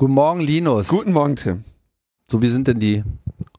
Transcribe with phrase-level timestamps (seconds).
[0.00, 0.86] Guten Morgen, Linus.
[0.86, 1.64] Guten Morgen, Tim.
[2.24, 3.02] So, wie sind denn die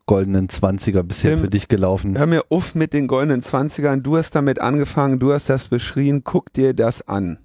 [0.05, 2.17] goldenen Zwanziger bisher Tim, für dich gelaufen?
[2.17, 4.03] Hör mir auf mit den goldenen Zwanzigern.
[4.03, 6.23] Du hast damit angefangen, du hast das beschrien.
[6.23, 7.39] Guck dir das an.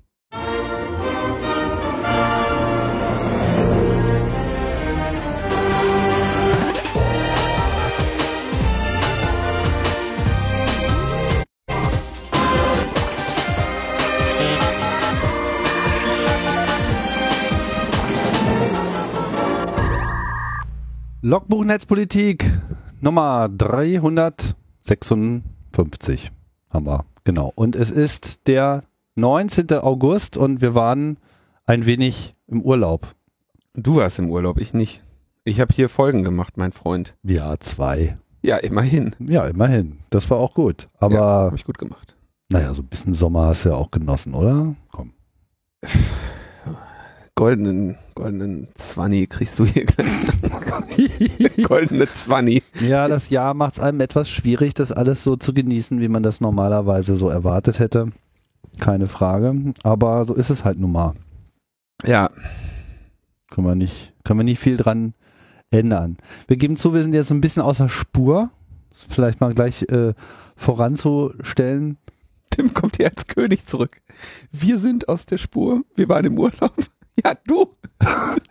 [21.26, 22.44] Logbuch Netzpolitik
[23.00, 26.30] Nummer 356
[26.68, 27.50] haben wir, genau.
[27.54, 29.72] Und es ist der 19.
[29.72, 31.16] August und wir waren
[31.64, 33.14] ein wenig im Urlaub.
[33.72, 35.02] Du warst im Urlaub, ich nicht.
[35.44, 37.16] Ich habe hier Folgen gemacht, mein Freund.
[37.22, 38.16] Ja, zwei.
[38.42, 39.16] Ja, immerhin.
[39.18, 40.00] Ja, immerhin.
[40.10, 40.90] Das war auch gut.
[40.98, 42.14] Aber, ja, habe ich gut gemacht.
[42.50, 44.76] naja, so ein bisschen Sommer hast du ja auch genossen, oder?
[44.92, 45.14] Komm.
[47.36, 50.08] Goldenen, goldenen Zwanni kriegst du hier gleich.
[51.64, 52.62] Goldene Zwanni.
[52.80, 56.22] Ja, das Jahr macht es einem etwas schwierig, das alles so zu genießen, wie man
[56.22, 58.12] das normalerweise so erwartet hätte.
[58.78, 59.74] Keine Frage.
[59.82, 61.14] Aber so ist es halt nun mal.
[62.04, 62.30] Ja,
[63.50, 65.14] Können wir nicht, können wir nicht viel dran
[65.70, 66.16] ändern.
[66.46, 68.50] Wir geben zu, wir sind jetzt ein bisschen außer Spur.
[69.08, 70.14] Vielleicht mal gleich äh,
[70.56, 71.98] voranzustellen.
[72.50, 74.00] Tim kommt hier als König zurück.
[74.52, 75.82] Wir sind aus der Spur.
[75.96, 76.74] Wir waren im Urlaub.
[77.24, 77.68] Ja, du.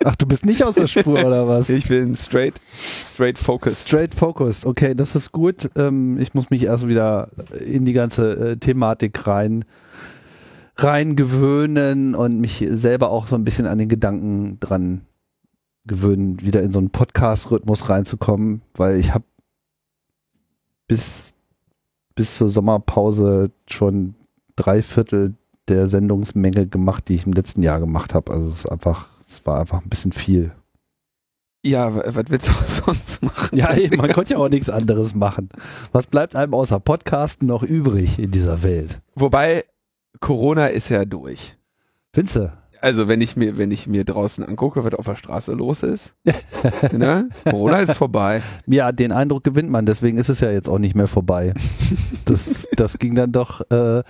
[0.06, 1.70] Ach, du bist nicht außer Spur oder was?
[1.70, 3.88] Ich bin straight, straight focused.
[3.88, 4.66] Straight focused.
[4.66, 5.70] Okay, das ist gut.
[5.76, 9.66] Ähm, ich muss mich erst wieder in die ganze äh, Thematik rein
[10.78, 15.02] rein gewöhnen und mich selber auch so ein bisschen an den Gedanken dran
[15.86, 19.26] gewöhnen, wieder in so einen Podcast-Rhythmus reinzukommen, weil ich habe
[20.88, 21.36] bis
[22.16, 24.16] bis zur Sommerpause schon
[24.56, 25.36] drei Viertel
[25.70, 28.32] der Sendungsmenge gemacht, die ich im letzten Jahr gemacht habe.
[28.34, 30.52] Also es ist einfach, es war einfach ein bisschen viel.
[31.66, 33.58] Ja, wa- was willst du sonst machen?
[33.58, 35.50] Ja, eben, man konnte ja auch nichts anderes machen.
[35.94, 39.02] Was bleibt einem außer Podcasten noch übrig in dieser Welt?
[39.16, 39.64] Wobei,
[40.20, 41.58] Corona ist ja durch.
[42.14, 42.54] Findest du?
[42.82, 46.16] Also wenn ich mir, wenn ich mir draußen angucke, was auf der Straße los ist,
[46.92, 47.30] ne?
[47.50, 48.42] Corona ist vorbei.
[48.68, 51.54] Ja, den Eindruck gewinnt man, deswegen ist es ja jetzt auch nicht mehr vorbei.
[52.26, 54.04] Das, das ging dann doch äh,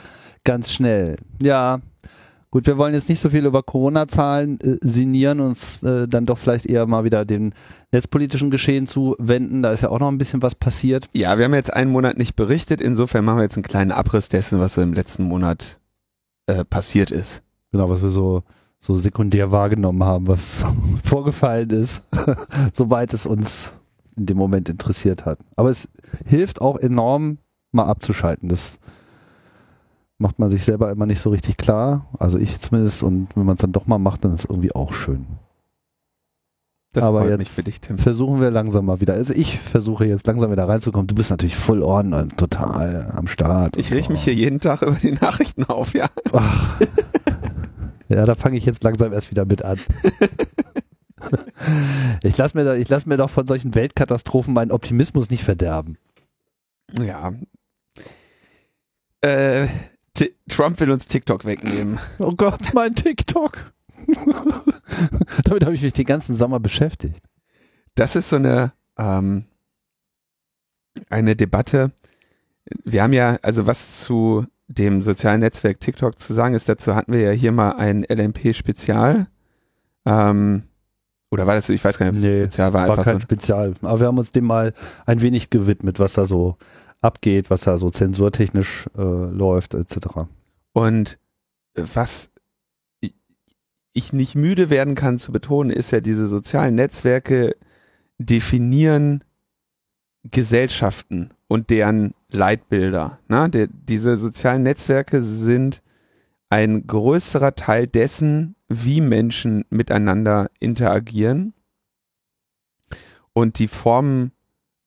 [0.44, 1.18] ganz schnell.
[1.42, 1.82] Ja,
[2.52, 6.38] gut, wir wollen jetzt nicht so viel über Corona-Zahlen äh, sinnieren, uns äh, dann doch
[6.38, 7.54] vielleicht eher mal wieder dem
[7.92, 9.64] netzpolitischen Geschehen zuwenden.
[9.64, 11.10] Da ist ja auch noch ein bisschen was passiert.
[11.14, 14.30] Ja, wir haben jetzt einen Monat nicht berichtet, insofern machen wir jetzt einen kleinen Abriss
[14.30, 15.80] dessen, was so im letzten Monat
[16.48, 17.42] äh, passiert ist.
[17.72, 18.44] Genau, was wir so,
[18.78, 20.66] so sekundär wahrgenommen haben, was
[21.04, 22.06] vorgefallen ist,
[22.74, 23.74] soweit es uns
[24.16, 25.40] in dem Moment interessiert hat.
[25.56, 25.88] Aber es
[26.26, 27.40] hilft auch enorm,
[27.72, 28.50] mal abzuschalten.
[28.50, 28.80] Das
[30.24, 32.08] macht man sich selber immer nicht so richtig klar.
[32.18, 33.04] Also ich zumindest.
[33.04, 35.28] Und wenn man es dann doch mal macht, dann ist es irgendwie auch schön.
[36.94, 37.98] Das Aber jetzt- mich für dich, Tim.
[37.98, 39.14] Versuchen wir langsam mal wieder.
[39.16, 41.08] Also ich versuche jetzt langsam wieder reinzukommen.
[41.08, 43.78] Du bist natürlich full on und total am Start.
[43.78, 44.12] Ich reg so.
[44.12, 46.08] mich hier jeden Tag über die Nachrichten auf, ja.
[46.32, 46.80] Ach.
[48.10, 49.80] Ja, da fange ich jetzt langsam erst wieder mit an.
[52.22, 55.98] Ich lasse mir, da- ich lass mir doch von solchen Weltkatastrophen meinen Optimismus nicht verderben.
[57.02, 57.34] Ja.
[59.22, 59.68] Äh,
[60.14, 62.00] T Trump will uns TikTok wegnehmen.
[62.20, 63.74] Oh Gott, mein TikTok.
[65.44, 67.24] Damit habe ich mich den ganzen Sommer beschäftigt.
[67.96, 69.46] Das ist so eine, ähm,
[71.10, 71.92] eine Debatte.
[72.84, 77.12] Wir haben ja, also was zu dem sozialen Netzwerk TikTok zu sagen ist, dazu hatten
[77.14, 79.28] wir ja hier mal ein LMP-Spezial.
[80.06, 80.64] Ähm,
[81.32, 83.06] oder war das so, ich weiß gar nicht, ob es Nee, Spezial war, War einfach
[83.06, 83.22] kein so.
[83.22, 83.74] Spezial.
[83.82, 84.74] Aber wir haben uns dem mal
[85.06, 86.58] ein wenig gewidmet, was da so
[87.04, 89.98] abgeht, was da so zensurtechnisch äh, läuft, etc.
[90.72, 91.20] Und
[91.76, 92.30] was
[93.94, 97.56] ich nicht müde werden kann zu betonen, ist ja, diese sozialen Netzwerke
[98.18, 99.24] definieren
[100.24, 103.20] Gesellschaften und deren Leitbilder.
[103.28, 103.50] Ne?
[103.50, 105.84] Der, diese sozialen Netzwerke sind
[106.50, 111.54] ein größerer Teil dessen, wie Menschen miteinander interagieren.
[113.34, 114.32] Und die formen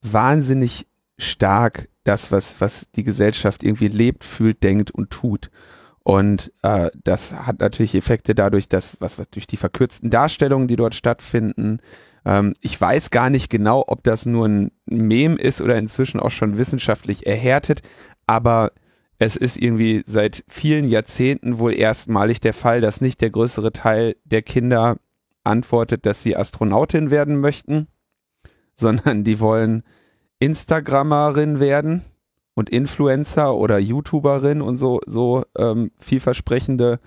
[0.02, 0.86] wahnsinnig
[1.18, 5.50] stark das, was, was die Gesellschaft irgendwie lebt, fühlt, denkt und tut.
[6.02, 10.76] Und äh, das hat natürlich Effekte dadurch, dass, was, was durch die verkürzten Darstellungen, die
[10.76, 11.80] dort stattfinden,
[12.24, 16.30] ähm, ich weiß gar nicht genau, ob das nur ein Mem ist oder inzwischen auch
[16.30, 17.82] schon wissenschaftlich erhärtet,
[18.26, 18.70] aber
[19.18, 24.16] es ist irgendwie seit vielen Jahrzehnten wohl erstmalig der Fall, dass nicht der größere Teil
[24.24, 24.98] der Kinder
[25.42, 27.88] antwortet, dass sie Astronautin werden möchten,
[28.76, 29.84] sondern die wollen
[30.38, 32.04] Instagrammerin werden
[32.54, 37.00] und Influencer oder YouTuberin und so, so ähm, vielversprechende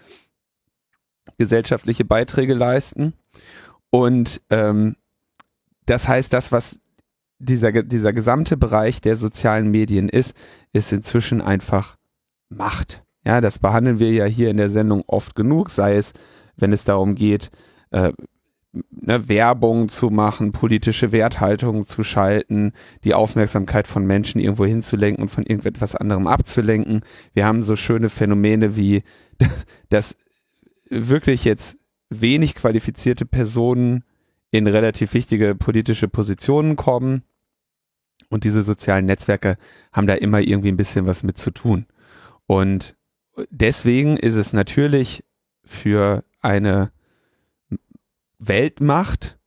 [1.38, 3.14] gesellschaftliche Beiträge leisten.
[3.90, 4.96] Und ähm,
[5.86, 6.80] das heißt, das, was
[7.40, 10.36] dieser, dieser gesamte Bereich der sozialen Medien ist,
[10.74, 11.98] ist inzwischen einfach
[12.50, 13.04] Macht.
[13.24, 16.14] Ja, das behandeln wir ja hier in der Sendung oft genug, sei es,
[16.56, 17.52] wenn es darum geht,
[17.92, 18.12] äh,
[18.72, 22.74] ne, Werbung zu machen, politische Werthaltungen zu schalten,
[23.04, 27.02] die Aufmerksamkeit von Menschen irgendwo hinzulenken und von irgendetwas anderem abzulenken.
[27.34, 29.04] Wir haben so schöne Phänomene wie,
[29.90, 30.16] dass
[30.90, 31.78] wirklich jetzt
[32.10, 34.04] wenig qualifizierte Personen
[34.52, 37.24] in relativ wichtige politische Positionen kommen.
[38.30, 39.58] Und diese sozialen Netzwerke
[39.92, 41.86] haben da immer irgendwie ein bisschen was mit zu tun.
[42.46, 42.96] Und
[43.50, 45.24] deswegen ist es natürlich
[45.64, 46.92] für eine
[48.40, 49.38] Weltmacht,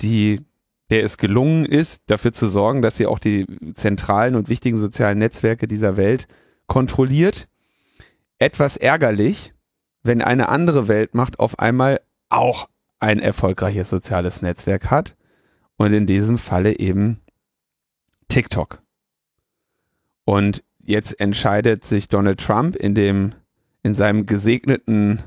[0.00, 0.42] die,
[0.90, 5.18] der es gelungen ist, dafür zu sorgen, dass sie auch die zentralen und wichtigen sozialen
[5.18, 6.28] Netzwerke dieser Welt
[6.66, 7.48] kontrolliert.
[8.38, 9.54] Etwas ärgerlich,
[10.02, 12.68] wenn eine andere Weltmacht auf einmal auch
[13.00, 15.16] ein erfolgreiches soziales Netzwerk hat
[15.76, 17.20] und in diesem Falle eben
[18.28, 18.82] TikTok.
[20.24, 23.34] Und jetzt entscheidet sich Donald Trump in dem
[23.82, 25.22] in seinem gesegneten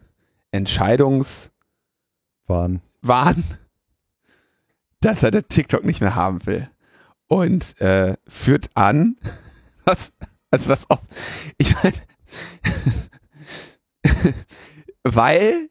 [0.50, 1.51] Entscheidungs
[2.46, 2.82] Wahn.
[3.00, 3.44] Wahn,
[5.00, 6.70] dass er das TikTok nicht mehr haben will.
[7.26, 9.16] Und äh, führt an,
[9.84, 10.12] was,
[10.50, 11.00] also was auch,
[11.58, 11.94] ich meine,
[15.02, 15.70] weil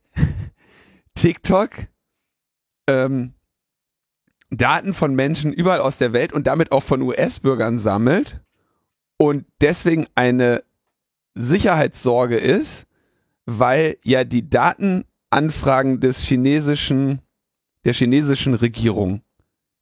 [1.15, 1.69] TikTok
[2.87, 3.33] ähm,
[4.49, 8.41] Daten von Menschen überall aus der Welt und damit auch von US-Bürgern sammelt
[9.17, 10.63] und deswegen eine
[11.35, 12.85] Sicherheitssorge ist,
[13.45, 14.49] weil ja die
[15.31, 17.21] Datenanfragen des chinesischen,
[17.85, 19.21] der chinesischen Regierung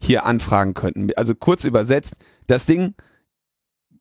[0.02, 1.10] hier anfragen könnten.
[1.16, 2.16] Also kurz übersetzt,
[2.48, 2.94] das Ding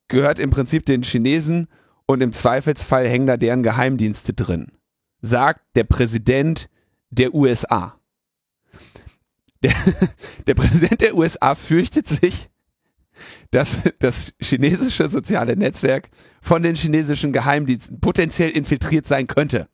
[0.08, 1.68] gehört im Prinzip den Chinesen
[2.06, 4.72] und im Zweifelsfall hängen da deren Geheimdienste drin.
[5.20, 6.68] Sagt der Präsident
[7.10, 7.98] der USA.
[9.62, 9.74] Der,
[10.46, 12.50] der Präsident der USA fürchtet sich,
[13.50, 16.10] dass das chinesische soziale Netzwerk
[16.40, 19.68] von den chinesischen Geheimdiensten potenziell infiltriert sein könnte.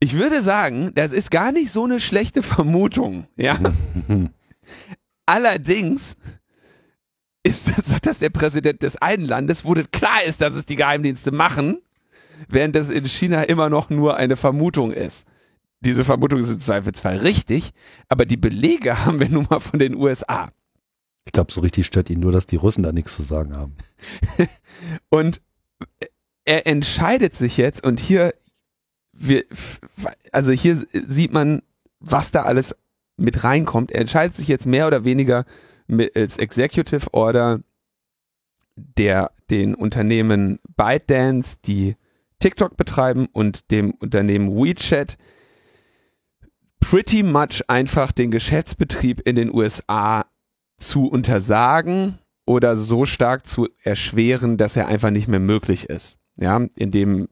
[0.00, 3.58] Ich würde sagen, das ist gar nicht so eine schlechte Vermutung, ja.
[5.26, 6.16] Allerdings
[7.42, 10.66] ist das, sagt das der Präsident des einen Landes, wo das klar ist, dass es
[10.66, 11.80] die Geheimdienste machen,
[12.48, 15.26] während das in China immer noch nur eine Vermutung ist.
[15.80, 17.70] Diese Vermutung ist im Zweifelsfall richtig,
[18.08, 20.48] aber die Belege haben wir nun mal von den USA.
[21.26, 23.74] Ich glaube, so richtig stört ihn nur, dass die Russen da nichts zu sagen haben.
[25.10, 25.40] und
[26.44, 28.34] er entscheidet sich jetzt und hier,
[29.20, 29.44] wir,
[30.32, 31.62] also hier sieht man,
[32.00, 32.74] was da alles
[33.16, 33.92] mit reinkommt.
[33.92, 35.44] Er entscheidet sich jetzt mehr oder weniger
[36.14, 37.60] als Executive Order
[38.76, 41.96] der den Unternehmen ByteDance, die
[42.38, 45.18] TikTok betreiben und dem Unternehmen WeChat
[46.80, 50.24] pretty much einfach den Geschäftsbetrieb in den USA
[50.78, 56.18] zu untersagen oder so stark zu erschweren, dass er einfach nicht mehr möglich ist.
[56.36, 57.28] Ja, indem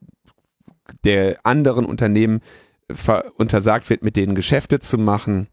[1.04, 2.40] der anderen Unternehmen
[3.36, 5.48] untersagt wird, mit denen Geschäfte zu machen.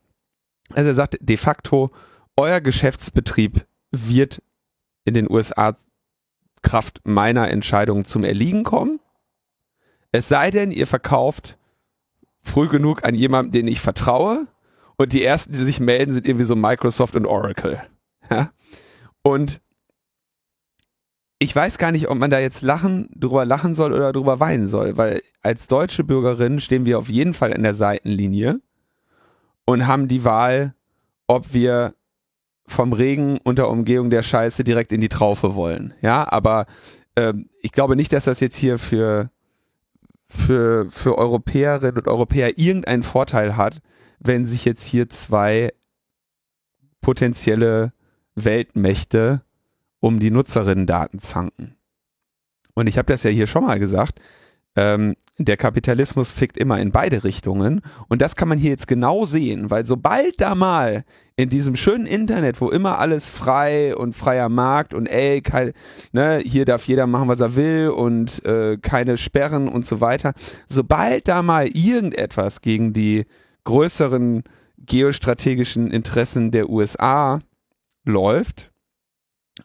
[0.69, 1.91] Also er sagt de facto,
[2.37, 4.41] euer Geschäftsbetrieb wird
[5.03, 5.75] in den USA
[6.61, 8.99] Kraft meiner Entscheidung zum Erliegen kommen.
[10.11, 11.57] Es sei denn, ihr verkauft
[12.41, 14.47] früh genug an jemanden, den ich vertraue
[14.97, 17.81] und die ersten, die sich melden, sind irgendwie so Microsoft und Oracle.
[18.29, 18.51] Ja?
[19.21, 19.61] Und
[21.39, 24.67] ich weiß gar nicht, ob man da jetzt lachen, drüber lachen soll oder drüber weinen
[24.67, 28.61] soll, weil als deutsche Bürgerin stehen wir auf jeden Fall in der Seitenlinie
[29.65, 30.75] und haben die Wahl,
[31.27, 31.93] ob wir
[32.67, 35.93] vom Regen unter Umgehung der Scheiße direkt in die Traufe wollen.
[36.01, 36.65] Ja, aber
[37.15, 39.29] äh, ich glaube nicht, dass das jetzt hier für
[40.27, 43.81] für für Europäerinnen und Europäer irgendeinen Vorteil hat,
[44.19, 45.71] wenn sich jetzt hier zwei
[47.01, 47.93] potenzielle
[48.33, 49.44] Weltmächte
[49.99, 51.75] um die Nutzerinnen-Daten zanken.
[52.73, 54.19] Und ich habe das ja hier schon mal gesagt,
[54.75, 57.81] ähm, der Kapitalismus fickt immer in beide Richtungen.
[58.09, 61.05] Und das kann man hier jetzt genau sehen, weil sobald da mal
[61.37, 65.71] in diesem schönen Internet, wo immer alles frei und freier Markt und ey, kein,
[66.11, 70.33] ne, hier darf jeder machen, was er will und äh, keine Sperren und so weiter,
[70.67, 73.25] sobald da mal irgendetwas gegen die
[73.63, 74.43] größeren
[74.77, 77.39] geostrategischen Interessen der USA
[78.03, 78.71] läuft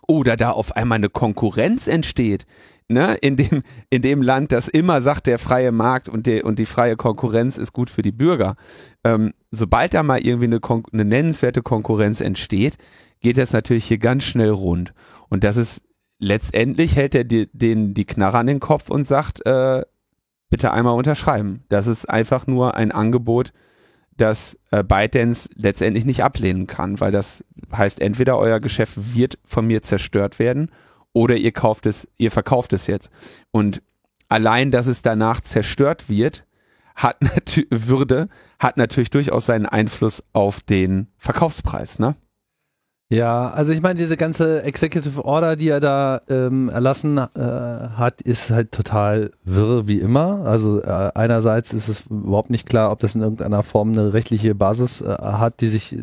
[0.07, 2.47] oder da auf einmal eine Konkurrenz entsteht,
[2.89, 6.59] ne, in dem, in dem Land, das immer sagt, der freie Markt und, die, und
[6.59, 8.57] die freie Konkurrenz ist gut für die Bürger.
[9.05, 10.61] Ähm, sobald da mal irgendwie eine,
[10.93, 12.77] eine nennenswerte Konkurrenz entsteht,
[13.21, 14.93] geht das natürlich hier ganz schnell rund.
[15.29, 15.83] Und das ist
[16.19, 19.83] letztendlich hält er die, den die Knarre an den Kopf und sagt, äh,
[20.51, 21.65] bitte einmal unterschreiben.
[21.69, 23.53] Das ist einfach nur ein Angebot
[24.21, 29.67] dass äh, ByteDance letztendlich nicht ablehnen kann, weil das heißt, entweder euer Geschäft wird von
[29.67, 30.71] mir zerstört werden
[31.13, 33.11] oder ihr kauft es, ihr verkauft es jetzt.
[33.51, 33.83] Und
[34.29, 36.47] allein, dass es danach zerstört wird,
[36.95, 37.19] hat
[37.71, 42.17] würde, hat natürlich durchaus seinen Einfluss auf den Verkaufspreis, ne?
[43.13, 48.23] Ja, also ich meine, diese ganze Executive Order, die er da ähm, erlassen äh, hat,
[48.23, 50.47] ist halt total wirr wie immer.
[50.47, 54.55] Also äh, einerseits ist es überhaupt nicht klar, ob das in irgendeiner Form eine rechtliche
[54.55, 55.97] Basis äh, hat, die sich äh,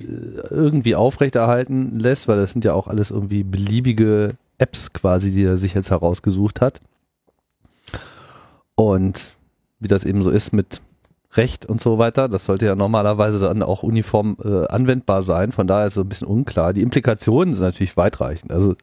[0.49, 5.57] irgendwie aufrechterhalten lässt, weil das sind ja auch alles irgendwie beliebige Apps quasi, die er
[5.57, 6.81] sich jetzt herausgesucht hat.
[8.75, 9.33] Und
[9.79, 10.81] wie das eben so ist mit
[11.33, 12.29] Recht und so weiter.
[12.29, 15.51] Das sollte ja normalerweise dann auch uniform äh, anwendbar sein.
[15.51, 16.73] Von daher ist es ein bisschen unklar.
[16.73, 18.51] Die Implikationen sind natürlich weitreichend.
[18.51, 18.75] Also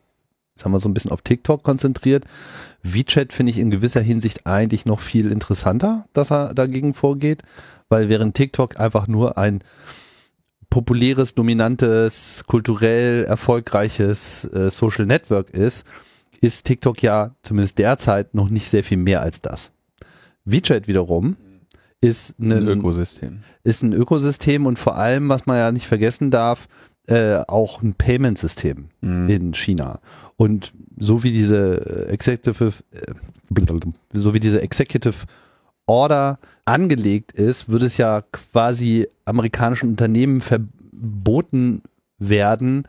[0.55, 2.25] jetzt haben wir so ein bisschen auf TikTok konzentriert.
[2.83, 7.43] WeChat finde ich in gewisser Hinsicht eigentlich noch viel interessanter, dass er dagegen vorgeht,
[7.89, 9.65] weil während TikTok einfach nur ein
[10.69, 15.87] populäres, dominantes, kulturell erfolgreiches äh, Social Network ist,
[16.41, 19.73] ist TikTok ja zumindest derzeit noch nicht sehr viel mehr als das.
[20.45, 21.37] WeChat wiederum
[22.05, 23.41] ist ein, ein Ökosystem.
[23.63, 26.69] Ist ein Ökosystem und vor allem, was man ja nicht vergessen darf,
[27.07, 29.29] äh, auch ein Payment-System mhm.
[29.29, 30.01] in China.
[30.37, 33.13] Und so wie diese Executive, äh,
[34.13, 35.27] so wie diese Executive
[35.87, 41.83] Order angelegt ist, würde es ja quasi amerikanischen Unternehmen verboten
[42.19, 42.89] werden,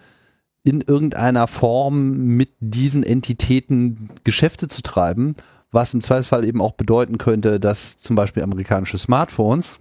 [0.64, 5.36] in irgendeiner Form mit diesen Entitäten Geschäfte zu treiben
[5.76, 9.80] was im Zweifelsfall eben auch bedeuten könnte, dass zum Beispiel amerikanische Smartphones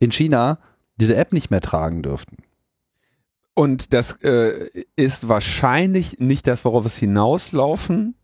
[0.00, 0.58] in China
[0.96, 2.38] diese App nicht mehr tragen dürften.
[3.54, 8.14] Und das äh, ist wahrscheinlich nicht das, worauf es hinauslaufen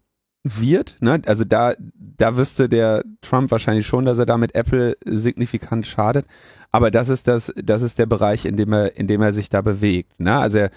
[0.44, 0.97] wird.
[1.00, 1.21] Ne?
[1.26, 6.26] Also da, da wüsste der Trump wahrscheinlich schon, dass er damit Apple signifikant schadet.
[6.71, 9.49] Aber das ist das, das ist der Bereich, in dem er, in dem er sich
[9.49, 10.21] da bewegt.
[10.21, 10.38] Ne?
[10.38, 10.71] Also er,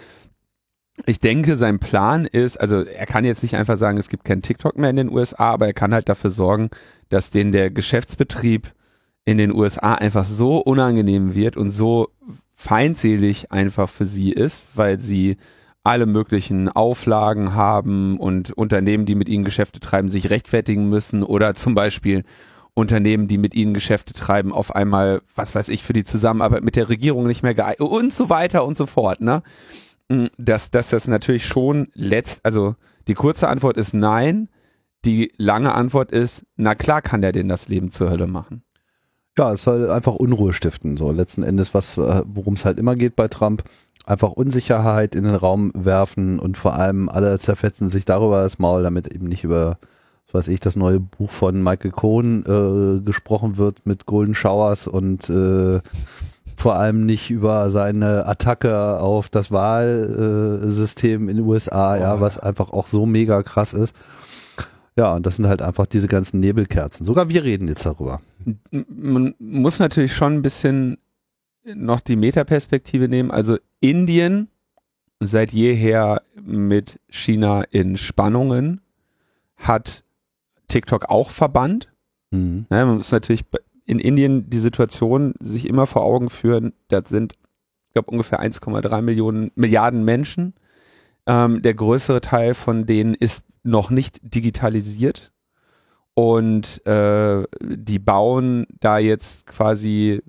[1.06, 4.42] ich denke, sein Plan ist, also er kann jetzt nicht einfach sagen, es gibt kein
[4.42, 6.70] TikTok mehr in den USA, aber er kann halt dafür sorgen,
[7.10, 8.74] dass den der Geschäftsbetrieb
[9.26, 12.10] in den USA einfach so unangenehm wird und so
[12.56, 15.38] feindselig einfach für sie ist, weil sie
[15.84, 21.56] alle möglichen Auflagen haben und Unternehmen, die mit ihnen Geschäfte treiben, sich rechtfertigen müssen oder
[21.56, 22.24] zum Beispiel
[22.74, 26.76] Unternehmen, die mit ihnen Geschäfte treiben, auf einmal, was weiß ich, für die Zusammenarbeit mit
[26.76, 29.44] der Regierung nicht mehr geeignet und so weiter und so fort, ne?
[30.38, 32.76] Dass, dass das natürlich schon letzt, also
[33.08, 34.50] die kurze Antwort ist nein,
[35.06, 38.64] die lange Antwort ist, na klar kann der denn das Leben zur Hölle machen.
[39.38, 42.96] Ja, es soll einfach Unruhe stiften, so letzten Endes, was, äh, worum es halt immer
[42.96, 43.64] geht bei Trump.
[44.06, 48.82] Einfach Unsicherheit in den Raum werfen und vor allem alle zerfetzen sich darüber das Maul,
[48.82, 49.78] damit eben nicht über,
[50.28, 54.88] was weiß ich, das neue Buch von Michael Cohen äh, gesprochen wird mit Golden Showers
[54.88, 55.82] und äh,
[56.58, 62.00] vor allem nicht über seine Attacke auf das Wahlsystem in den USA, oh.
[62.00, 63.96] ja, was einfach auch so mega krass ist.
[64.98, 67.06] Ja, und das sind halt einfach diese ganzen Nebelkerzen.
[67.06, 68.20] Sogar wir reden jetzt darüber.
[68.72, 70.98] Man muss natürlich schon ein bisschen
[71.64, 73.30] noch die Metaperspektive nehmen.
[73.30, 74.50] Also Indien
[75.20, 78.82] seit jeher mit China in Spannungen
[79.58, 80.04] hat
[80.68, 81.90] TikTok auch verbannt.
[82.32, 82.66] Mhm.
[82.72, 83.46] Ja, man muss natürlich
[83.88, 87.34] in Indien die Situation sich immer vor Augen führen, das sind,
[87.88, 90.54] ich glaube, ungefähr 1,3 Millionen Milliarden Menschen.
[91.26, 95.32] Ähm, der größere Teil von denen ist noch nicht digitalisiert.
[96.14, 100.22] Und äh, die bauen da jetzt quasi,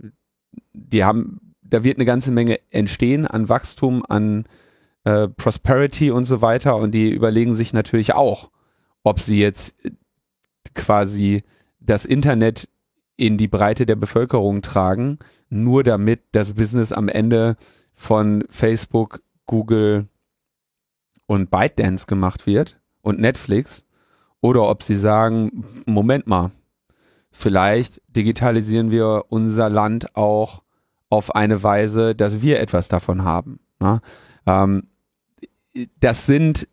[0.73, 4.45] die haben, da wird eine ganze Menge entstehen an Wachstum, an
[5.03, 6.77] äh, Prosperity und so weiter.
[6.77, 8.51] Und die überlegen sich natürlich auch,
[9.03, 9.75] ob sie jetzt
[10.75, 11.43] quasi
[11.81, 12.69] das Internet
[13.19, 15.19] in die Breite der Bevölkerung tragen,
[15.51, 17.57] nur damit das Business am Ende
[17.93, 20.07] von Facebook, Google
[21.27, 23.85] und ByteDance gemacht wird und Netflix
[24.41, 26.53] oder ob sie sagen, Moment mal,
[27.33, 30.63] vielleicht digitalisieren wir unser Land auch
[31.11, 33.59] auf eine Weise, dass wir etwas davon haben.
[33.81, 34.01] Ne?
[34.47, 34.85] Ähm,
[36.01, 36.69] das sind,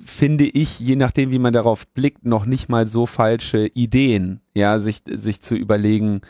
[0.00, 4.78] finde ich, je nachdem, wie man darauf blickt, noch nicht mal so falsche Ideen, ja,
[4.78, 6.20] sich, sich zu überlegen,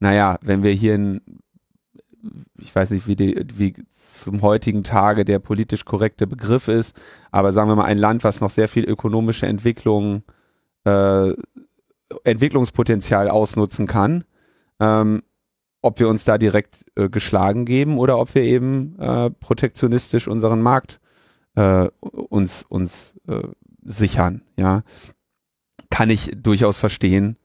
[0.00, 1.20] naja, wenn wir hier ein,
[2.58, 6.96] ich weiß nicht, wie, die, wie zum heutigen Tage der politisch korrekte Begriff ist,
[7.30, 10.22] aber sagen wir mal ein Land, was noch sehr viel ökonomische Entwicklung,
[10.84, 11.32] äh,
[12.24, 14.24] Entwicklungspotenzial ausnutzen kann,
[14.80, 15.22] ähm,
[15.82, 20.62] ob wir uns da direkt äh, geschlagen geben oder ob wir eben äh, protektionistisch unseren
[20.62, 21.00] Markt
[21.54, 23.42] äh, uns, uns äh,
[23.84, 24.82] sichern, ja,
[25.90, 27.36] kann ich durchaus verstehen,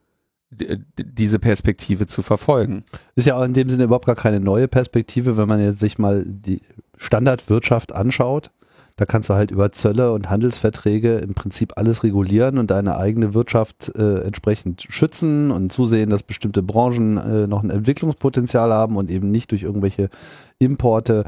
[0.52, 2.84] diese Perspektive zu verfolgen.
[3.16, 6.00] Ist ja auch in dem Sinne überhaupt gar keine neue Perspektive, wenn man jetzt sich
[6.00, 6.62] mal die
[6.98, 8.52] Standardwirtschaft anschaut.
[9.00, 13.34] Da kannst du halt über Zölle und Handelsverträge im Prinzip alles regulieren und deine eigene
[13.34, 19.10] Wirtschaft äh, entsprechend schützen und zusehen, dass bestimmte Branchen äh, noch ein Entwicklungspotenzial haben und
[19.10, 20.10] eben nicht durch irgendwelche
[20.58, 21.24] Importe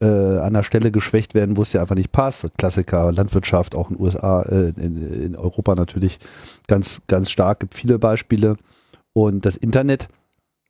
[0.00, 2.48] äh, an der Stelle geschwächt werden, wo es dir einfach nicht passt.
[2.56, 6.20] Klassiker Landwirtschaft, auch in den USA, äh, in, in Europa natürlich
[6.68, 8.56] ganz, ganz stark, gibt viele Beispiele.
[9.12, 10.08] Und das Internet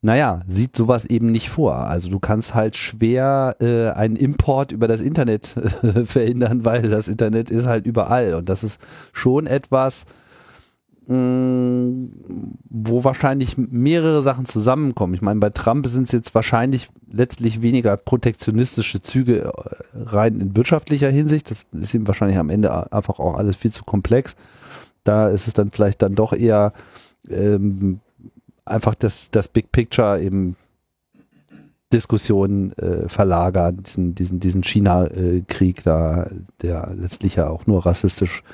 [0.02, 1.76] naja, sieht sowas eben nicht vor.
[1.76, 7.07] Also du kannst halt schwer äh, einen Import über das Internet äh, verhindern, weil das
[7.07, 8.35] Internet ist halt überall.
[8.35, 8.80] Und das ist
[9.12, 10.07] schon etwas,
[11.07, 12.11] mh, mm,
[12.71, 15.12] wo wahrscheinlich mehrere Sachen zusammenkommen.
[15.12, 19.50] Ich meine, bei Trump sind es jetzt wahrscheinlich letztlich weniger protektionistische Züge äh,
[19.95, 21.50] rein in wirtschaftlicher Hinsicht.
[21.50, 24.35] Das ist ihm wahrscheinlich am Ende einfach auch alles viel zu komplex.
[25.04, 26.73] Da ist es dann vielleicht dann doch eher
[27.28, 28.00] ähm,
[28.64, 30.57] einfach das, das Big Picture eben
[31.93, 36.31] Diskussionen äh, verlagern, diesen, diesen, diesen China-Krieg da,
[36.62, 38.45] der letztlich ja auch nur rassistisch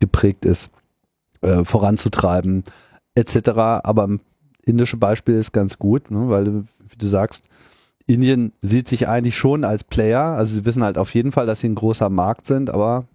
[0.00, 0.70] geprägt ist,
[1.40, 2.64] äh, voranzutreiben,
[3.14, 3.50] etc.
[3.84, 4.18] Aber das
[4.62, 7.48] indische Beispiel ist ganz gut, ne, weil, wie du sagst,
[8.06, 11.60] Indien sieht sich eigentlich schon als Player, also sie wissen halt auf jeden Fall, dass
[11.60, 13.06] sie ein großer Markt sind, aber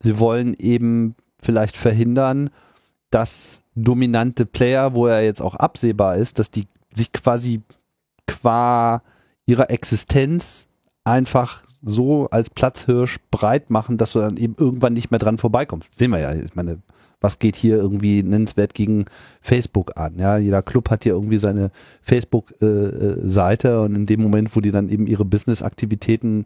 [0.00, 2.50] sie wollen eben vielleicht verhindern,
[3.10, 6.64] dass dominante Player, wo er jetzt auch absehbar ist, dass die
[6.94, 7.62] sich quasi
[8.26, 9.02] qua
[9.46, 10.68] ihrer Existenz
[11.04, 15.96] einfach so als Platzhirsch breit machen, dass du dann eben irgendwann nicht mehr dran vorbeikommst.
[15.96, 16.32] Sehen wir ja.
[16.32, 16.78] Ich meine,
[17.20, 19.06] was geht hier irgendwie nennenswert gegen
[19.40, 20.18] Facebook an?
[20.18, 24.60] Ja, jeder Club hat hier irgendwie seine Facebook-Seite äh, äh und in dem Moment, wo
[24.60, 26.44] die dann eben ihre Business-Aktivitäten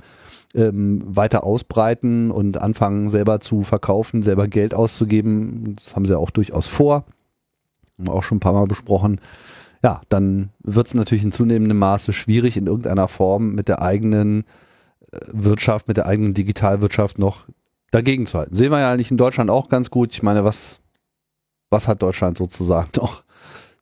[0.55, 6.31] ähm, weiter ausbreiten und anfangen selber zu verkaufen, selber Geld auszugeben, das haben sie auch
[6.31, 7.05] durchaus vor,
[7.99, 9.21] haben wir auch schon ein paar Mal besprochen,
[9.83, 14.45] ja, dann wird es natürlich in zunehmendem Maße schwierig, in irgendeiner Form mit der eigenen
[15.13, 17.47] äh, Wirtschaft, mit der eigenen Digitalwirtschaft noch
[17.91, 18.55] dagegen zu halten.
[18.55, 20.13] Sehen wir ja eigentlich in Deutschland auch ganz gut.
[20.13, 20.81] Ich meine, was,
[21.71, 23.23] was hat Deutschland sozusagen noch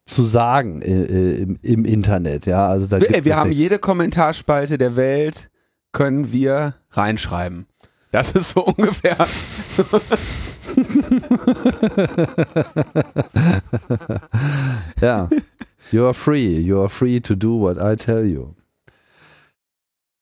[0.05, 2.47] zu sagen äh, im, im, Internet?
[2.47, 5.51] Ja, also da wir, wir haben jede Kommentarspalte der Welt
[5.93, 7.67] können wir reinschreiben.
[8.11, 9.17] Das ist so ungefähr.
[15.01, 15.29] Ja.
[15.91, 16.59] You are free.
[16.59, 18.55] You are free to do what I tell you.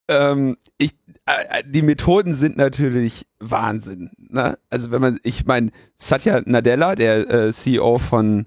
[0.09, 0.95] Ähm, ich,
[1.27, 4.11] äh, die Methoden sind natürlich Wahnsinn.
[4.17, 4.59] Ne?
[4.71, 8.47] Also wenn man, ich meine, Satya Nadella, der äh, CEO von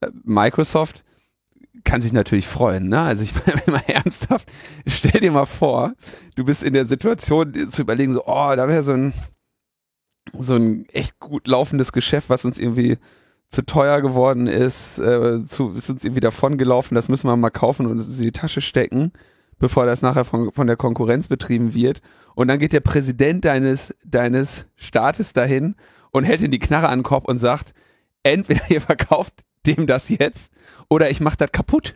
[0.00, 1.04] äh, Microsoft,
[1.84, 3.00] kann sich natürlich freuen, ne?
[3.00, 4.50] Also ich meine mal ernsthaft,
[4.86, 5.92] stell dir mal vor,
[6.34, 9.12] du bist in der Situation zu überlegen, so, oh, da wäre so ein
[10.38, 12.98] so ein echt gut laufendes Geschäft, was uns irgendwie
[13.48, 17.50] zu teuer geworden ist, äh, zu, ist uns irgendwie davon gelaufen, das müssen wir mal
[17.50, 19.12] kaufen und in die Tasche stecken,
[19.58, 22.00] bevor das nachher von, von der Konkurrenz betrieben wird.
[22.34, 25.76] Und dann geht der Präsident deines, deines Staates dahin
[26.10, 27.74] und hält in die Knarre an den Kopf und sagt,
[28.22, 29.34] entweder ihr verkauft
[29.66, 30.52] dem das jetzt
[30.88, 31.94] oder ich mach das kaputt.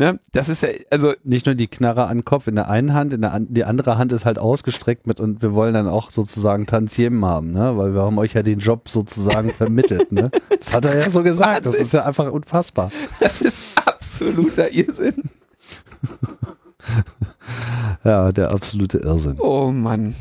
[0.00, 0.18] Ne?
[0.32, 1.12] Das ist ja, also.
[1.24, 3.98] Nicht nur die Knarre an Kopf in der einen Hand, in der an, die andere
[3.98, 7.76] Hand ist halt ausgestreckt mit und wir wollen dann auch sozusagen Tantiemen haben, ne?
[7.76, 10.30] Weil wir haben euch ja den Job sozusagen vermittelt, ne?
[10.58, 11.66] Das hat er ja so gesagt.
[11.66, 12.90] Das ist ja einfach unfassbar.
[13.20, 15.24] Das ist absoluter Irrsinn.
[18.04, 19.36] ja, der absolute Irrsinn.
[19.38, 20.14] Oh Mann.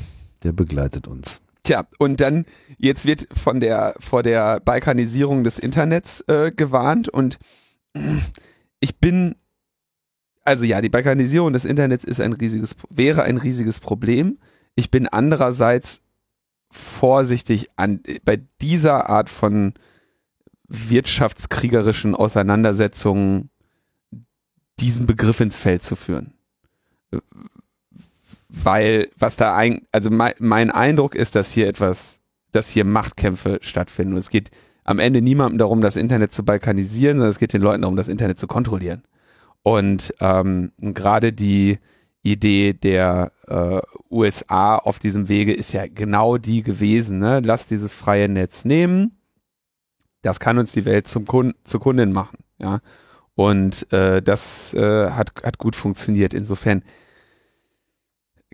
[0.43, 1.39] Der begleitet uns.
[1.63, 2.45] Tja, und dann,
[2.77, 7.39] jetzt wird von der, vor der Balkanisierung des Internets äh, gewarnt und
[8.81, 9.35] ich bin,
[10.49, 14.39] also ja, die Balkanisierung des Internets ist ein riesiges, wäre ein riesiges Problem.
[14.75, 16.01] Ich bin andererseits
[16.71, 19.73] vorsichtig an, bei dieser Art von
[20.67, 23.49] wirtschaftskriegerischen Auseinandersetzungen
[24.79, 26.33] diesen Begriff ins Feld zu führen
[28.49, 32.19] weil was da ein, also mein, mein Eindruck ist, dass hier etwas,
[32.51, 34.13] dass hier Machtkämpfe stattfinden.
[34.13, 34.49] Und es geht
[34.83, 38.07] am Ende niemandem darum, das Internet zu balkanisieren, sondern es geht den Leuten darum, das
[38.07, 39.03] Internet zu kontrollieren.
[39.63, 41.79] Und ähm, gerade die
[42.21, 47.19] Idee der äh, USA auf diesem Wege ist ja genau die gewesen.
[47.19, 47.41] Ne?
[47.43, 49.17] Lass dieses freie Netz nehmen.
[50.21, 52.39] Das kann uns die Welt zum Kunden, zur Kundin machen.
[52.57, 52.81] Ja.
[53.35, 56.33] Und äh, das äh, hat, hat gut funktioniert.
[56.33, 56.83] Insofern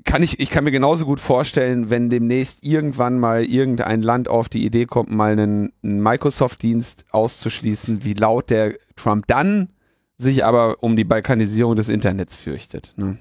[0.04, 4.50] kann ich, ich kann mir genauso gut vorstellen, wenn demnächst irgendwann mal irgendein Land auf
[4.50, 9.70] die Idee kommt, mal einen, einen Microsoft-Dienst auszuschließen, wie laut der Trump dann
[10.18, 12.94] sich aber um die Balkanisierung des Internets fürchtet.
[12.98, 13.18] Ne?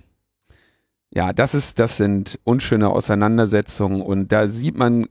[1.10, 5.06] Ja, das ist, das sind unschöne Auseinandersetzungen und da sieht man,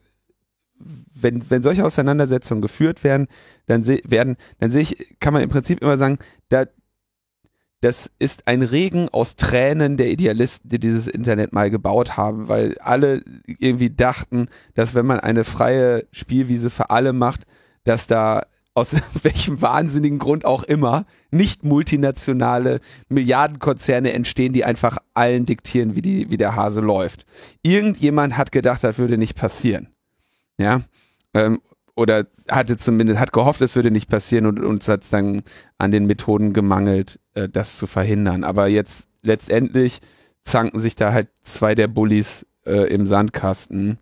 [0.77, 3.27] wenn, wenn solche Auseinandersetzungen geführt werden,
[3.67, 6.19] dann se werden, dann sehe ich, kann man im Prinzip immer sagen,
[6.49, 6.65] da,
[7.79, 12.77] das ist ein Regen aus Tränen der Idealisten, die dieses Internet mal gebaut haben, weil
[12.79, 17.45] alle irgendwie dachten, dass wenn man eine freie Spielwiese für alle macht,
[17.83, 25.45] dass da aus welchem wahnsinnigen Grund auch immer nicht multinationale Milliardenkonzerne entstehen, die einfach allen
[25.45, 27.25] diktieren, wie die, wie der Hase läuft.
[27.61, 29.89] Irgendjemand hat gedacht, das würde nicht passieren.
[30.57, 30.81] Ja.
[31.33, 31.61] Ähm,
[31.95, 35.43] oder hatte zumindest, hat gehofft, es würde nicht passieren und uns hat es dann
[35.77, 38.43] an den Methoden gemangelt, äh, das zu verhindern.
[38.43, 39.99] Aber jetzt letztendlich
[40.41, 43.99] zanken sich da halt zwei der Bullies äh, im Sandkasten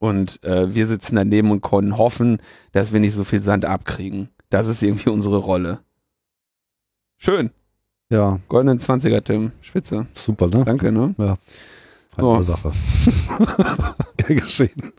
[0.00, 2.38] und äh, wir sitzen daneben und können hoffen,
[2.72, 4.30] dass wir nicht so viel Sand abkriegen.
[4.48, 5.78] Das ist irgendwie unsere Rolle.
[7.18, 7.50] Schön.
[8.08, 8.40] Ja.
[8.48, 9.52] Goldenen 20er, Tim.
[9.60, 10.06] Spitze.
[10.14, 10.64] Super, ne?
[10.64, 11.14] Danke, ne?
[11.18, 11.36] Ja.
[12.16, 12.42] Keine Oh.
[12.42, 12.72] Sache.
[14.16, 14.92] Gern geschehen.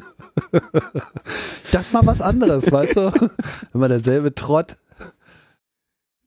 [1.73, 3.11] Das mal was anderes, weißt du?
[3.73, 4.77] Immer derselbe Trott.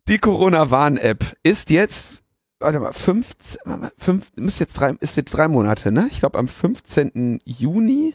[0.09, 2.23] Die Corona-Warn-App ist jetzt,
[2.59, 6.09] warte mal, 15, warte mal, fünf, ist jetzt drei, ist jetzt drei Monate, ne?
[6.11, 7.41] Ich glaube am 15.
[7.45, 8.15] Juni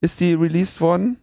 [0.00, 1.18] ist die released worden.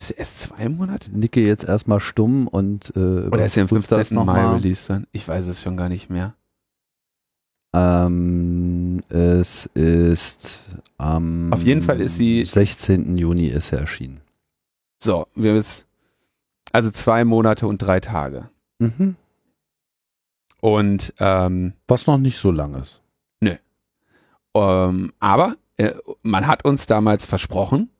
[0.00, 1.10] Ist sie erst zwei Monate?
[1.10, 4.14] Nicke jetzt erstmal stumm und äh, Oder ist sie am überprüft das 15.
[4.16, 5.06] noch Mai released worden?
[5.12, 6.34] Ich weiß es schon gar nicht mehr.
[7.74, 10.60] Ähm, es ist
[10.96, 13.18] am Auf jeden Fall ist sie- 16.
[13.18, 14.20] Juni ist er erschienen.
[15.02, 15.86] So, wir haben jetzt
[16.72, 18.48] also zwei Monate und drei Tage.
[18.78, 19.16] Mhm.
[20.60, 23.02] Und ähm, Was noch nicht so lang ist.
[24.54, 27.90] ähm, aber äh, man hat uns damals versprochen,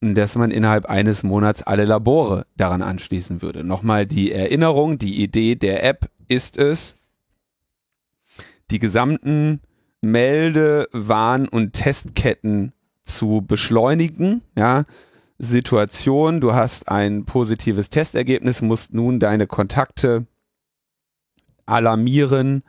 [0.00, 3.64] dass man innerhalb eines Monats alle Labore daran anschließen würde.
[3.64, 6.96] Nochmal die Erinnerung, die Idee der App ist es,
[8.70, 9.60] die gesamten
[10.00, 14.42] Melde-, Warn- und Testketten zu beschleunigen.
[14.56, 14.84] Ja,
[15.38, 20.26] Situation, du hast ein positives Testergebnis, musst nun deine Kontakte
[21.66, 22.62] alarmieren,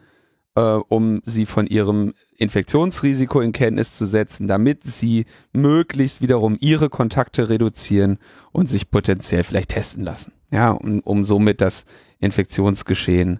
[0.55, 6.89] äh, um sie von ihrem Infektionsrisiko in Kenntnis zu setzen, damit sie möglichst wiederum ihre
[6.89, 8.17] Kontakte reduzieren
[8.51, 10.33] und sich potenziell vielleicht testen lassen.
[10.51, 11.85] Ja, um, um somit das
[12.19, 13.39] Infektionsgeschehen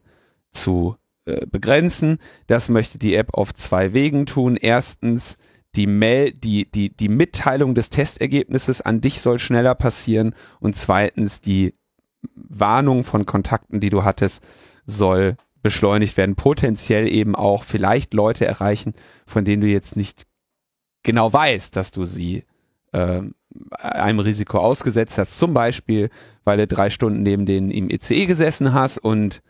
[0.52, 0.96] zu
[1.26, 2.18] äh, begrenzen.
[2.48, 4.58] Das möchte die App auf zwei Wegen tun.
[4.58, 5.38] Erstens,
[5.76, 11.40] die, Mail, die, die, die Mitteilung des Testergebnisses an dich soll schneller passieren und zweitens
[11.40, 11.76] die
[12.36, 14.44] Warnung von Kontakten, die du hattest,
[14.86, 18.94] soll beschleunigt werden, potenziell eben auch vielleicht Leute erreichen,
[19.26, 20.24] von denen du jetzt nicht
[21.04, 22.46] genau weißt, dass du sie
[22.94, 23.34] ähm,
[23.72, 25.38] einem Risiko ausgesetzt hast.
[25.38, 26.10] Zum Beispiel,
[26.44, 29.42] weil du drei Stunden neben denen im ECE gesessen hast und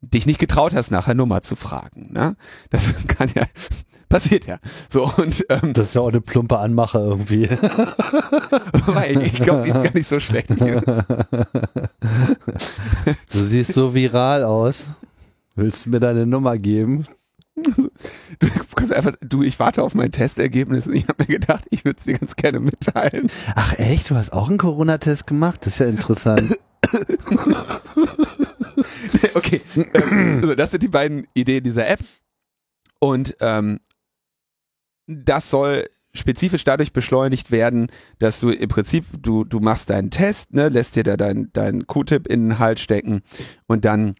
[0.00, 2.12] dich nicht getraut hast, nach der Nummer zu fragen.
[2.12, 2.36] Ne?
[2.70, 3.44] Das kann ja,
[4.08, 4.58] passiert ja.
[4.88, 7.48] So, und ähm, Das ist ja auch eine plumpe Anmache irgendwie.
[8.86, 10.50] weil ich glaube, gar nicht so schlecht.
[13.32, 14.86] Du siehst so viral aus.
[15.54, 17.06] Willst du mir deine Nummer geben?
[17.54, 21.84] Du kannst einfach, du, ich warte auf mein Testergebnis und ich habe mir gedacht, ich
[21.84, 23.28] würde es dir ganz gerne mitteilen.
[23.54, 25.60] Ach echt, du hast auch einen Corona-Test gemacht?
[25.64, 26.58] Das ist ja interessant.
[29.34, 32.00] okay, ähm, also das sind die beiden Ideen dieser App.
[32.98, 33.78] Und ähm,
[35.06, 37.88] das soll spezifisch dadurch beschleunigt werden,
[38.18, 41.86] dass du im Prinzip, du, du machst deinen Test, ne, lässt dir da deinen dein
[41.86, 43.22] Q-Tip in den Hals stecken
[43.66, 44.16] und dann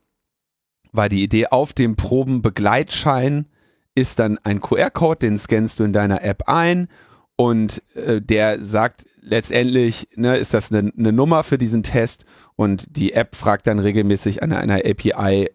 [0.94, 3.46] war die Idee, auf dem Probenbegleitschein
[3.94, 6.88] ist dann ein QR-Code, den scannst du in deiner App ein
[7.36, 12.24] und äh, der sagt letztendlich, ne, ist das eine, eine Nummer für diesen Test
[12.56, 15.50] und die App fragt dann regelmäßig an einer API,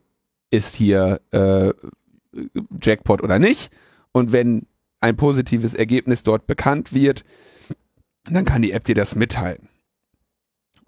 [0.52, 1.72] ist hier äh,
[2.82, 3.72] Jackpot oder nicht
[4.12, 4.68] und wenn
[5.00, 7.24] ein positives Ergebnis dort bekannt wird,
[8.30, 9.70] dann kann die App dir das mitteilen.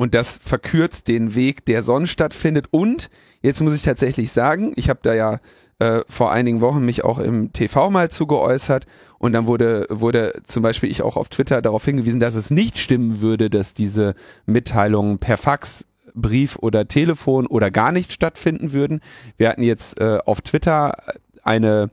[0.02, 2.66] Und das verkürzt den Weg, der sonst stattfindet.
[2.72, 3.12] Und
[3.44, 5.40] jetzt muss ich tatsächlich sagen, ich habe da ja
[5.78, 8.88] äh, vor einigen Wochen mich auch im TV mal zu geäußert
[9.20, 12.80] und dann wurde, wurde zum Beispiel ich auch auf Twitter darauf hingewiesen, dass es nicht
[12.80, 14.16] stimmen würde, dass diese
[14.48, 15.86] Mitteilungen per Fax,
[16.16, 19.02] Brief oder Telefon oder gar nicht stattfinden würden.
[19.38, 20.96] Wir hatten jetzt äh, auf Twitter
[21.44, 21.92] eine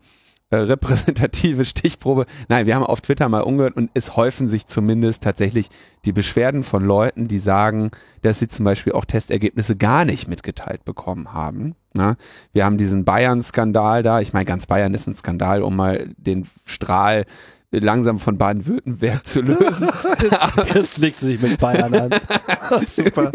[0.51, 2.27] äh, repräsentative Stichprobe.
[2.49, 5.69] Nein, wir haben auf Twitter mal umgehört und es häufen sich zumindest tatsächlich
[6.05, 7.91] die Beschwerden von Leuten, die sagen,
[8.23, 11.75] dass sie zum Beispiel auch Testergebnisse gar nicht mitgeteilt bekommen haben.
[11.93, 12.17] Na,
[12.53, 14.21] wir haben diesen Bayern-Skandal da.
[14.21, 17.25] Ich meine, ganz Bayern ist ein Skandal, um mal den Strahl
[17.71, 19.91] langsam von Baden-Württemberg zu lösen.
[20.75, 22.11] Jetzt legst du dich mit Bayern an.
[22.87, 23.33] Super.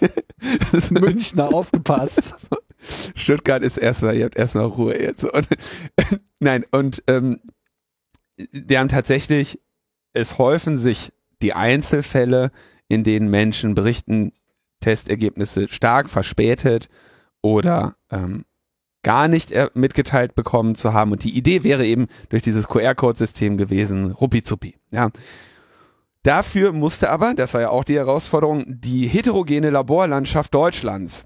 [0.90, 2.34] Münchner aufgepasst.
[3.14, 5.24] Stuttgart ist erstmal, ihr habt erstmal Ruhe jetzt.
[5.24, 5.48] Und,
[6.40, 7.40] nein, und ähm,
[8.36, 9.58] die haben tatsächlich
[10.12, 11.12] es häufen sich
[11.42, 12.50] die Einzelfälle,
[12.88, 14.32] in denen Menschen berichten,
[14.80, 16.88] Testergebnisse stark verspätet
[17.42, 18.44] oder ähm,
[19.02, 21.12] gar nicht mitgeteilt bekommen zu haben.
[21.12, 24.76] Und die Idee wäre eben durch dieses QR-Code-System gewesen, ruppizupi.
[24.90, 25.10] Ja.
[26.22, 31.24] Dafür musste aber, das war ja auch die Herausforderung, die heterogene Laborlandschaft Deutschlands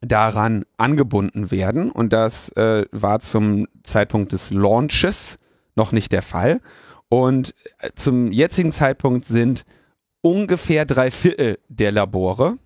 [0.00, 1.90] daran angebunden werden.
[1.90, 5.38] Und das äh, war zum Zeitpunkt des Launches
[5.76, 6.60] noch nicht der Fall.
[7.08, 9.64] Und äh, zum jetzigen Zeitpunkt sind
[10.22, 12.58] ungefähr drei Viertel der Labore.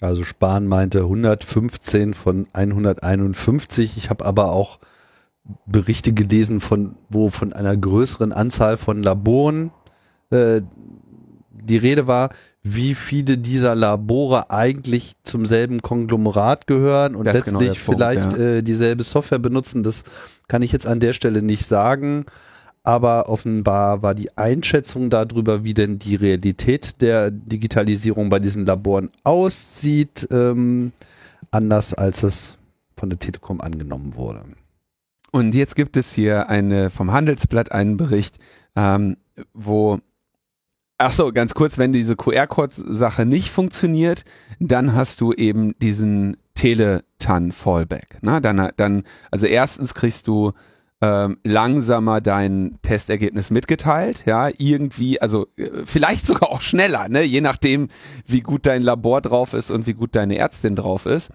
[0.00, 3.96] Also Spahn meinte 115 von 151.
[3.96, 4.78] Ich habe aber auch
[5.64, 9.70] Berichte gelesen von, wo von einer größeren Anzahl von Laboren
[10.30, 10.60] äh,
[11.50, 12.30] die Rede war,
[12.68, 18.38] wie viele dieser Labore eigentlich zum selben Konglomerat gehören und das letztlich genau vielleicht Punkt,
[18.38, 18.44] ja.
[18.44, 19.82] äh, dieselbe Software benutzen.
[19.82, 20.02] Das
[20.48, 22.26] kann ich jetzt an der Stelle nicht sagen
[22.86, 29.10] aber offenbar war die Einschätzung darüber, wie denn die Realität der Digitalisierung bei diesen Laboren
[29.24, 30.92] aussieht, ähm,
[31.50, 32.56] anders als es
[32.96, 34.44] von der Telekom angenommen wurde.
[35.32, 38.38] Und jetzt gibt es hier eine vom Handelsblatt einen Bericht,
[38.76, 39.16] ähm,
[39.52, 39.98] wo
[40.98, 44.24] Ach so, ganz kurz, wenn diese QR-Code-Sache nicht funktioniert,
[44.60, 48.22] dann hast du eben diesen Teletan-Fallback.
[48.22, 48.40] Ne?
[48.40, 50.52] Dann, dann, also erstens kriegst du
[51.02, 57.42] ähm, langsamer dein Testergebnis mitgeteilt, ja, irgendwie, also äh, vielleicht sogar auch schneller, ne, je
[57.42, 57.88] nachdem,
[58.26, 61.30] wie gut dein Labor drauf ist und wie gut deine Ärztin drauf ist.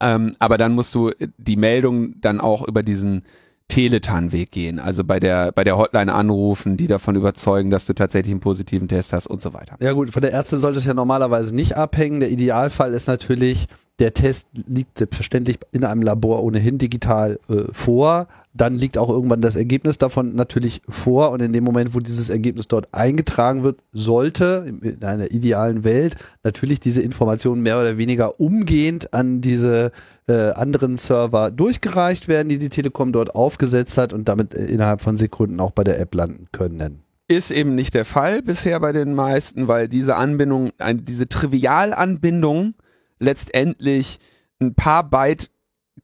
[0.00, 3.24] Ähm, aber dann musst du die Meldung dann auch über diesen
[3.68, 8.32] Teletan-Weg gehen, also bei der, bei der Hotline anrufen, die davon überzeugen, dass du tatsächlich
[8.32, 9.76] einen positiven Test hast und so weiter.
[9.80, 12.20] Ja gut, von der Ärztin sollte es ja normalerweise nicht abhängen.
[12.20, 13.66] Der Idealfall ist natürlich,
[13.98, 18.28] der Test liegt selbstverständlich in einem Labor ohnehin digital äh, vor.
[18.52, 21.30] Dann liegt auch irgendwann das Ergebnis davon natürlich vor.
[21.30, 26.16] Und in dem Moment, wo dieses Ergebnis dort eingetragen wird, sollte in einer idealen Welt
[26.42, 29.92] natürlich diese Information mehr oder weniger umgehend an diese
[30.28, 35.00] äh, anderen Server durchgereicht werden, die die Telekom dort aufgesetzt hat und damit äh, innerhalb
[35.00, 37.02] von Sekunden auch bei der App landen können.
[37.28, 40.70] Ist eben nicht der Fall bisher bei den meisten, weil diese Anbindung,
[41.02, 42.74] diese Trivialanbindung
[43.18, 44.18] letztendlich
[44.60, 45.50] ein paar Byte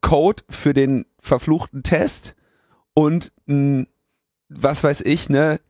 [0.00, 2.34] Code für den verfluchten Test
[2.94, 3.86] und mh,
[4.48, 5.60] was weiß ich, ne?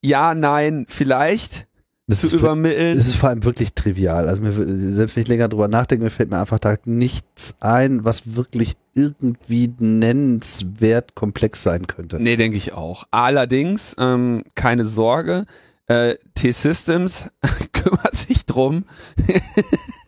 [0.00, 1.66] Ja, nein, vielleicht
[2.06, 2.96] das zu übermitteln.
[2.96, 4.28] Das ist vor allem wirklich trivial.
[4.28, 8.04] Also mir, selbst wenn ich länger drüber nachdenke, mir fällt mir einfach da nichts ein,
[8.04, 12.20] was wirklich irgendwie nennenswert komplex sein könnte.
[12.20, 13.04] Nee, denke ich auch.
[13.10, 15.46] Allerdings, ähm, keine Sorge,
[15.86, 17.30] äh, T-Systems
[17.72, 18.84] kümmert sich drum.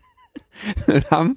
[0.87, 1.37] und haben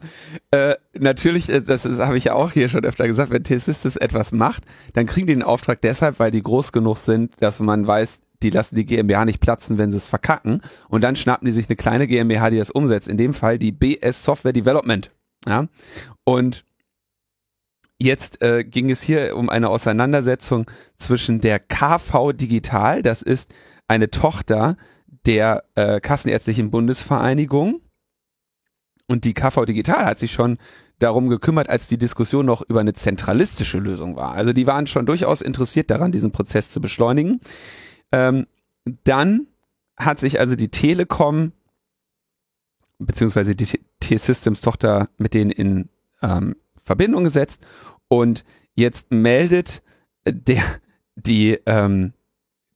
[0.51, 4.31] äh, natürlich, äh, das, habe ich ja auch hier schon öfter gesagt, wenn T-Systems etwas
[4.31, 4.63] macht,
[4.93, 8.49] dann kriegen die den Auftrag deshalb, weil die groß genug sind, dass man weiß, die
[8.49, 10.61] lassen die GmbH nicht platzen, wenn sie es verkacken.
[10.89, 13.07] Und dann schnappen die sich eine kleine GmbH, die das umsetzt.
[13.07, 15.11] In dem Fall die BS Software Development.
[15.47, 15.67] Ja.
[16.23, 16.63] Und
[17.99, 23.53] jetzt äh, ging es hier um eine Auseinandersetzung zwischen der KV Digital, das ist
[23.87, 24.77] eine Tochter
[25.25, 27.81] der äh, Kassenärztlichen Bundesvereinigung.
[29.07, 30.57] Und die KV Digital hat sich schon
[30.99, 34.33] darum gekümmert, als die Diskussion noch über eine zentralistische Lösung war.
[34.33, 37.39] Also die waren schon durchaus interessiert daran, diesen Prozess zu beschleunigen.
[38.11, 38.47] Ähm,
[39.03, 39.47] dann
[39.97, 41.53] hat sich also die Telekom
[42.99, 45.89] beziehungsweise die T-Systems Tochter mit denen in
[46.21, 47.65] ähm, Verbindung gesetzt
[48.07, 48.43] und
[48.75, 49.83] jetzt meldet
[50.25, 50.63] der
[51.15, 52.13] die ähm,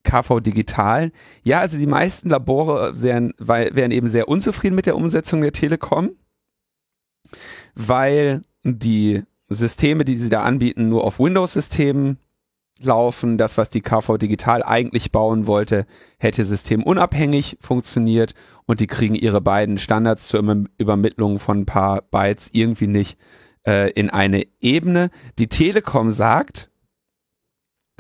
[0.04, 1.12] KV Digital,
[1.44, 6.12] ja, also die meisten Labore wären, wären eben sehr unzufrieden mit der Umsetzung der Telekom,
[7.76, 12.18] weil die Systeme, die sie da anbieten, nur auf Windows-Systemen
[12.82, 13.38] laufen.
[13.38, 15.86] Das, was die KV Digital eigentlich bauen wollte,
[16.18, 18.34] hätte systemunabhängig funktioniert
[18.66, 23.18] und die kriegen ihre beiden Standards zur Übermittlung von ein paar Bytes irgendwie nicht
[23.68, 25.10] äh, in eine Ebene.
[25.38, 26.71] Die Telekom sagt,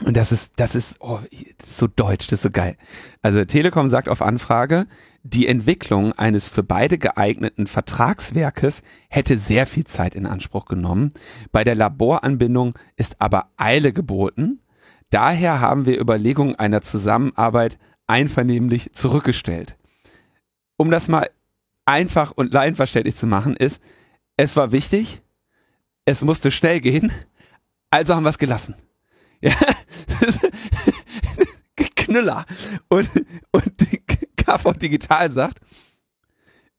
[0.03, 1.19] und das ist, das ist, oh,
[1.57, 2.77] das ist so deutsch, das ist so geil.
[3.21, 4.87] Also Telekom sagt auf Anfrage,
[5.23, 11.13] die Entwicklung eines für beide geeigneten Vertragswerkes hätte sehr viel Zeit in Anspruch genommen.
[11.51, 14.61] Bei der Laboranbindung ist aber Eile geboten.
[15.11, 19.77] Daher haben wir Überlegungen einer Zusammenarbeit einvernehmlich zurückgestellt.
[20.77, 21.29] Um das mal
[21.85, 23.81] einfach und laienverständlich zu machen, ist,
[24.37, 25.21] es war wichtig,
[26.05, 27.11] es musste schnell gehen,
[27.91, 28.75] also haben wir es gelassen.
[29.41, 29.55] Ja,
[31.95, 32.45] Knüller.
[32.89, 33.09] Und,
[33.51, 34.01] und die
[34.35, 35.59] KV Digital sagt,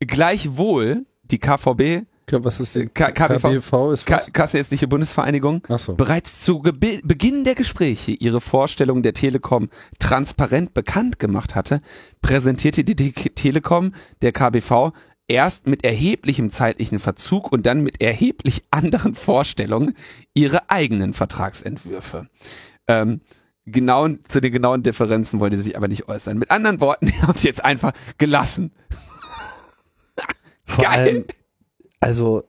[0.01, 4.07] gleichwohl, die KVB Was ist die K KBV, KBV ist?
[4.07, 5.95] Kassenärztliche Bundesvereinigung, so.
[5.95, 11.81] bereits zu Gebe Beginn der Gespräche ihre Vorstellung der Telekom transparent bekannt gemacht hatte,
[12.21, 14.93] präsentierte die Te Telekom der KBV
[15.29, 19.95] erst mit erheblichem zeitlichen Verzug und dann mit erheblich anderen Vorstellungen
[20.35, 22.29] ihre eigenen Vertragsentwürfe.
[22.93, 23.21] Ähm,
[23.67, 26.39] genau, zu den genauen Differenzen wollte sie sich aber nicht äußern.
[26.39, 28.73] Mit anderen Worten, die haben sie jetzt einfach gelassen.
[30.65, 31.01] Vor Geil.
[31.01, 31.25] allem,
[32.01, 32.45] also,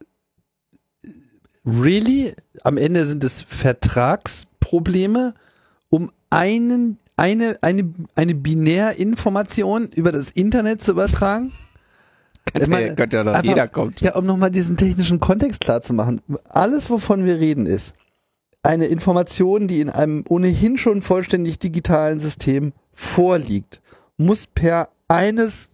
[1.65, 2.33] really?
[2.63, 5.33] Am Ende sind es Vertragsprobleme,
[5.89, 11.51] um einen, eine, eine, eine Binärinformation über das Internet zu übertragen?
[12.55, 13.99] Ich meine, Könnte ja einfach- jeder kommt.
[14.01, 16.21] Ja, um nochmal diesen technischen Kontext klar zu machen.
[16.49, 17.95] Alles, wovon wir reden, ist
[18.63, 23.81] eine Information, die in einem ohnehin schon vollständig digitalen System vorliegt,
[24.17, 25.69] muss per eines,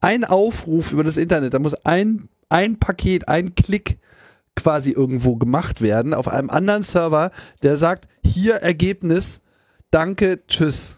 [0.00, 3.98] ein Aufruf über das Internet, da muss ein, ein Paket, ein Klick
[4.56, 7.30] quasi irgendwo gemacht werden auf einem anderen Server,
[7.62, 9.40] der sagt, hier Ergebnis,
[9.90, 10.96] danke, tschüss.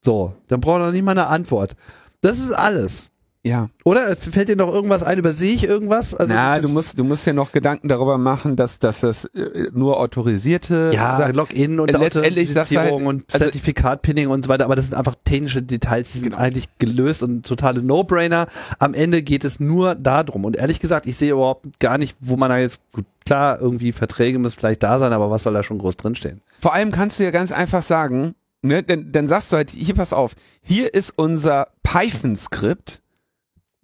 [0.00, 1.74] So, dann braucht er nicht mal eine Antwort.
[2.20, 3.08] Das ist alles.
[3.46, 3.68] Ja.
[3.84, 5.18] Oder fällt dir noch irgendwas ein?
[5.18, 6.14] Übersehe ich irgendwas?
[6.14, 9.68] Also Na, du musst, du musst ja noch Gedanken darüber machen, dass, dass das äh,
[9.72, 14.64] nur autorisierte ja Login und Äh, du halt- Authentifizierung und also- Zertifikatpinning und so weiter,
[14.64, 16.42] aber das sind einfach technische Details, die sind Genau.
[16.42, 18.48] eigentlich gelöst und totale No-Brainer.
[18.80, 20.44] Am Ende geht es nur darum.
[20.44, 23.92] Und ehrlich gesagt, ich sehe überhaupt gar nicht, wo man da jetzt, gut, klar, irgendwie
[23.92, 26.40] Verträge müssen vielleicht da sein, aber was soll da schon groß drinstehen?
[26.60, 29.94] Vor allem kannst du ja ganz einfach sagen, ne, dann, dann sagst du halt, hier
[29.94, 30.32] pass auf,
[30.62, 33.00] hier ist unser Python-Skript,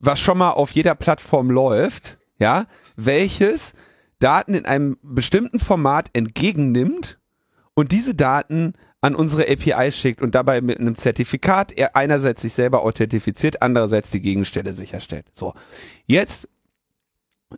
[0.03, 3.73] was schon mal auf jeder Plattform läuft, ja, welches
[4.19, 7.19] Daten in einem bestimmten Format entgegennimmt
[7.75, 12.53] und diese Daten an unsere API schickt und dabei mit einem Zertifikat er einerseits sich
[12.53, 15.27] selber authentifiziert, andererseits die Gegenstelle sicherstellt.
[15.33, 15.55] So,
[16.07, 16.49] jetzt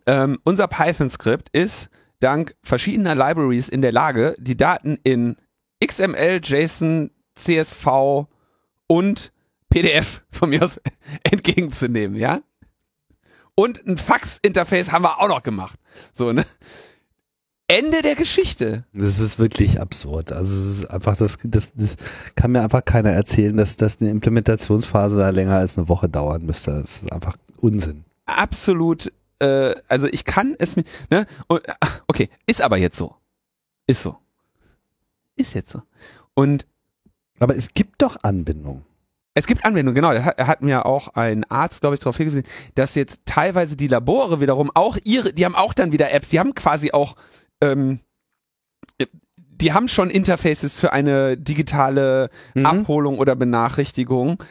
[0.06, 5.36] ähm, unser Python-Skript ist dank verschiedener Libraries in der Lage, die Daten in
[5.84, 8.26] XML, JSON, CSV
[8.86, 9.32] und
[9.74, 10.80] PDF von mir aus
[11.24, 12.40] entgegenzunehmen, ja?
[13.56, 15.80] Und ein Fax-Interface haben wir auch noch gemacht.
[16.12, 16.44] So, ne?
[17.66, 18.84] Ende der Geschichte.
[18.92, 20.30] Das ist wirklich absurd.
[20.30, 21.96] Also es ist einfach, das, das, das
[22.36, 26.46] kann mir einfach keiner erzählen, dass, dass eine Implementationsphase da länger als eine Woche dauern
[26.46, 26.82] müsste.
[26.82, 28.04] Das ist einfach Unsinn.
[28.26, 31.26] Absolut, äh, also ich kann es mir, ne?
[31.48, 33.16] Und, ach, okay, ist aber jetzt so.
[33.88, 34.18] Ist so.
[35.34, 35.82] Ist jetzt so.
[36.34, 36.64] Und
[37.40, 38.84] Aber es gibt doch Anbindung.
[39.34, 40.14] Es gibt Anwendungen, genau.
[40.14, 44.40] Da hat, mir auch ein Arzt, glaube ich, darauf hingewiesen, dass jetzt teilweise die Labore
[44.40, 47.16] wiederum auch ihre, die haben auch dann wieder Apps, die haben quasi auch,
[47.60, 47.98] ähm,
[49.36, 52.66] die haben schon Interfaces für eine digitale Mhm.
[52.66, 54.42] Abholung oder Benachrichtigung.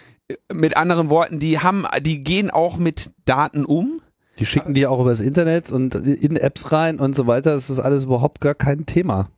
[0.51, 4.01] Mit anderen Worten, die haben, die gehen auch mit Daten um.
[4.39, 7.53] Die schicken die auch übers Internet und in Apps rein und so weiter.
[7.53, 9.29] Das ist alles überhaupt gar kein Thema.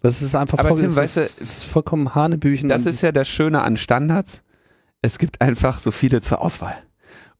[0.00, 2.68] Das ist einfach voll, Tim, das weißt du, ist, vollkommen Hanebüchen.
[2.68, 4.42] Das ist ja das Schöne an Standards.
[5.02, 6.76] Es gibt einfach so viele zur Auswahl.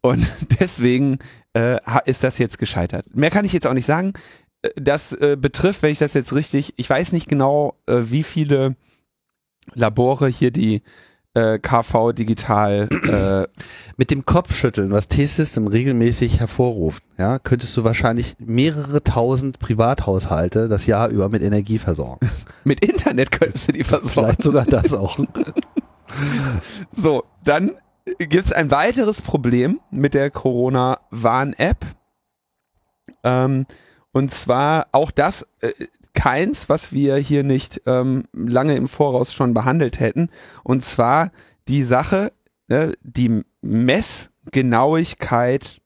[0.00, 0.26] Und
[0.60, 1.18] deswegen
[1.56, 3.06] äh, ist das jetzt gescheitert.
[3.14, 4.12] Mehr kann ich jetzt auch nicht sagen.
[4.62, 8.22] Äh, Das äh, betrifft, wenn ich das jetzt richtig, ich weiß nicht genau, äh, wie
[8.22, 8.76] viele
[9.74, 10.82] Labore hier die
[11.34, 13.46] äh, KV digital äh,
[13.96, 20.86] mit dem Kopfschütteln, was T-System regelmäßig hervorruft, ja, könntest du wahrscheinlich mehrere tausend Privathaushalte das
[20.86, 22.26] Jahr über mit Energie versorgen.
[22.64, 24.08] mit Internet könntest du die versorgen.
[24.08, 25.18] Vielleicht sogar das auch.
[26.90, 27.76] So, dann
[28.18, 31.84] gibt es ein weiteres Problem mit der Corona-Warn-App.
[33.24, 33.66] Ähm,
[34.12, 35.72] und zwar auch das äh,
[36.14, 40.30] keins, was wir hier nicht ähm, lange im Voraus schon behandelt hätten.
[40.64, 41.30] Und zwar
[41.68, 42.32] die Sache,
[42.68, 45.82] ne, die Messgenauigkeit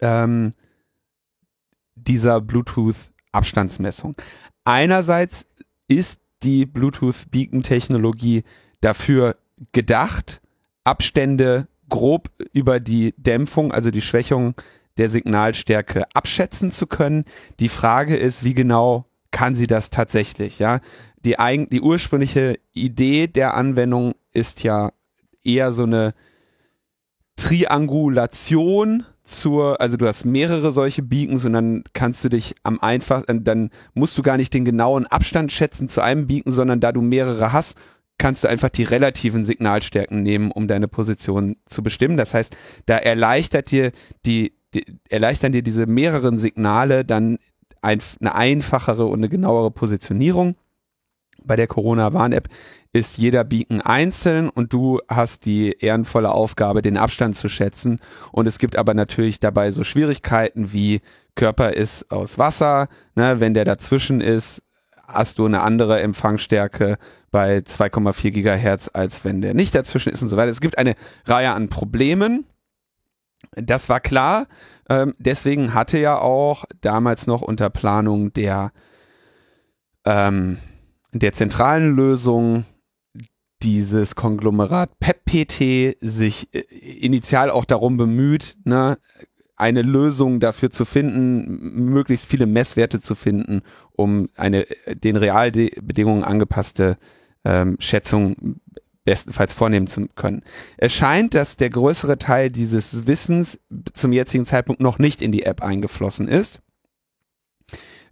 [0.00, 0.52] ähm,
[1.94, 4.16] dieser Bluetooth-Abstandsmessung.
[4.64, 5.46] Einerseits
[5.88, 8.42] ist die Bluetooth-Beacon-Technologie
[8.80, 9.36] dafür
[9.72, 10.40] gedacht,
[10.84, 14.54] Abstände grob über die Dämpfung, also die Schwächung
[14.96, 17.24] der Signalstärke abschätzen zu können.
[17.60, 20.80] Die Frage ist, wie genau kann sie das tatsächlich, ja?
[21.24, 24.92] Die, eigen, die ursprüngliche Idee der Anwendung ist ja
[25.44, 26.14] eher so eine
[27.36, 33.44] Triangulation zur, also du hast mehrere solche Beacons und dann kannst du dich am einfachsten,
[33.44, 37.02] dann musst du gar nicht den genauen Abstand schätzen zu einem Beacon, sondern da du
[37.02, 37.78] mehrere hast,
[38.18, 42.16] kannst du einfach die relativen Signalstärken nehmen, um deine Position zu bestimmen.
[42.16, 42.56] Das heißt,
[42.86, 43.92] da erleichtert dir
[44.26, 47.38] die, die erleichtern dir diese mehreren Signale dann
[47.80, 50.56] ein, eine einfachere und eine genauere Positionierung.
[51.44, 52.48] bei der Corona-Warn-App
[52.92, 58.00] ist jeder Beacon einzeln und du hast die ehrenvolle Aufgabe, den Abstand zu schätzen.
[58.32, 61.00] Und es gibt aber natürlich dabei so Schwierigkeiten wie
[61.36, 64.62] Körper ist aus Wasser, ne, wenn der dazwischen ist,
[65.08, 66.98] hast du eine andere Empfangsstärke
[67.30, 70.50] bei 2,4 Gigahertz, als wenn der nicht dazwischen ist und so weiter.
[70.50, 70.94] Es gibt eine
[71.24, 72.46] Reihe an Problemen.
[73.52, 74.46] Das war klar.
[74.88, 78.72] Ähm, deswegen hatte ja auch damals noch unter Planung der,
[80.04, 80.58] ähm,
[81.12, 82.64] der zentralen Lösung
[83.62, 86.60] dieses Konglomerat PEPPT sich äh,
[87.00, 88.98] initial auch darum bemüht, ne,
[89.58, 96.96] eine Lösung dafür zu finden, möglichst viele Messwerte zu finden, um eine den Realbedingungen angepasste
[97.44, 98.60] ähm, Schätzung
[99.04, 100.42] bestenfalls vornehmen zu können.
[100.76, 103.58] Es scheint, dass der größere Teil dieses Wissens
[103.94, 106.60] zum jetzigen Zeitpunkt noch nicht in die App eingeflossen ist.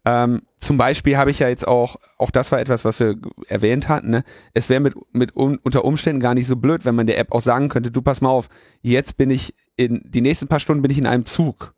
[0.06, 3.16] Ähm, zum Beispiel habe ich ja jetzt auch, auch das war etwas, was wir
[3.48, 4.24] erwähnt hatten, ne?
[4.54, 7.32] es wäre mit, mit un, unter Umständen gar nicht so blöd, wenn man der App
[7.32, 8.48] auch sagen könnte, du pass mal auf,
[8.82, 11.74] jetzt bin ich in, die nächsten paar Stunden bin ich in einem Zug,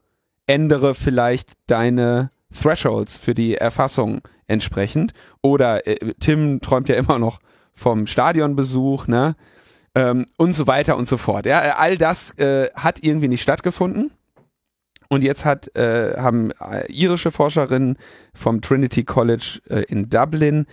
[0.47, 7.41] ändere vielleicht deine Thresholds für die Erfassung entsprechend oder äh, Tim träumt ja immer noch
[7.75, 9.37] vom Stadionbesuch, ne?
[9.95, 11.47] Ähm, und so weiter und so fort.
[11.47, 14.11] Ja, all das äh, hat irgendwie nicht stattgefunden.
[15.09, 17.97] Und jetzt hat, äh, haben äh, irische Forscherinnen
[18.35, 20.67] vom Trinity College äh, in Dublin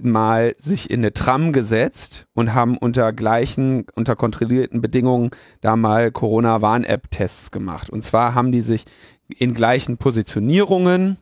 [0.00, 5.30] mal sich in eine Tram gesetzt und haben unter gleichen, unter kontrollierten Bedingungen
[5.60, 7.90] da mal Corona-Warn-App-Tests gemacht.
[7.90, 8.84] Und zwar haben die sich
[9.28, 11.18] in gleichen Positionierungen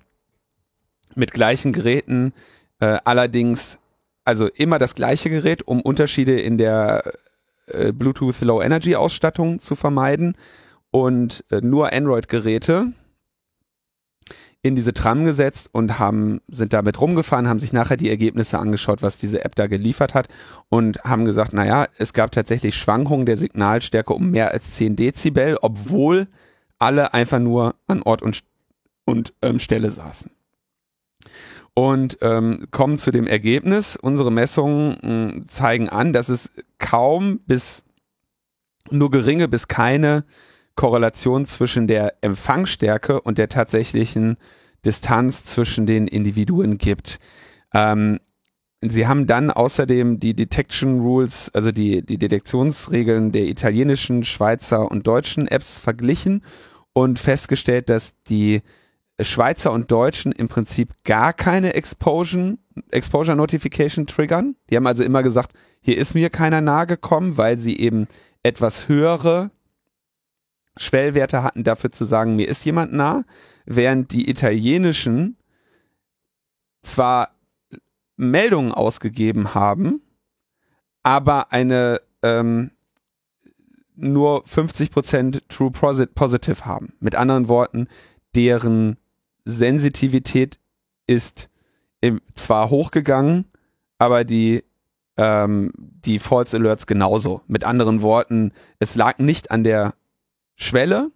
[1.15, 2.33] mit gleichen Geräten,
[2.81, 3.79] äh, allerdings
[4.25, 7.13] also immer das gleiche Gerät, um Unterschiede in der
[7.67, 10.37] äh, Bluetooth Low Energy Ausstattung zu vermeiden
[10.91, 12.93] und äh, nur Android-Geräte
[14.69, 19.03] in diese Tram gesetzt und haben, sind damit rumgefahren, haben sich nachher die Ergebnisse angeschaut,
[19.03, 20.29] was diese App da geliefert hat
[20.69, 25.59] und haben gesagt, naja, es gab tatsächlich Schwankungen der Signalstärke um mehr als 10 Dezibel,
[25.61, 26.29] obwohl
[26.79, 28.43] alle einfach nur an Ort und,
[29.05, 30.31] und ähm, Stelle saßen.
[31.75, 37.41] Und ähm, kommen zu dem Ergebnis, unsere Messungen mh, hm, zeigen an, dass es kaum
[37.47, 37.85] bis
[38.91, 40.25] nur geringe bis keine
[40.77, 44.37] Korrelation zwischen der Empfangsstärke und der tatsächlichen
[44.85, 47.19] Distanz zwischen den Individuen gibt.
[47.75, 48.21] Ähm,
[48.81, 55.07] sie haben dann außerdem die Detection Rules, also die, die Detektionsregeln der italienischen, Schweizer und
[55.07, 56.43] deutschen Apps verglichen
[56.93, 58.63] und festgestellt, dass die
[59.21, 62.57] Schweizer und Deutschen im Prinzip gar keine Exposure,
[63.35, 64.57] Notification triggern.
[64.69, 68.09] Die haben also immer gesagt, hier ist mir keiner nahe gekommen, weil sie eben
[68.43, 69.51] etwas höhere
[70.77, 73.25] Schwellwerte hatten, dafür zu sagen, mir ist jemand nah,
[73.65, 75.37] während die italienischen
[76.83, 77.31] zwar
[78.17, 80.01] Meldungen ausgegeben haben,
[81.03, 82.71] aber eine ähm,
[83.95, 86.95] nur 50% True Positive haben.
[87.01, 87.89] Mit anderen Worten,
[88.35, 88.99] deren
[89.45, 90.59] Sensitivität
[91.07, 91.49] ist
[92.35, 93.47] zwar hochgegangen,
[93.99, 94.65] aber die
[95.17, 97.41] ähm, die False Alerts genauso.
[97.47, 99.95] Mit anderen Worten, es lag nicht an der
[100.57, 101.11] Schwelle,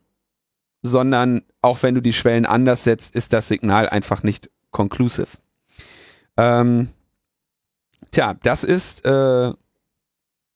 [0.82, 5.38] sondern auch wenn du die Schwellen anders setzt, ist das Signal einfach nicht conclusive.
[6.36, 6.88] Ähm,
[8.12, 9.52] tja, das ist äh,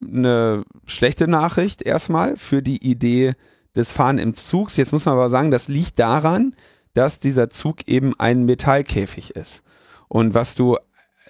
[0.02, 3.34] eine schlechte Nachricht erstmal für die Idee
[3.74, 4.76] des Fahren im Zugs.
[4.76, 6.54] Jetzt muss man aber sagen, das liegt daran,
[6.94, 9.62] dass dieser Zug eben ein Metallkäfig ist.
[10.08, 10.76] Und was du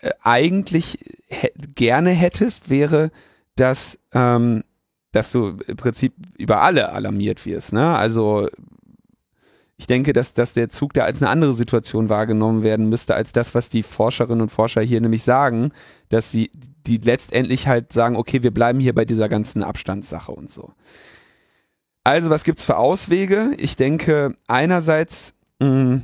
[0.03, 0.99] äh, eigentlich
[1.75, 3.11] gerne hättest, wäre,
[3.57, 4.63] dass ähm,
[5.15, 7.73] dass du im Prinzip über alle alarmiert wirst.
[7.73, 7.97] Ne?
[7.97, 8.49] Also
[9.77, 13.33] ich denke, dass, dass der Zug da als eine andere Situation wahrgenommen werden müsste, als
[13.33, 15.73] das, was die Forscherinnen und Forscher hier nämlich sagen,
[16.09, 16.51] dass sie
[16.87, 20.73] die letztendlich halt sagen, okay, wir bleiben hier bei dieser ganzen Abstandssache und so.
[22.03, 23.53] Also, was gibt's für Auswege?
[23.57, 26.03] Ich denke, einerseits, mh, mm,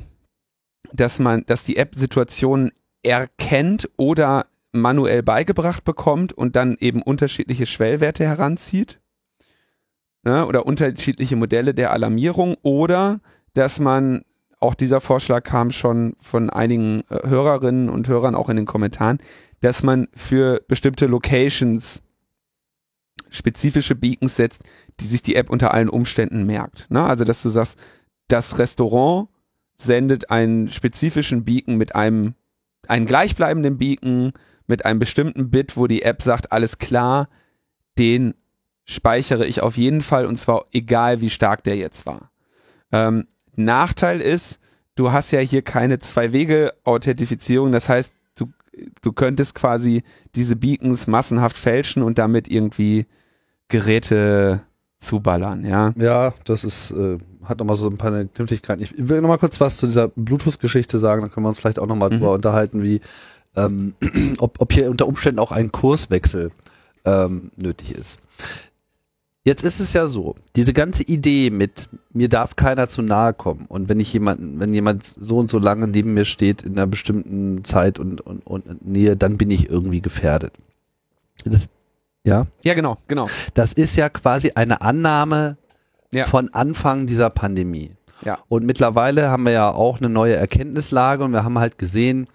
[0.93, 2.71] dass man, dass die App Situationen
[3.03, 9.00] erkennt oder manuell beigebracht bekommt und dann eben unterschiedliche Schwellwerte heranzieht
[10.23, 13.19] ne, oder unterschiedliche Modelle der Alarmierung oder
[13.53, 14.23] dass man,
[14.59, 19.19] auch dieser Vorschlag kam schon von einigen äh, Hörerinnen und Hörern auch in den Kommentaren,
[19.59, 22.01] dass man für bestimmte Locations
[23.29, 24.63] spezifische Beacons setzt,
[24.99, 26.89] die sich die App unter allen Umständen merkt.
[26.89, 27.03] Ne?
[27.03, 27.79] Also dass du sagst,
[28.27, 29.29] das Restaurant
[29.77, 32.35] sendet einen spezifischen Beacon mit einem
[32.87, 34.33] einen gleichbleibenden Beacon
[34.67, 37.29] mit einem bestimmten Bit, wo die App sagt, alles klar,
[37.97, 38.33] den
[38.85, 42.31] speichere ich auf jeden Fall und zwar egal, wie stark der jetzt war.
[42.91, 44.59] Ähm, Nachteil ist,
[44.95, 48.47] du hast ja hier keine Zwei-Wege-Authentifizierung, das heißt, du
[49.01, 50.03] du könntest quasi
[50.35, 53.05] diese Beacons massenhaft fälschen und damit irgendwie
[53.67, 54.61] Geräte
[54.99, 55.93] zuballern, ja.
[55.97, 58.83] Ja, das ist, äh, hat nochmal so ein paar Kniffligkeiten.
[58.83, 61.87] Ich will nochmal kurz was zu dieser Bluetooth-Geschichte sagen, dann können wir uns vielleicht auch
[61.87, 62.15] nochmal mhm.
[62.15, 63.01] drüber unterhalten, wie,
[63.55, 63.95] ähm,
[64.39, 66.51] ob, ob hier unter Umständen auch ein Kurswechsel
[67.03, 68.19] ähm, nötig ist.
[69.43, 73.65] Jetzt ist es ja so, diese ganze Idee mit mir darf keiner zu nahe kommen
[73.67, 76.85] und wenn ich jemanden, wenn jemand so und so lange neben mir steht in einer
[76.85, 80.53] bestimmten Zeit und, und, und Nähe, dann bin ich irgendwie gefährdet.
[81.43, 81.69] Das,
[82.23, 82.45] ja?
[82.63, 83.27] Ja, genau, genau.
[83.55, 85.57] Das ist ja quasi eine Annahme
[86.11, 86.25] ja.
[86.25, 87.93] von Anfang dieser Pandemie.
[88.23, 88.37] Ja.
[88.47, 92.27] Und mittlerweile haben wir ja auch eine neue Erkenntnislage und wir haben halt gesehen,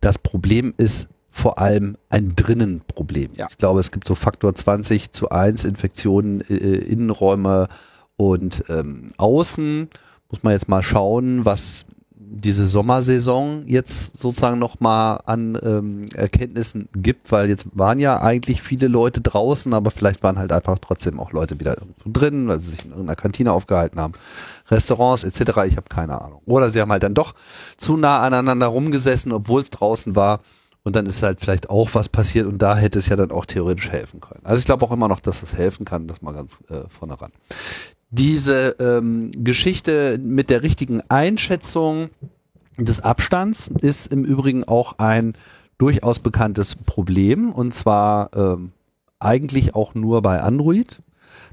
[0.00, 3.30] das Problem ist vor allem ein Drinnenproblem.
[3.36, 3.48] Ja.
[3.50, 7.68] Ich glaube, es gibt so Faktor 20 zu 1 Infektionen, äh, Innenräume
[8.16, 9.88] und ähm, Außen.
[10.30, 11.86] Muss man jetzt mal schauen, was
[12.34, 18.88] diese Sommersaison jetzt sozusagen nochmal an ähm, Erkenntnissen gibt, weil jetzt waren ja eigentlich viele
[18.88, 22.72] Leute draußen, aber vielleicht waren halt einfach trotzdem auch Leute wieder irgendwo drin, weil sie
[22.72, 24.14] sich in irgendeiner Kantine aufgehalten haben,
[24.70, 25.40] Restaurants etc.
[25.66, 26.40] Ich habe keine Ahnung.
[26.46, 27.34] Oder sie haben halt dann doch
[27.76, 30.40] zu nah aneinander rumgesessen, obwohl es draußen war
[30.84, 33.46] und dann ist halt vielleicht auch was passiert und da hätte es ja dann auch
[33.46, 34.40] theoretisch helfen können.
[34.44, 37.20] Also ich glaube auch immer noch, dass es helfen kann, das mal ganz äh, vorne
[37.20, 37.30] ran.
[38.10, 42.10] Diese ähm, Geschichte mit der richtigen Einschätzung
[42.76, 45.34] des Abstands ist im Übrigen auch ein
[45.78, 48.72] durchaus bekanntes Problem und zwar ähm,
[49.18, 51.00] eigentlich auch nur bei Android.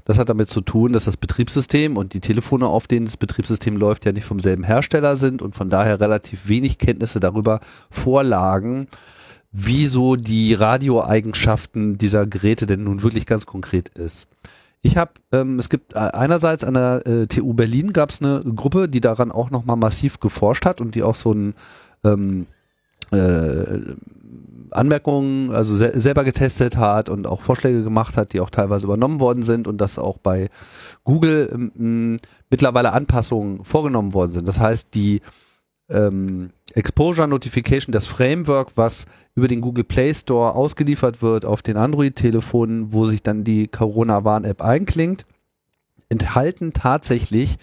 [0.04, 3.76] Das hat damit zu tun, dass das Betriebssystem und die Telefone, auf denen das Betriebssystem
[3.76, 7.60] läuft, ja nicht vom selben Hersteller sind und von daher relativ wenig Kenntnisse darüber
[7.90, 8.88] vorlagen,
[9.52, 14.28] wie so die Radioeigenschaften dieser Geräte denn nun wirklich ganz konkret ist.
[14.82, 18.42] Ich habe, ähm, es gibt äh, einerseits an der äh, TU Berlin gab es eine
[18.42, 21.54] Gruppe, die daran auch nochmal massiv geforscht hat und die auch so ein
[22.04, 22.46] ähm,
[23.10, 23.80] äh,
[24.70, 29.20] Anmerkungen, also se selber getestet hat und auch Vorschläge gemacht hat, die auch teilweise übernommen
[29.20, 30.48] worden sind und dass auch bei
[31.04, 32.16] Google ähm,
[32.48, 34.48] mittlerweile Anpassungen vorgenommen worden sind.
[34.48, 35.20] Das heißt, die
[35.90, 41.76] ähm, Exposure Notification, das Framework, was über den Google Play Store ausgeliefert wird auf den
[41.76, 45.26] Android-Telefonen, wo sich dann die Corona-Warn-App einklingt,
[46.08, 47.58] enthalten tatsächlich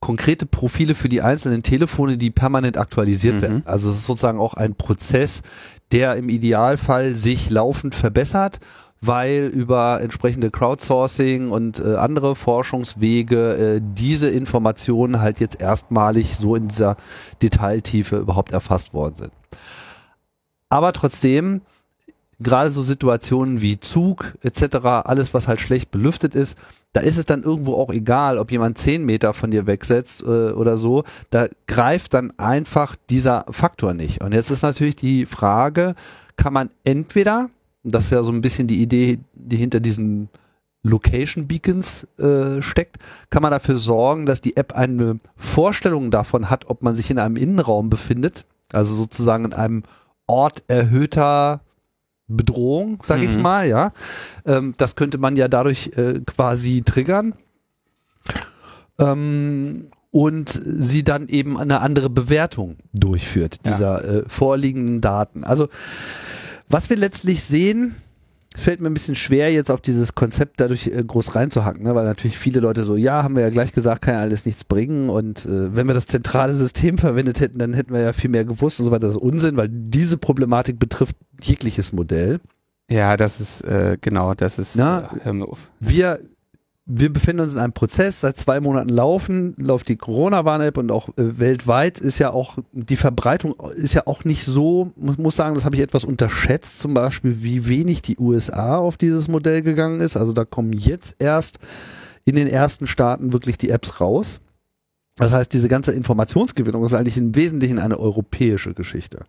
[0.00, 3.42] konkrete Profile für die einzelnen Telefone, die permanent aktualisiert mhm.
[3.42, 3.62] werden.
[3.66, 5.42] Also es ist sozusagen auch ein Prozess,
[5.92, 8.58] der im Idealfall sich laufend verbessert
[9.02, 16.54] weil über entsprechende Crowdsourcing und äh, andere Forschungswege äh, diese Informationen halt jetzt erstmalig so
[16.54, 16.96] in dieser
[17.42, 19.32] Detailtiefe überhaupt erfasst worden sind.
[20.68, 21.62] Aber trotzdem,
[22.38, 26.56] gerade so Situationen wie Zug etc., alles was halt schlecht belüftet ist,
[26.92, 30.52] da ist es dann irgendwo auch egal, ob jemand zehn Meter von dir wegsetzt äh,
[30.52, 34.22] oder so, da greift dann einfach dieser Faktor nicht.
[34.22, 35.96] Und jetzt ist natürlich die Frage,
[36.36, 37.50] kann man entweder
[37.82, 40.28] das ist ja so ein bisschen die Idee, die hinter diesen
[40.82, 42.96] Location Beacons äh, steckt,
[43.30, 47.18] kann man dafür sorgen, dass die App eine Vorstellung davon hat, ob man sich in
[47.18, 49.82] einem Innenraum befindet, also sozusagen in einem
[50.26, 51.60] Ort erhöhter
[52.26, 53.30] Bedrohung, sage mhm.
[53.30, 53.92] ich mal, ja.
[54.44, 57.34] Ähm, das könnte man ja dadurch äh, quasi triggern.
[58.98, 64.18] Ähm, und sie dann eben eine andere Bewertung durchführt, dieser ja.
[64.18, 65.42] äh, vorliegenden Daten.
[65.42, 65.68] Also
[66.72, 67.94] was wir letztlich sehen,
[68.56, 71.94] fällt mir ein bisschen schwer, jetzt auf dieses Konzept dadurch äh, groß reinzuhacken, ne?
[71.94, 74.64] weil natürlich viele Leute so, ja, haben wir ja gleich gesagt, kann ja alles nichts
[74.64, 78.30] bringen und äh, wenn wir das zentrale System verwendet hätten, dann hätten wir ja viel
[78.30, 79.06] mehr gewusst und so weiter.
[79.06, 82.40] Das ist Unsinn, weil diese Problematik betrifft jegliches Modell.
[82.90, 84.76] Ja, das ist äh, genau, das ist.
[84.76, 85.32] Na, äh,
[85.80, 86.20] wir
[86.84, 91.10] wir befinden uns in einem Prozess, seit zwei Monaten laufen, läuft die Corona-Warn-App und auch
[91.10, 95.64] äh, weltweit ist ja auch, die Verbreitung ist ja auch nicht so, muss sagen, das
[95.64, 100.16] habe ich etwas unterschätzt, zum Beispiel, wie wenig die USA auf dieses Modell gegangen ist.
[100.16, 101.58] Also da kommen jetzt erst
[102.24, 104.40] in den ersten Staaten wirklich die Apps raus.
[105.16, 109.24] Das heißt, diese ganze Informationsgewinnung ist eigentlich im Wesentlichen eine europäische Geschichte.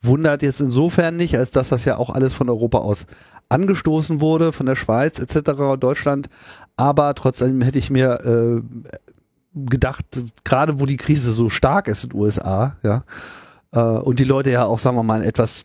[0.00, 3.06] Wundert jetzt insofern nicht, als dass das ja auch alles von Europa aus
[3.48, 6.28] angestoßen wurde, von der Schweiz etc., Deutschland.
[6.76, 8.62] Aber trotzdem hätte ich mir äh,
[9.54, 10.04] gedacht,
[10.44, 13.04] gerade wo die Krise so stark ist in den USA, ja,
[13.72, 15.64] äh, und die Leute ja auch, sagen wir mal, ein etwas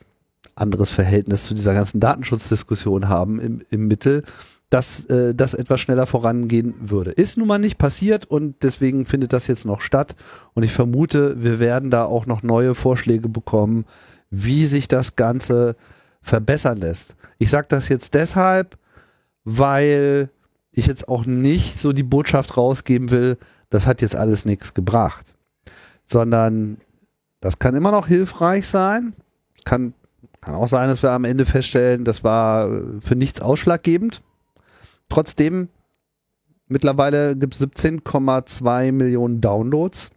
[0.55, 4.23] anderes Verhältnis zu dieser ganzen Datenschutzdiskussion haben im, im Mittel,
[4.73, 7.11] dass äh, das etwas schneller vorangehen würde.
[7.11, 10.15] Ist nun mal nicht passiert und deswegen findet das jetzt noch statt.
[10.55, 13.85] Und ich vermute, wir werden da auch noch neue Vorschläge bekommen,
[14.31, 15.75] wie sich das Ganze
[16.23, 17.15] verbessern lässt.
[17.37, 18.79] Ich sage das jetzt deshalb,
[19.43, 20.31] weil
[20.71, 23.37] ich jetzt auch nicht so die Botschaft rausgeben will,
[23.69, 25.35] das hat jetzt alles nichts gebracht,
[26.03, 26.77] sondern
[27.41, 29.13] das kann immer noch hilfreich sein,
[29.65, 29.93] kann
[30.41, 34.23] Kann auch sein, dass wir am Ende feststellen, das war äh, für nichts ausschlaggebend.
[35.13, 35.69] Trotzdem,
[36.67, 40.09] mittlerweile gibt es 17,2 Millionen Downloads.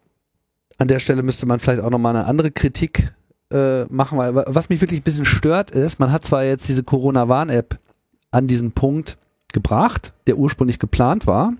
[0.79, 3.13] An der Stelle müsste man vielleicht auch nochmal eine andere Kritik
[3.53, 6.83] äh, machen, weil was mich wirklich ein bisschen stört ist, man hat zwar jetzt diese
[6.83, 7.79] Corona-Warn-App
[8.31, 9.19] an diesen Punkt
[9.53, 11.53] gebracht, der ursprünglich geplant war,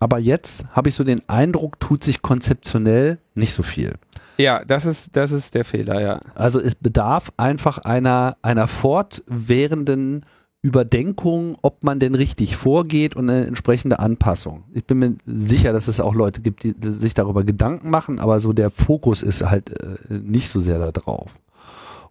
[0.00, 3.94] aber jetzt habe ich so den Eindruck, tut sich konzeptionell nicht so viel.
[4.38, 6.20] Ja, das ist, das ist der Fehler, ja.
[6.34, 10.24] Also es bedarf einfach einer, einer fortwährenden
[10.62, 14.64] Überdenkung, ob man denn richtig vorgeht und eine entsprechende Anpassung.
[14.74, 18.40] Ich bin mir sicher, dass es auch Leute gibt, die sich darüber Gedanken machen, aber
[18.40, 21.34] so der Fokus ist halt äh, nicht so sehr da drauf.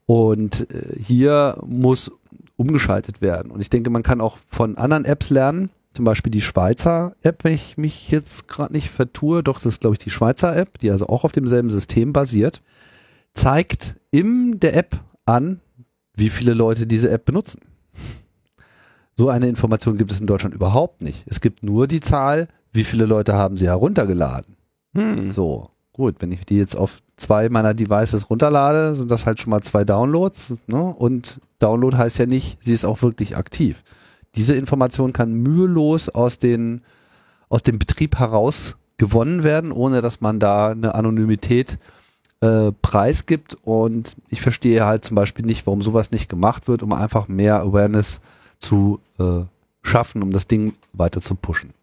[0.07, 2.11] Und äh, hier muss
[2.55, 3.51] umgeschaltet werden.
[3.51, 7.43] Und ich denke, man kann auch von anderen Apps lernen, zum Beispiel die Schweizer App,
[7.43, 10.79] wenn ich mich jetzt gerade nicht vertue, doch das ist glaube ich die Schweizer App,
[10.79, 12.61] die also auch auf demselben System basiert,
[13.33, 15.61] zeigt in der App an,
[16.15, 17.61] wie viele Leute diese App benutzen.
[19.19, 21.25] So eine Information gibt es in Deutschland überhaupt nicht.
[21.25, 24.55] Es gibt nur die Zahl, wie viele Leute haben sie heruntergeladen.
[24.95, 25.33] Hm.
[25.33, 29.49] So, gut, wenn ich die jetzt auf zwei meiner Devices runterlade, sind das halt schon
[29.51, 30.53] mal zwei Downloads.
[30.67, 30.81] Ne?
[30.81, 33.83] Und Download heißt ja nicht, sie ist auch wirklich aktiv.
[34.35, 36.81] Diese Information kann mühelos aus, den,
[37.49, 41.77] aus dem Betrieb heraus gewonnen werden, ohne dass man da eine Anonymität
[42.39, 43.57] äh, preisgibt.
[43.65, 47.59] Und ich verstehe halt zum Beispiel nicht, warum sowas nicht gemacht wird, um einfach mehr
[47.59, 48.21] Awareness
[48.59, 49.45] zu äh,
[49.81, 51.73] schaffen, um das Ding weiter zu pushen.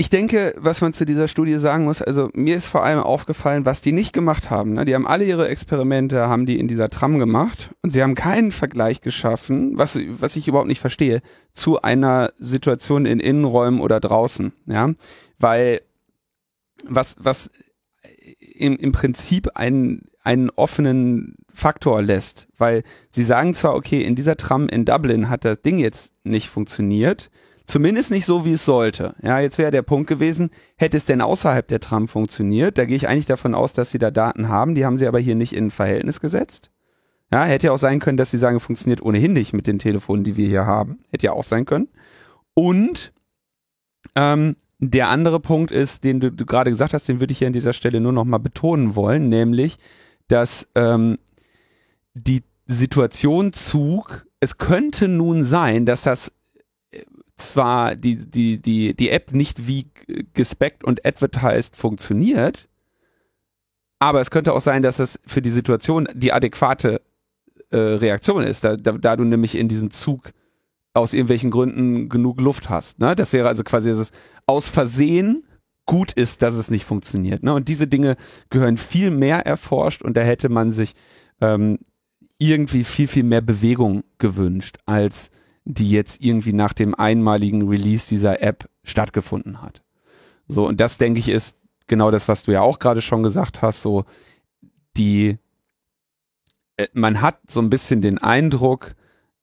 [0.00, 3.64] Ich denke, was man zu dieser Studie sagen muss, also mir ist vor allem aufgefallen,
[3.64, 4.74] was die nicht gemacht haben.
[4.74, 4.84] Ne?
[4.84, 8.52] Die haben alle ihre Experimente, haben die in dieser Tram gemacht und sie haben keinen
[8.52, 11.20] Vergleich geschaffen, was, was ich überhaupt nicht verstehe,
[11.52, 14.52] zu einer Situation in Innenräumen oder draußen.
[14.66, 14.92] Ja,
[15.40, 15.80] weil
[16.84, 17.50] was, was
[18.38, 24.36] im, im Prinzip einen, einen offenen Faktor lässt, weil sie sagen zwar, okay, in dieser
[24.36, 27.30] Tram in Dublin hat das Ding jetzt nicht funktioniert,
[27.64, 29.14] Zumindest nicht so, wie es sollte.
[29.20, 30.48] Ja, jetzt wäre der Punkt gewesen,
[30.78, 32.78] hätte es denn außerhalb der Tram funktioniert?
[32.78, 35.18] Da gehe ich eigentlich davon aus, dass sie da Daten haben, die haben sie aber
[35.18, 36.70] hier nicht in Verhältnis gesetzt.
[37.30, 40.24] Ja, hätte ja auch sein können, dass sie sagen, funktioniert ohnehin nicht mit den Telefonen,
[40.24, 41.00] die wir hier haben.
[41.10, 41.88] Hätte ja auch sein können.
[42.54, 43.12] Und
[44.16, 47.48] ähm, der andere Punkt ist, den du, du gerade gesagt hast, den würde ich hier
[47.48, 49.76] an dieser Stelle nur noch mal betonen wollen, nämlich,
[50.28, 51.18] dass ähm,
[52.14, 56.32] die Situation Zug, es könnte nun sein, dass das
[57.36, 59.86] zwar die, die, die, die App nicht wie
[60.34, 62.68] gespeckt und advertised funktioniert,
[63.98, 67.00] aber es könnte auch sein, dass es für die Situation die adäquate
[67.70, 70.32] äh, Reaktion ist, da, da, da du nämlich in diesem Zug
[70.94, 72.98] aus irgendwelchen Gründen genug Luft hast.
[72.98, 73.14] Ne?
[73.14, 74.12] Das wäre also quasi, dass es
[74.46, 75.44] aus Versehen
[75.88, 77.42] gut ist, dass es nicht funktioniert.
[77.42, 77.54] Ne?
[77.54, 78.16] Und diese Dinge
[78.50, 80.94] gehören viel mehr erforscht und da hätte man sich
[81.40, 81.78] ähm,
[82.38, 85.30] irgendwie viel, viel mehr Bewegung gewünscht, als
[85.64, 89.82] die jetzt irgendwie nach dem einmaligen Release dieser App stattgefunden hat.
[90.46, 93.62] So, und das denke ich ist genau das, was du ja auch gerade schon gesagt
[93.62, 94.04] hast, so
[94.98, 95.38] die,
[96.76, 98.94] äh, man hat so ein bisschen den Eindruck,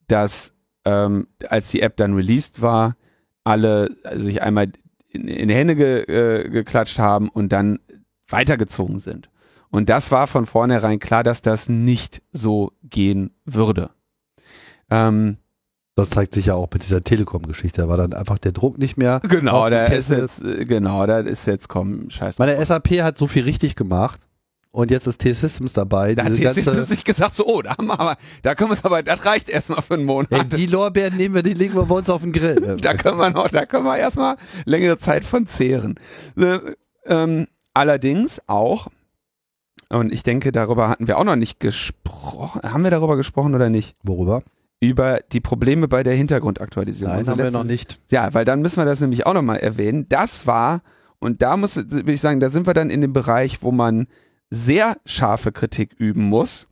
[0.07, 0.53] dass
[0.85, 2.95] ähm, als die App dann released war,
[3.43, 4.71] alle sich einmal
[5.15, 7.79] in, in die Hände ge, äh, geklatscht haben und dann
[8.27, 9.29] weitergezogen sind.
[9.69, 13.89] Und das war von vornherein klar, dass das nicht so gehen würde.
[14.89, 15.37] Ähm,
[15.95, 17.81] das zeigt sich ja auch mit dieser Telekom-Geschichte.
[17.81, 19.21] Da war dann einfach der Druck nicht mehr.
[19.29, 22.35] Genau, da ist jetzt, äh, genau, da ist jetzt, komm, scheiße.
[22.37, 24.19] Meine SAP hat so viel richtig gemacht.
[24.75, 26.15] Und jetzt ist T-Systems dabei.
[26.15, 28.83] Da hat T-Systems sich gesagt, so, oh, da haben wir aber, da können wir es
[28.83, 30.31] aber, das reicht erstmal für einen Monat.
[30.31, 32.75] Hey, die Lorbeeren nehmen wir, die legen wir bei uns auf den Grill.
[32.81, 35.97] da können wir noch, da können wir erstmal längere Zeit von zehren.
[36.37, 36.59] Äh,
[37.05, 38.87] ähm, allerdings auch,
[39.91, 42.61] und ich denke, darüber hatten wir auch noch nicht gesprochen.
[42.69, 43.95] Haben wir darüber gesprochen oder nicht?
[44.03, 44.41] Worüber?
[44.81, 47.13] über die Probleme bei der Hintergrundaktualisierung.
[47.13, 48.01] Nein, also haben wir noch nicht.
[48.11, 50.05] Ja, weil dann müssen wir das nämlich auch nochmal erwähnen.
[50.09, 50.81] Das war,
[51.19, 54.07] und da muss, würde ich sagen, da sind wir dann in dem Bereich, wo man
[54.55, 56.67] sehr scharfe Kritik üben muss.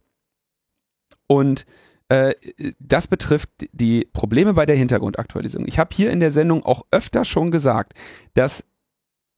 [1.27, 1.65] Und
[2.09, 2.33] äh,
[2.79, 5.67] das betrifft die Probleme bei der Hintergrundaktualisierung.
[5.67, 7.93] Ich habe hier in der Sendung auch öfter schon gesagt,
[8.33, 8.63] dass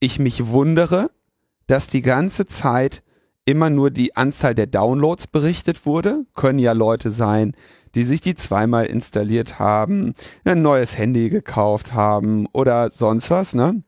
[0.00, 1.10] ich mich wundere,
[1.66, 3.02] dass die ganze Zeit
[3.44, 6.24] immer nur die Anzahl der Downloads berichtet wurde.
[6.34, 7.52] Können ja Leute sein,
[7.94, 10.12] die sich die zweimal installiert haben,
[10.44, 13.82] ein neues Handy gekauft haben oder sonst was, ne?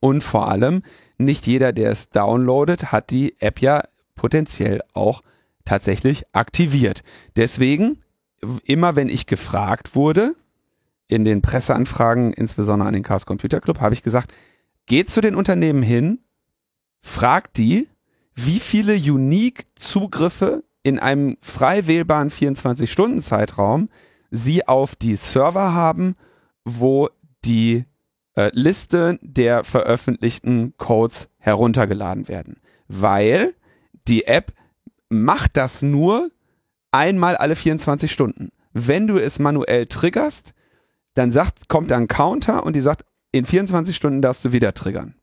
[0.00, 0.82] Und vor allem,
[1.18, 3.82] nicht jeder, der es downloadet, hat die App ja
[4.14, 5.22] potenziell auch
[5.64, 7.02] tatsächlich aktiviert.
[7.36, 8.02] Deswegen,
[8.64, 10.34] immer wenn ich gefragt wurde,
[11.08, 14.32] in den Presseanfragen, insbesondere an den Chaos Computer Club, habe ich gesagt,
[14.86, 16.20] geht zu den Unternehmen hin,
[17.00, 17.88] fragt die,
[18.34, 23.88] wie viele Unique Zugriffe in einem frei wählbaren 24-Stunden-Zeitraum
[24.30, 26.14] sie auf die Server haben,
[26.64, 27.08] wo
[27.44, 27.84] die
[28.38, 32.60] äh, Liste der veröffentlichten Codes heruntergeladen werden.
[32.86, 33.54] Weil
[34.06, 34.52] die App
[35.08, 36.30] macht das nur
[36.92, 38.50] einmal alle 24 Stunden.
[38.72, 40.54] Wenn du es manuell triggerst,
[41.14, 45.16] dann sagt, kommt ein Counter und die sagt, in 24 Stunden darfst du wieder triggern.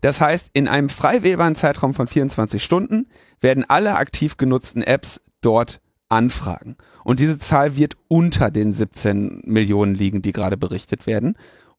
[0.00, 3.06] Das heißt, in einem frei wählbaren Zeitraum von 24 Stunden
[3.40, 6.76] werden alle aktiv genutzten Apps dort anfragen.
[7.04, 11.36] Und diese Zahl wird unter den 17 Millionen liegen, die gerade berichtet werden.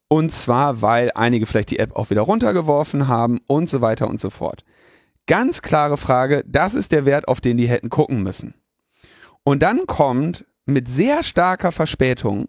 [0.07, 4.19] Und zwar, weil einige vielleicht die App auch wieder runtergeworfen haben und so weiter und
[4.19, 4.63] so fort.
[5.27, 8.53] Ganz klare Frage, das ist der Wert, auf den die hätten gucken müssen.
[9.43, 12.47] Und dann kommt mit sehr starker Verspätung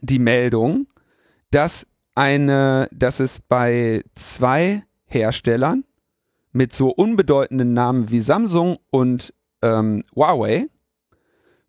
[0.00, 0.86] die Meldung,
[1.50, 5.84] dass eine, dass es bei zwei Herstellern
[6.52, 10.66] mit so unbedeutenden Namen wie Samsung und ähm, Huawei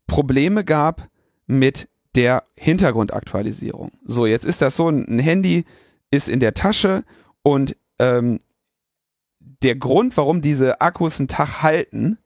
[0.07, 1.07] Probleme gab
[1.47, 3.91] mit der Hintergrundaktualisierung.
[4.05, 5.65] So, jetzt ist das so, ein Handy
[6.11, 7.03] ist in der Tasche
[7.43, 8.39] und ähm,
[9.39, 12.17] der Grund, warum diese Akkus einen Tag halten,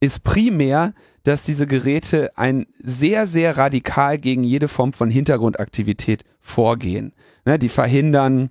[0.00, 7.14] ist primär, dass diese Geräte ein sehr, sehr radikal gegen jede Form von Hintergrundaktivität vorgehen.
[7.44, 8.50] Ne, die verhindern,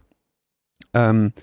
[0.94, 1.34] ähm,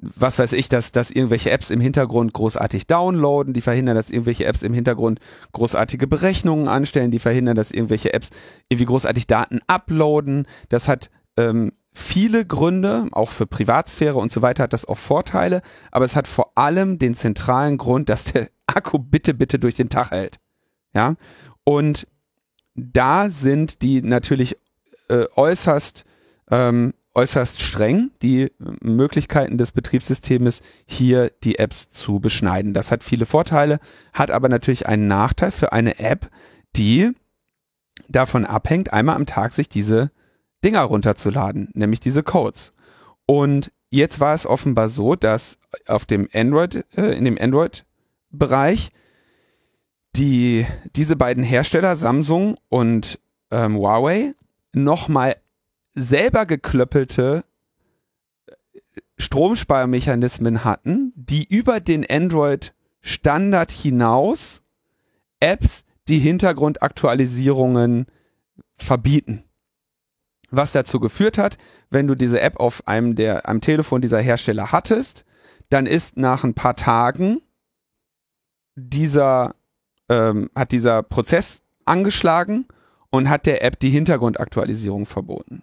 [0.00, 4.44] was weiß ich, dass, dass irgendwelche Apps im Hintergrund großartig downloaden, die verhindern, dass irgendwelche
[4.44, 5.18] Apps im Hintergrund
[5.52, 8.30] großartige Berechnungen anstellen, die verhindern, dass irgendwelche Apps
[8.68, 10.46] irgendwie großartig Daten uploaden.
[10.68, 15.62] Das hat ähm, viele Gründe, auch für Privatsphäre und so weiter hat das auch Vorteile,
[15.90, 19.88] aber es hat vor allem den zentralen Grund, dass der Akku bitte, bitte durch den
[19.88, 20.38] Tag hält.
[20.94, 21.16] Ja,
[21.64, 22.06] und
[22.74, 24.56] da sind die natürlich
[25.08, 26.04] äh, äußerst,
[26.50, 32.74] ähm, äußerst streng, die Möglichkeiten des Betriebssystems hier die Apps zu beschneiden.
[32.74, 33.80] Das hat viele Vorteile,
[34.12, 36.30] hat aber natürlich einen Nachteil für eine App,
[36.76, 37.10] die
[38.08, 40.12] davon abhängt, einmal am Tag sich diese
[40.64, 42.72] Dinger runterzuladen, nämlich diese Codes.
[43.26, 45.58] Und jetzt war es offenbar so, dass
[45.88, 48.90] auf dem Android, äh, in dem Android-Bereich
[50.14, 53.18] die, diese beiden Hersteller, Samsung und
[53.50, 54.34] ähm, Huawei,
[54.72, 55.34] nochmal
[55.98, 57.44] selber geklöppelte
[58.46, 58.52] äh,
[59.18, 64.62] Stromsparmechanismen hatten, die über den Android-Standard hinaus
[65.40, 68.06] Apps die Hintergrundaktualisierungen
[68.76, 69.44] verbieten.
[70.50, 71.58] Was dazu geführt hat,
[71.90, 75.24] wenn du diese App auf einem der, einem Telefon dieser Hersteller hattest,
[75.68, 77.42] dann ist nach ein paar Tagen
[78.74, 79.54] dieser,
[80.08, 82.66] ähm, hat dieser Prozess angeschlagen
[83.10, 85.62] und hat der App die Hintergrundaktualisierung verboten.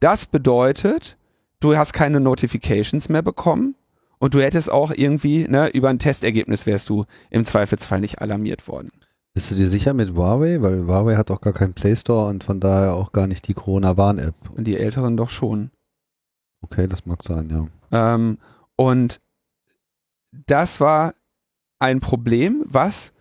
[0.00, 1.16] Das bedeutet,
[1.60, 3.74] du hast keine Notifications mehr bekommen
[4.18, 8.68] und du hättest auch irgendwie, ne, über ein Testergebnis wärst du im Zweifelsfall nicht alarmiert
[8.68, 8.90] worden.
[9.34, 10.60] Bist du dir sicher mit Huawei?
[10.62, 13.54] Weil Huawei hat auch gar keinen Play Store und von daher auch gar nicht die
[13.54, 14.34] Corona-Warn-App.
[14.56, 15.70] Und die Älteren doch schon.
[16.60, 18.14] Okay, das mag sein, ja.
[18.14, 18.38] Ähm,
[18.74, 19.20] und
[20.32, 21.14] das war
[21.78, 23.12] ein Problem, was,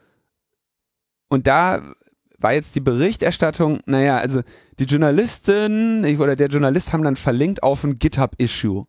[1.29, 1.93] und da
[2.39, 4.41] war jetzt die Berichterstattung, naja, also
[4.79, 8.85] die Journalistin oder der Journalist haben dann verlinkt auf ein GitHub-Issue,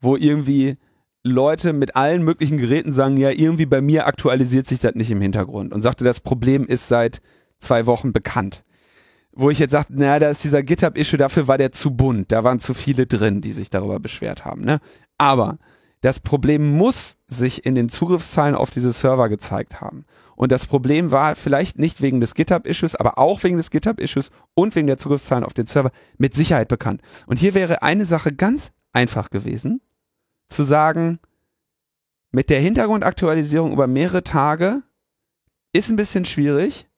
[0.00, 0.76] wo irgendwie
[1.22, 5.20] Leute mit allen möglichen Geräten sagen, ja, irgendwie bei mir aktualisiert sich das nicht im
[5.20, 7.20] Hintergrund und sagte, das Problem ist seit
[7.58, 8.64] zwei Wochen bekannt.
[9.32, 12.44] Wo ich jetzt sagte, naja, da ist dieser GitHub-Issue, dafür war der zu bunt, da
[12.44, 14.62] waren zu viele drin, die sich darüber beschwert haben.
[14.62, 14.80] Ne?
[15.18, 15.58] Aber
[16.00, 20.06] das Problem muss sich in den Zugriffszahlen auf diese Server gezeigt haben.
[20.38, 24.76] Und das Problem war vielleicht nicht wegen des GitHub-Issues, aber auch wegen des GitHub-Issues und
[24.76, 27.02] wegen der Zugriffszahlen auf den Server mit Sicherheit bekannt.
[27.26, 29.80] Und hier wäre eine Sache ganz einfach gewesen
[30.48, 31.18] zu sagen,
[32.30, 34.84] mit der Hintergrundaktualisierung über mehrere Tage
[35.72, 36.88] ist ein bisschen schwierig.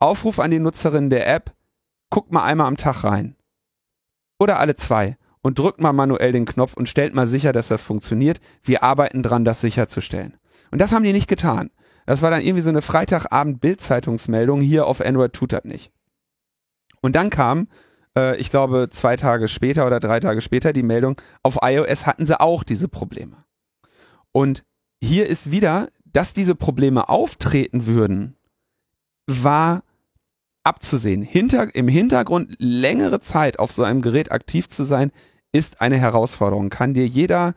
[0.00, 1.54] Aufruf an die Nutzerin der App,
[2.10, 3.36] guckt mal einmal am Tag rein.
[4.40, 7.84] Oder alle zwei und drückt mal manuell den Knopf und stellt mal sicher, dass das
[7.84, 8.40] funktioniert.
[8.64, 10.36] Wir arbeiten dran, das sicherzustellen.
[10.72, 11.70] Und das haben die nicht getan.
[12.06, 15.92] Das war dann irgendwie so eine Freitagabend-Bildzeitungsmeldung, hier auf Android tut das nicht.
[17.00, 17.68] Und dann kam
[18.16, 22.26] äh, ich glaube, zwei Tage später oder drei Tage später die Meldung, auf iOS hatten
[22.26, 23.44] sie auch diese Probleme.
[24.32, 24.64] Und
[25.02, 28.36] hier ist wieder, dass diese Probleme auftreten würden,
[29.26, 29.82] war
[30.62, 31.22] abzusehen.
[31.22, 35.10] Hinter, Im Hintergrund längere Zeit auf so einem Gerät aktiv zu sein,
[35.52, 36.68] ist eine Herausforderung.
[36.68, 37.54] Kann dir jeder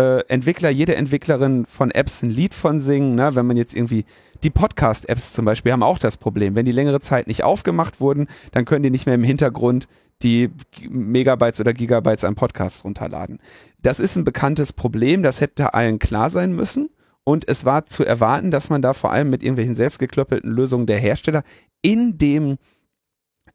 [0.00, 3.14] äh, Entwickler, jede Entwicklerin von Apps ein Lied von singen.
[3.14, 3.34] Ne?
[3.34, 4.06] Wenn man jetzt irgendwie
[4.42, 6.54] die Podcast-Apps zum Beispiel haben auch das Problem.
[6.54, 9.88] Wenn die längere Zeit nicht aufgemacht wurden, dann können die nicht mehr im Hintergrund
[10.22, 10.50] die
[10.88, 13.40] Megabytes oder Gigabytes an Podcasts runterladen.
[13.82, 16.88] Das ist ein bekanntes Problem, das hätte allen klar sein müssen.
[17.22, 20.98] und es war zu erwarten, dass man da vor allem mit irgendwelchen selbstgeklöppelten Lösungen der
[20.98, 21.42] Hersteller
[21.82, 22.56] in dem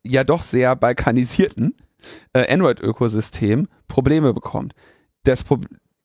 [0.03, 1.75] ja doch sehr balkanisierten
[2.33, 4.73] äh, Android-Ökosystem Probleme bekommt.
[5.23, 5.59] Das Pro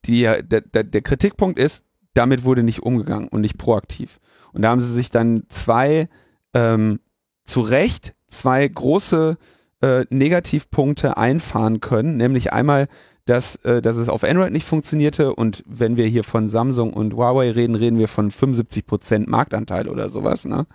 [0.06, 1.84] die, der, der, der Kritikpunkt ist,
[2.14, 4.20] damit wurde nicht umgegangen und nicht proaktiv.
[4.52, 6.08] Und da haben sie sich dann zwei
[6.54, 7.00] ähm,
[7.44, 9.36] zu Recht zwei große
[9.82, 12.88] äh, Negativpunkte einfahren können, nämlich einmal,
[13.26, 17.14] dass, äh, dass es auf Android nicht funktionierte und wenn wir hier von Samsung und
[17.14, 20.44] Huawei reden, reden wir von 75 Prozent Marktanteil oder sowas.
[20.44, 20.66] Ne?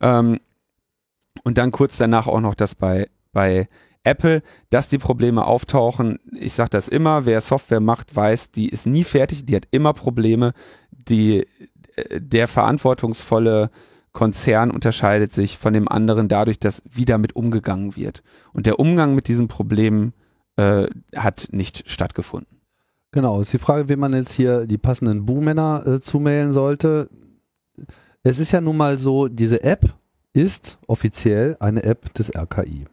[0.00, 0.40] Ähm,
[1.44, 3.68] und dann kurz danach auch noch das bei, bei
[4.04, 6.18] Apple, dass die Probleme auftauchen.
[6.32, 9.92] Ich sage das immer, wer Software macht, weiß, die ist nie fertig, die hat immer
[9.92, 10.52] Probleme.
[11.08, 11.46] Die,
[11.96, 13.70] äh, der verantwortungsvolle
[14.12, 18.22] Konzern unterscheidet sich von dem anderen dadurch, dass wie damit umgegangen wird.
[18.52, 20.12] Und der Umgang mit diesen Problemen
[20.56, 20.86] äh,
[21.16, 22.60] hat nicht stattgefunden.
[23.12, 27.08] Genau, ist die Frage, wie man jetzt hier die passenden Buhmänner äh, zumailen sollte.
[28.22, 29.94] Es ist ja nun mal so, diese App
[30.32, 32.86] ist offiziell eine App des RKI.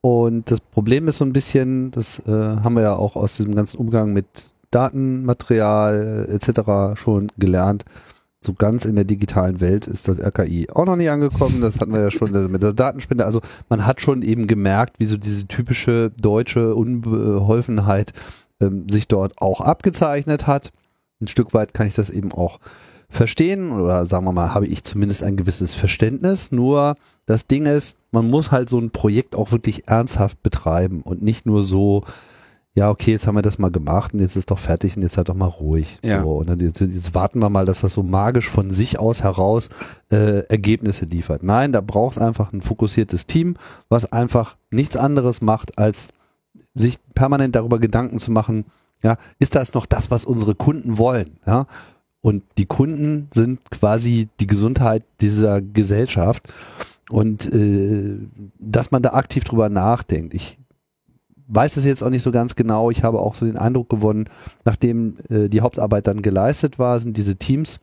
[0.00, 3.54] Und das Problem ist so ein bisschen, das äh, haben wir ja auch aus diesem
[3.54, 7.00] ganzen Umgang mit Datenmaterial äh, etc.
[7.00, 7.84] schon gelernt.
[8.44, 11.60] So ganz in der digitalen Welt ist das RKI auch noch nicht angekommen.
[11.60, 13.24] Das hatten wir ja schon mit der Datenspende.
[13.24, 18.12] Also man hat schon eben gemerkt, wie so diese typische deutsche Unbeholfenheit
[18.60, 20.72] ähm, sich dort auch abgezeichnet hat.
[21.20, 22.60] Ein Stück weit kann ich das eben auch
[23.08, 26.52] verstehen oder sagen wir mal, habe ich zumindest ein gewisses Verständnis.
[26.52, 26.96] Nur
[27.26, 31.46] das Ding ist, man muss halt so ein Projekt auch wirklich ernsthaft betreiben und nicht
[31.46, 32.04] nur so,
[32.74, 35.16] ja, okay, jetzt haben wir das mal gemacht und jetzt ist doch fertig und jetzt
[35.16, 35.98] halt doch mal ruhig.
[36.02, 36.22] Ja.
[36.22, 39.22] So, und dann jetzt, jetzt warten wir mal, dass das so magisch von sich aus
[39.22, 39.70] heraus
[40.10, 41.42] äh, Ergebnisse liefert.
[41.42, 43.54] Nein, da braucht es einfach ein fokussiertes Team,
[43.88, 46.08] was einfach nichts anderes macht, als
[46.74, 48.66] sich permanent darüber Gedanken zu machen,
[49.02, 51.38] ja, ist das noch das, was unsere Kunden wollen?
[51.46, 51.66] Ja,
[52.26, 56.42] und die Kunden sind quasi die Gesundheit dieser Gesellschaft.
[57.08, 58.18] Und äh,
[58.58, 60.34] dass man da aktiv drüber nachdenkt.
[60.34, 60.58] Ich
[61.46, 62.90] weiß es jetzt auch nicht so ganz genau.
[62.90, 64.28] Ich habe auch so den Eindruck gewonnen,
[64.64, 67.78] nachdem äh, die Hauptarbeit dann geleistet war, sind diese Teams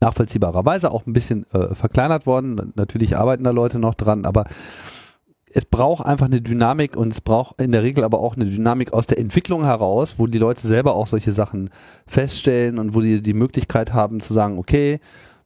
[0.00, 2.72] nachvollziehbarerweise auch ein bisschen äh, verkleinert worden.
[2.74, 4.46] Natürlich arbeiten da Leute noch dran, aber
[5.54, 8.92] es braucht einfach eine Dynamik und es braucht in der Regel aber auch eine Dynamik
[8.92, 11.70] aus der Entwicklung heraus, wo die Leute selber auch solche Sachen
[12.06, 15.00] feststellen und wo die die Möglichkeit haben zu sagen, okay,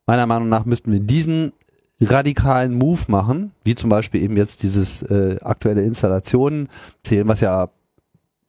[0.06, 1.52] meiner Meinung nach müssten wir diesen
[2.00, 6.68] radikalen Move machen, wie zum Beispiel eben jetzt dieses äh, aktuelle Installationen
[7.02, 7.70] zählen, was ja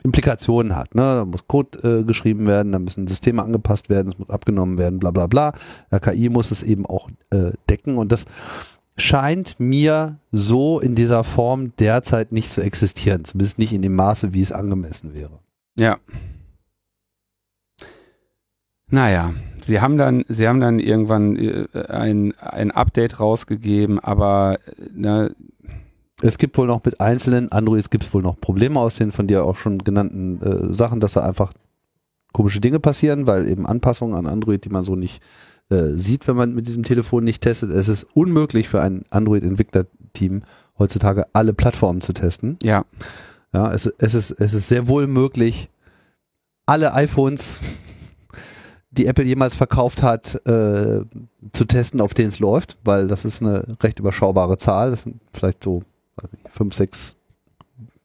[0.04, 0.96] Implikationen hat.
[0.96, 1.02] Ne?
[1.02, 5.00] Da muss Code äh, geschrieben werden, da müssen Systeme angepasst werden, es muss abgenommen werden,
[5.00, 5.54] bla bla bla.
[5.92, 8.26] Der KI muss es eben auch äh, decken und das
[8.98, 14.34] scheint mir so in dieser Form derzeit nicht zu existieren, zumindest nicht in dem Maße,
[14.34, 15.40] wie es angemessen wäre.
[15.78, 15.98] Ja.
[18.90, 19.34] Naja,
[19.64, 24.60] sie haben dann, sie haben dann irgendwann äh, ein, ein Update rausgegeben, aber
[24.94, 25.36] ne,
[26.22, 29.28] es gibt wohl noch mit einzelnen Androids gibt es wohl noch Probleme aus den von
[29.28, 31.54] dir auch schon genannten äh, Sachen, dass da einfach
[32.34, 35.22] komische Dinge passieren, weil eben Anpassungen an Android, die man so nicht
[35.70, 37.72] äh, sieht, wenn man mit diesem Telefon nicht testet.
[37.72, 40.44] Es ist unmöglich für ein Android-Entwicklerteam
[40.80, 42.58] heutzutage alle Plattformen zu testen.
[42.64, 42.86] Ja.
[43.54, 45.70] Ja, es, es, ist, es ist sehr wohl möglich,
[46.66, 47.62] alle iPhones,
[48.92, 51.02] die Apple jemals verkauft hat, äh,
[51.54, 54.92] zu testen, auf denen es läuft, weil das ist eine recht überschaubare Zahl.
[54.92, 55.82] Das sind vielleicht so
[56.22, 57.16] nicht, fünf, sechs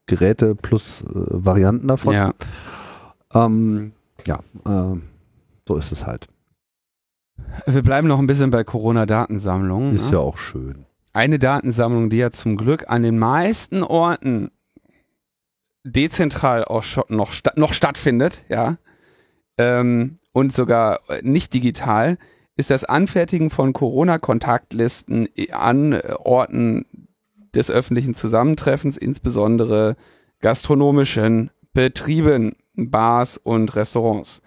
[0.07, 2.15] Geräte plus äh, Varianten davon.
[2.15, 2.35] Ja.
[3.35, 3.93] Ähm,
[4.27, 4.99] ja, äh,
[5.67, 6.29] so ist es halt.
[7.66, 9.95] Wir bleiben noch ein bisschen bei Corona-Datensammlung.
[9.95, 10.12] Ist ne?
[10.12, 10.86] ja auch schön.
[11.12, 14.51] Eine Datensammlung, die ja zum Glück an den meisten Orten
[15.84, 18.76] dezentral auch noch, sta noch stattfindet, ja,
[19.59, 22.16] ähm, und sogar nicht digital,
[22.57, 26.86] ist das Anfertigen von Corona-Kontaktlisten an Orten
[27.55, 29.97] des öffentlichen Zusammentreffens, insbesondere
[30.40, 34.43] gastronomischen Betrieben, Bars und Restaurants.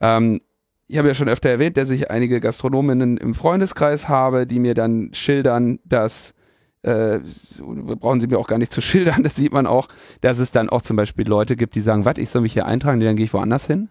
[0.00, 0.40] Ähm,
[0.86, 4.74] ich habe ja schon öfter erwähnt, dass ich einige Gastronominnen im Freundeskreis habe, die mir
[4.74, 6.34] dann schildern, dass
[6.82, 7.20] äh,
[7.58, 9.88] brauchen sie mir auch gar nicht zu schildern, das sieht man auch,
[10.20, 12.66] dass es dann auch zum Beispiel Leute gibt, die sagen, was, ich soll mich hier
[12.66, 13.88] eintragen, dann gehe ich woanders hin.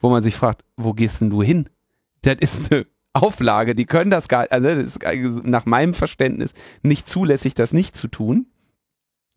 [0.00, 1.68] Wo man sich fragt, wo gehst denn du hin?
[2.22, 7.08] Das ist eine Auflage, die können das gar, also das ist nach meinem Verständnis nicht
[7.08, 8.46] zulässig, das nicht zu tun.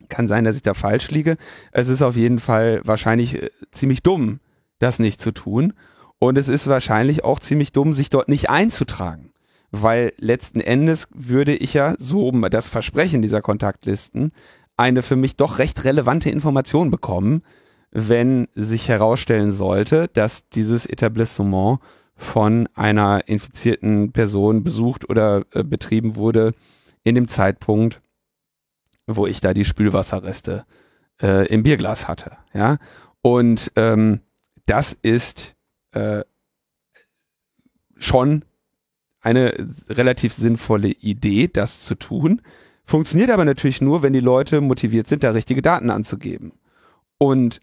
[0.10, 1.38] Kann sein, dass ich da falsch liege.
[1.72, 4.40] Es ist auf jeden Fall wahrscheinlich äh, ziemlich dumm,
[4.80, 5.74] das nicht zu tun.
[6.20, 9.32] Und es ist wahrscheinlich auch ziemlich dumm, sich dort nicht einzutragen.
[9.72, 14.32] Weil letzten Endes würde ich ja, so das Versprechen dieser Kontaktlisten,
[14.78, 17.42] eine für mich doch recht relevante Information bekommen,
[17.92, 21.80] wenn sich herausstellen sollte, dass dieses Etablissement
[22.16, 26.54] von einer infizierten Person besucht oder äh, betrieben wurde
[27.04, 28.02] in dem Zeitpunkt,
[29.08, 30.66] wo ich da die Spülwasserreste
[31.22, 32.38] äh, im Bierglas hatte.
[32.54, 32.78] Ja,
[33.22, 34.22] und ähm,
[34.66, 35.55] das ist
[35.96, 36.24] äh,
[37.98, 38.46] schon
[39.22, 39.54] eine
[39.90, 42.42] relativ sinnvolle Idee, das zu tun.
[42.84, 46.54] Funktioniert aber natürlich nur, wenn die Leute motiviert sind, da richtige Daten anzugeben.
[47.18, 47.60] Und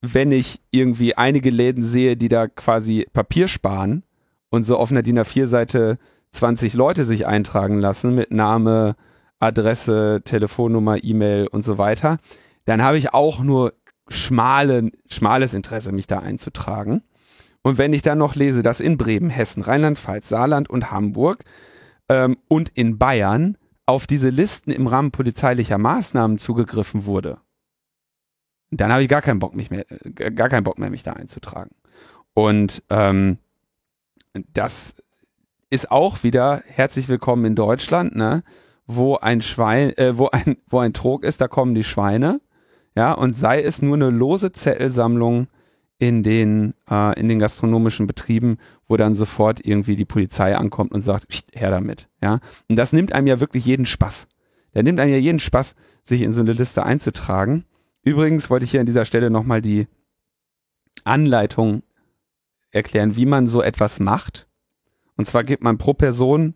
[0.00, 4.02] wenn ich irgendwie einige Läden sehe, die da quasi Papier sparen
[4.50, 5.98] und so auf einer DIN A4-Seite
[6.32, 8.96] 20 Leute sich eintragen lassen mit Name,
[9.38, 12.18] Adresse, Telefonnummer, E-Mail und so weiter,
[12.64, 13.74] dann habe ich auch nur
[14.08, 17.02] schmale, schmales Interesse, mich da einzutragen.
[17.66, 21.42] Und wenn ich dann noch lese, dass in Bremen, Hessen, Rheinland-Pfalz, Saarland und Hamburg
[22.08, 27.38] ähm, und in Bayern auf diese Listen im Rahmen polizeilicher Maßnahmen zugegriffen wurde,
[28.70, 31.14] dann habe ich gar keinen Bock mich mehr, äh, gar keinen Bock mehr, mich da
[31.14, 31.74] einzutragen.
[32.34, 33.38] Und ähm,
[34.52, 34.94] das
[35.68, 38.44] ist auch wieder herzlich willkommen in Deutschland, ne?
[38.86, 42.40] Wo ein Schwein, äh, wo ein, wo ein Trog ist, da kommen die Schweine,
[42.94, 45.48] ja, und sei es nur eine lose Zettelsammlung
[45.98, 51.00] in den, äh, in den gastronomischen Betrieben, wo dann sofort irgendwie die Polizei ankommt und
[51.00, 52.40] sagt, her damit, ja.
[52.68, 54.28] Und das nimmt einem ja wirklich jeden Spaß.
[54.74, 57.64] Der nimmt einem ja jeden Spaß, sich in so eine Liste einzutragen.
[58.02, 59.86] Übrigens wollte ich hier an dieser Stelle nochmal die
[61.04, 61.82] Anleitung
[62.70, 64.48] erklären, wie man so etwas macht.
[65.16, 66.54] Und zwar gibt man pro Person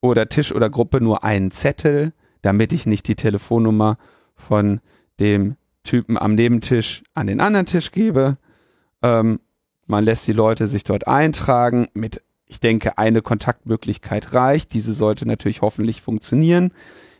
[0.00, 2.12] oder Tisch oder Gruppe nur einen Zettel,
[2.42, 3.98] damit ich nicht die Telefonnummer
[4.36, 4.80] von
[5.18, 8.38] dem Typen am Nebentisch an den anderen Tisch gebe.
[9.06, 9.40] Ähm,
[9.86, 14.74] man lässt die Leute sich dort eintragen mit, ich denke, eine Kontaktmöglichkeit reicht.
[14.74, 16.72] Diese sollte natürlich hoffentlich funktionieren.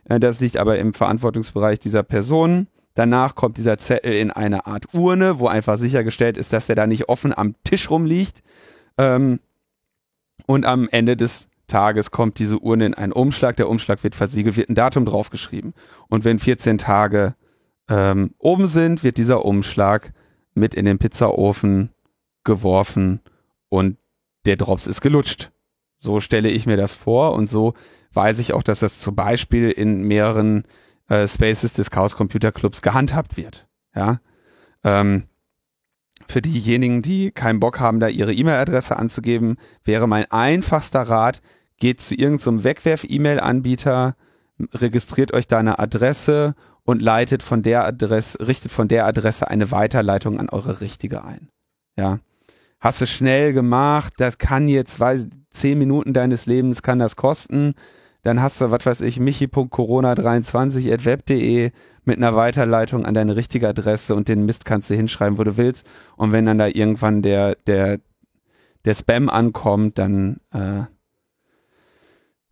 [0.05, 2.66] Äh, das liegt aber im Verantwortungsbereich dieser Person.
[2.95, 6.87] Danach kommt dieser Zettel in eine Art Urne, wo einfach sichergestellt ist, dass der da
[6.87, 8.43] nicht offen am Tisch rumliegt.
[8.99, 9.39] Ähm,
[10.47, 13.57] und am Ende des Tages kommt diese Urne in einen Umschlag.
[13.57, 15.72] Der Umschlag wird versiegelt, wird ein Datum draufgeschrieben.
[16.09, 17.34] Und wenn 14 Tage
[17.89, 20.12] ähm, oben sind, wird dieser Umschlag
[20.57, 21.90] mit in den Pizzaofen
[22.44, 23.20] geworfen
[23.68, 23.98] und
[24.46, 25.50] der Drops ist gelutscht.
[25.98, 27.74] So stelle ich mir das vor und so
[28.12, 30.64] weiß ich auch, dass das zum Beispiel in mehreren
[31.09, 33.66] äh, Spaces des Chaos Computer Clubs gehandhabt wird.
[33.94, 34.20] Ja.
[34.84, 35.24] Ähm,
[36.26, 41.42] für diejenigen, die keinen Bock haben, da ihre E-Mail-Adresse anzugeben, wäre mein einfachster Rat,
[41.78, 44.16] geht zu irgendeinem so Wegwerf-E-Mail-Anbieter,
[44.72, 46.54] registriert euch da eine Adresse
[46.87, 51.51] und leitet von der Adresse, richtet von der Adresse eine Weiterleitung an eure richtige ein.
[51.99, 52.20] Ja.
[52.80, 57.74] Hast du schnell gemacht, das kann jetzt, weiß, zehn Minuten deines Lebens kann das kosten
[58.26, 61.70] dann hast du, was weiß ich, michi.corona23.web.de
[62.05, 65.57] mit einer Weiterleitung an deine richtige Adresse und den Mist kannst du hinschreiben, wo du
[65.57, 65.87] willst.
[66.16, 68.01] Und wenn dann da irgendwann der, der,
[68.84, 70.87] der Spam ankommt, dann äh,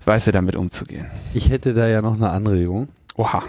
[0.04, 1.10] weißt du damit umzugehen.
[1.34, 2.86] Ich hätte da ja noch eine Anregung.
[3.16, 3.42] Oha.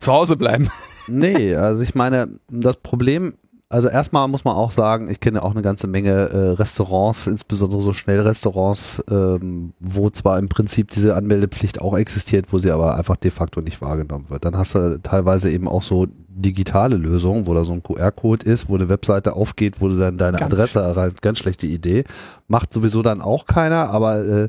[0.00, 0.68] Zu Hause bleiben.
[1.06, 3.34] nee, also ich meine, das Problem
[3.72, 7.80] also erstmal muss man auch sagen, ich kenne auch eine ganze Menge äh, Restaurants, insbesondere
[7.80, 13.14] so Schnellrestaurants, ähm, wo zwar im Prinzip diese Anmeldepflicht auch existiert, wo sie aber einfach
[13.14, 14.44] de facto nicht wahrgenommen wird.
[14.44, 18.68] Dann hast du teilweise eben auch so digitale Lösungen, wo da so ein QR-Code ist,
[18.68, 21.22] wo eine Webseite aufgeht, wo du dann deine ganz Adresse erreichst.
[21.22, 22.02] Ganz schlechte Idee.
[22.48, 24.48] Macht sowieso dann auch keiner, aber äh,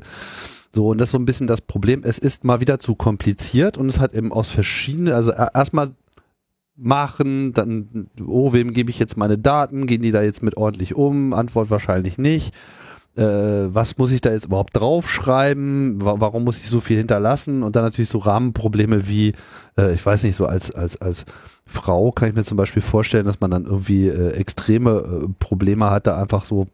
[0.74, 2.02] so, und das ist so ein bisschen das Problem.
[2.04, 5.90] Es ist mal wieder zu kompliziert und es hat eben aus verschiedenen, also erstmal
[6.76, 9.86] machen, dann, oh, wem gebe ich jetzt meine Daten?
[9.86, 11.34] Gehen die da jetzt mit ordentlich um?
[11.34, 12.54] Antwort wahrscheinlich nicht.
[13.14, 16.02] Äh, was muss ich da jetzt überhaupt draufschreiben?
[16.02, 17.62] Wa warum muss ich so viel hinterlassen?
[17.62, 19.34] Und dann natürlich so Rahmenprobleme wie,
[19.76, 21.26] äh, ich weiß nicht, so als, als, als
[21.66, 25.90] Frau kann ich mir zum Beispiel vorstellen, dass man dann irgendwie äh, extreme äh, Probleme
[25.90, 26.68] hat, da einfach so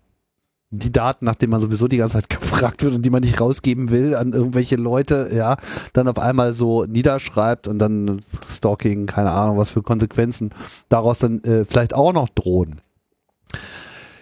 [0.71, 3.91] die Daten, nachdem man sowieso die ganze Zeit gefragt wird und die man nicht rausgeben
[3.91, 5.57] will an irgendwelche Leute, ja,
[5.93, 10.51] dann auf einmal so niederschreibt und dann Stalking, keine Ahnung, was für Konsequenzen
[10.89, 12.81] daraus dann äh, vielleicht auch noch drohen.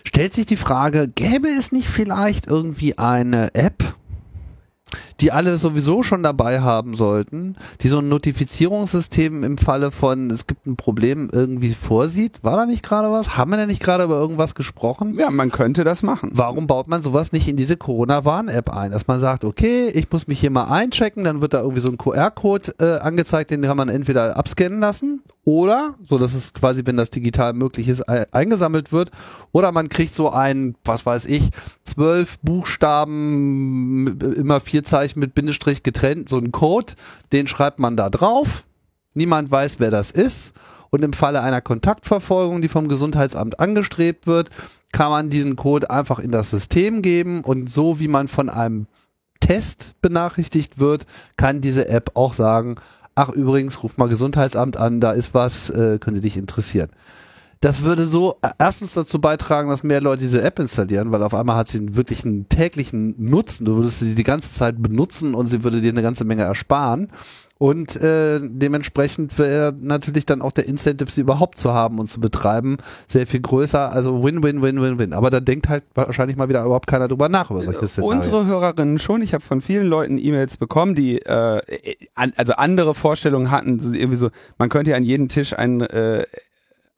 [0.05, 3.97] Stellt sich die Frage, gäbe es nicht vielleicht irgendwie eine App,
[5.21, 10.47] die alle sowieso schon dabei haben sollten, die so ein Notifizierungssystem im Falle von, es
[10.47, 12.45] gibt ein Problem irgendwie vorsieht.
[12.45, 13.37] War da nicht gerade was?
[13.37, 15.19] Haben wir denn nicht gerade über irgendwas gesprochen?
[15.19, 16.31] Ja, man könnte das machen.
[16.35, 18.91] Warum baut man sowas nicht in diese Corona-Warn-App ein?
[18.93, 21.89] Dass man sagt, okay, ich muss mich hier mal einchecken, dann wird da irgendwie so
[21.91, 26.83] ein QR-Code äh, angezeigt, den kann man entweder abscannen lassen oder, so dass es quasi,
[26.87, 29.13] wenn das digital möglich ist, eingesammelt wird,
[29.53, 31.51] oder man kriegt so ein, was weiß ich,
[31.85, 36.95] zwölf Buchstaben, immer vier Zeichen mit Bindestrich getrennt, so ein Code,
[37.33, 38.65] den schreibt man da drauf,
[39.17, 40.53] Niemand weiß, wer das ist.
[40.91, 44.51] Und im Falle einer Kontaktverfolgung, die vom Gesundheitsamt angestrebt wird,
[44.93, 48.87] kann man diesen Code einfach in das System geben und so wie man von einem
[49.41, 52.77] Test benachrichtigt wird, kann diese App auch sagen,
[53.15, 56.91] ach übrigens, ruf mal Gesundheitsamt an, da ist was, äh, könnte dich interessieren.
[57.61, 61.57] Das würde so erstens dazu beitragen, dass mehr Leute diese App installieren, weil auf einmal
[61.57, 63.65] hat sie einen wirklichen täglichen Nutzen.
[63.65, 67.09] Du würdest sie die ganze Zeit benutzen und sie würde dir eine ganze Menge ersparen.
[67.59, 72.21] Und äh, dementsprechend wäre natürlich dann auch der Incentive, sie überhaupt zu haben und zu
[72.21, 72.77] betreiben,
[73.07, 73.91] sehr viel größer.
[73.91, 75.15] Also Win, Win, Win, Win, Win.
[75.15, 78.19] Aber da denkt halt wahrscheinlich mal wieder überhaupt keiner drüber nach über solche Szenarien.
[78.19, 79.23] Unsere Hörerinnen schon.
[79.23, 81.63] Ich habe von vielen Leuten E-Mails bekommen, die äh,
[82.15, 83.95] an, also andere Vorstellungen hatten.
[83.95, 84.29] Irgendwie so,
[84.59, 86.25] man könnte ja an jeden Tisch ein äh,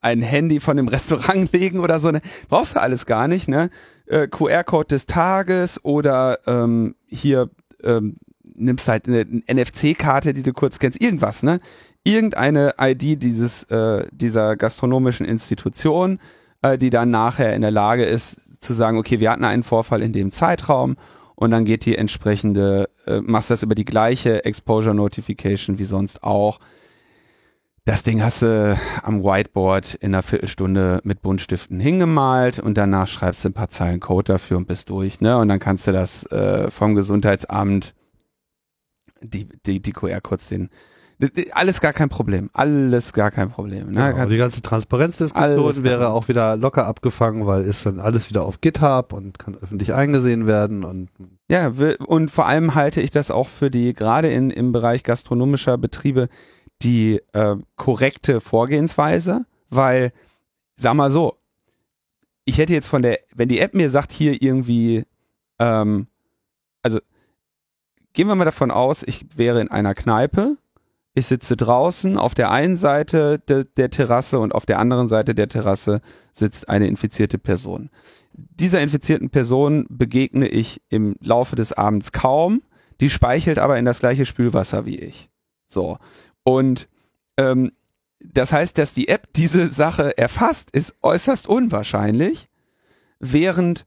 [0.01, 2.11] ein Handy von dem Restaurant legen oder so.
[2.11, 2.21] Ne?
[2.49, 3.49] Brauchst du alles gar nicht.
[3.49, 3.71] Ne?
[4.07, 7.51] Äh, QR-Code des Tages oder ähm, hier
[7.83, 8.17] ähm,
[8.59, 11.61] nimmst halt eine NFC-Karte, die du kurz kennst, irgendwas, ne?
[12.05, 16.19] Irgendeine ID dieses, äh, dieser gastronomischen Institution,
[16.63, 20.03] äh, die dann nachher in der Lage ist zu sagen, okay, wir hatten einen Vorfall
[20.03, 20.97] in dem Zeitraum
[21.35, 26.23] und dann geht die entsprechende, äh, machst das über die gleiche Exposure Notification wie sonst
[26.23, 26.59] auch.
[27.89, 33.43] Das Ding hast du am Whiteboard in einer Viertelstunde mit Buntstiften hingemalt und danach schreibst
[33.43, 35.39] du ein paar Zeilen Code dafür und bist durch, ne?
[35.39, 37.95] Und dann kannst du das äh, vom Gesundheitsamt
[39.23, 40.69] die, die, die QR-Codes den.
[41.53, 42.51] Alles gar kein Problem.
[42.53, 43.91] Alles gar kein Problem.
[43.91, 44.13] Ne?
[44.13, 48.61] Genau, die ganze Transparenzdiskussion wäre auch wieder locker abgefangen, weil ist dann alles wieder auf
[48.61, 51.09] GitHub und kann öffentlich eingesehen werden und
[51.51, 51.73] ja,
[52.07, 56.29] und vor allem halte ich das auch für die, gerade in, im Bereich gastronomischer Betriebe,
[56.83, 60.13] die äh, korrekte Vorgehensweise, weil,
[60.77, 61.37] sag mal so,
[62.45, 65.05] ich hätte jetzt von der, wenn die App mir sagt, hier irgendwie,
[65.59, 66.07] ähm,
[66.83, 67.01] also
[68.19, 70.57] Gehen wir mal davon aus, ich wäre in einer Kneipe.
[71.15, 75.37] Ich sitze draußen auf der einen Seite de, der Terrasse und auf der anderen Seite
[75.37, 76.01] der Terrasse
[76.33, 77.91] sitzt eine infizierte Person.
[78.33, 82.63] Dieser infizierten Person begegne ich im Laufe des Abends kaum.
[83.01, 85.31] Die speichelt aber in das gleiche Spülwasser wie ich.
[85.69, 85.99] So.
[86.49, 86.89] Und
[87.37, 87.73] ähm,
[88.21, 92.49] das heißt, dass die App diese Sache erfasst, ist äußerst unwahrscheinlich,
[93.21, 93.85] während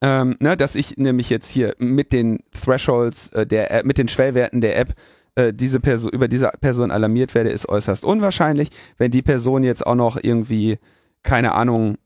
[0.00, 4.06] ähm, ne, dass ich nämlich jetzt hier mit den Thresholds äh, der App, mit den
[4.06, 4.94] Schwellwerten der App
[5.34, 8.68] äh, diese Person über diese Person alarmiert werde, ist äußerst unwahrscheinlich.
[8.96, 10.78] Wenn die Person jetzt auch noch irgendwie
[11.24, 11.98] keine Ahnung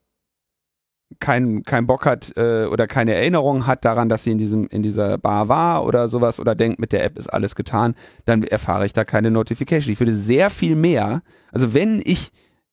[1.19, 4.83] kein, kein Bock hat äh, oder keine Erinnerung hat daran, dass sie in diesem in
[4.83, 7.95] dieser Bar war oder sowas oder denkt, mit der App ist alles getan,
[8.25, 9.93] dann erfahre ich da keine Notification.
[9.93, 12.31] Ich würde sehr viel mehr, also wenn ich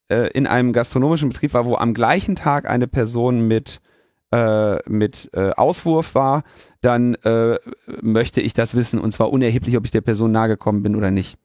[0.09, 3.81] äh, in einem gastronomischen Betrieb war, wo am gleichen Tag eine Person mit
[4.31, 6.43] äh, mit äh, Auswurf war,
[6.81, 7.57] dann äh,
[8.01, 11.11] möchte ich das wissen und zwar unerheblich, ob ich der Person nahe gekommen bin oder
[11.11, 11.38] nicht.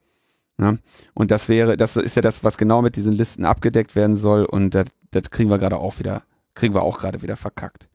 [0.59, 0.75] Ja?
[1.13, 4.43] Und das wäre, das ist ja das, was genau mit diesen Listen abgedeckt werden soll
[4.43, 6.23] und das, das kriegen wir gerade auch wieder,
[6.55, 7.87] kriegen wir auch gerade wieder verkackt.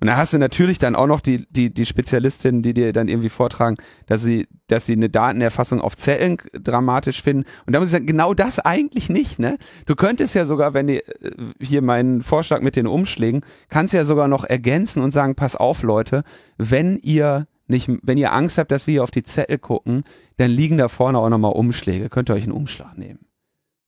[0.00, 3.08] Und da hast du natürlich dann auch noch die, die, die Spezialistinnen, die dir dann
[3.08, 7.44] irgendwie vortragen, dass sie, dass sie eine Datenerfassung auf Zellen dramatisch finden.
[7.66, 9.58] Und da muss ich sagen, genau das eigentlich nicht, ne?
[9.86, 14.04] Du könntest ja sogar, wenn die, äh, hier meinen Vorschlag mit den Umschlägen, kannst ja
[14.04, 16.22] sogar noch ergänzen und sagen, pass auf, Leute,
[16.58, 20.04] wenn ihr nicht, wenn ihr Angst habt, dass wir hier auf die Zettel gucken,
[20.36, 22.08] dann liegen da vorne auch nochmal Umschläge.
[22.08, 23.25] Könnt ihr euch einen Umschlag nehmen.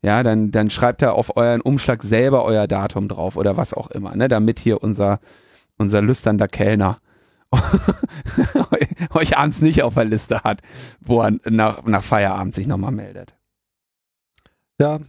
[0.03, 3.91] Ja, dann, dann schreibt er auf euren Umschlag selber euer Datum drauf oder was auch
[3.91, 5.19] immer, ne, damit hier unser,
[5.77, 6.99] unser lüsternder Kellner
[9.15, 10.61] euch abends nicht auf der Liste hat,
[11.01, 13.35] wo er nach, nach Feierabend sich nochmal meldet.
[14.81, 15.01] Ja,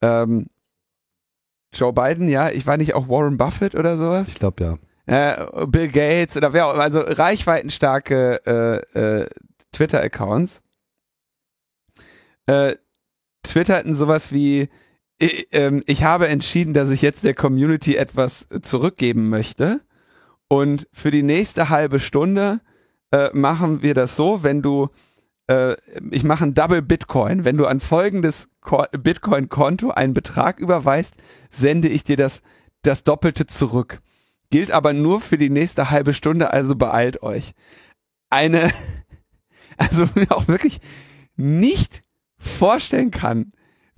[0.00, 0.46] ähm,
[1.74, 4.28] Joe Biden, ja, ich war nicht auch Warren Buffett oder sowas?
[4.28, 4.78] Ich glaube ja.
[5.06, 9.28] Äh, Bill Gates oder wer auch immer, also reichweitenstarke äh, äh,
[9.72, 10.62] Twitter-Accounts
[12.46, 12.76] äh,
[13.42, 14.68] twitterten sowas wie
[15.22, 19.80] ich, ähm, ich habe entschieden, dass ich jetzt der Community etwas zurückgeben möchte.
[20.48, 22.60] Und für die nächste halbe Stunde
[23.12, 24.88] äh, machen wir das so, wenn du,
[25.46, 25.76] äh,
[26.10, 27.44] ich mache ein Double Bitcoin.
[27.44, 28.48] Wenn du an folgendes
[28.90, 31.14] Bitcoin-Konto einen Betrag überweist,
[31.50, 32.42] sende ich dir das,
[32.82, 34.00] das Doppelte zurück.
[34.50, 37.52] Gilt aber nur für die nächste halbe Stunde, also beeilt euch.
[38.28, 38.72] Eine,
[39.76, 40.80] also mir auch wirklich
[41.36, 42.02] nicht
[42.38, 43.52] vorstellen kann,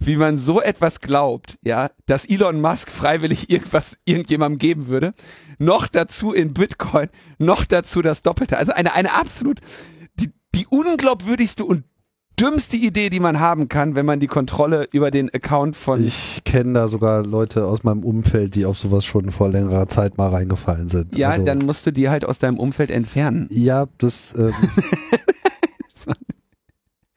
[0.06, 5.12] wie man so etwas glaubt, ja, dass Elon Musk freiwillig irgendwas irgendjemandem geben würde,
[5.58, 7.08] noch dazu in Bitcoin,
[7.38, 8.58] noch dazu das Doppelte.
[8.58, 9.60] Also eine, eine absolut,
[10.16, 11.84] die, die unglaubwürdigste und
[12.38, 16.04] dümmste Idee, die man haben kann, wenn man die Kontrolle über den Account von.
[16.04, 20.18] Ich kenne da sogar Leute aus meinem Umfeld, die auf sowas schon vor längerer Zeit
[20.18, 21.16] mal reingefallen sind.
[21.16, 23.48] Ja, also, dann musst du die halt aus deinem Umfeld entfernen.
[23.50, 24.34] Ja, das.
[24.36, 24.52] Ähm,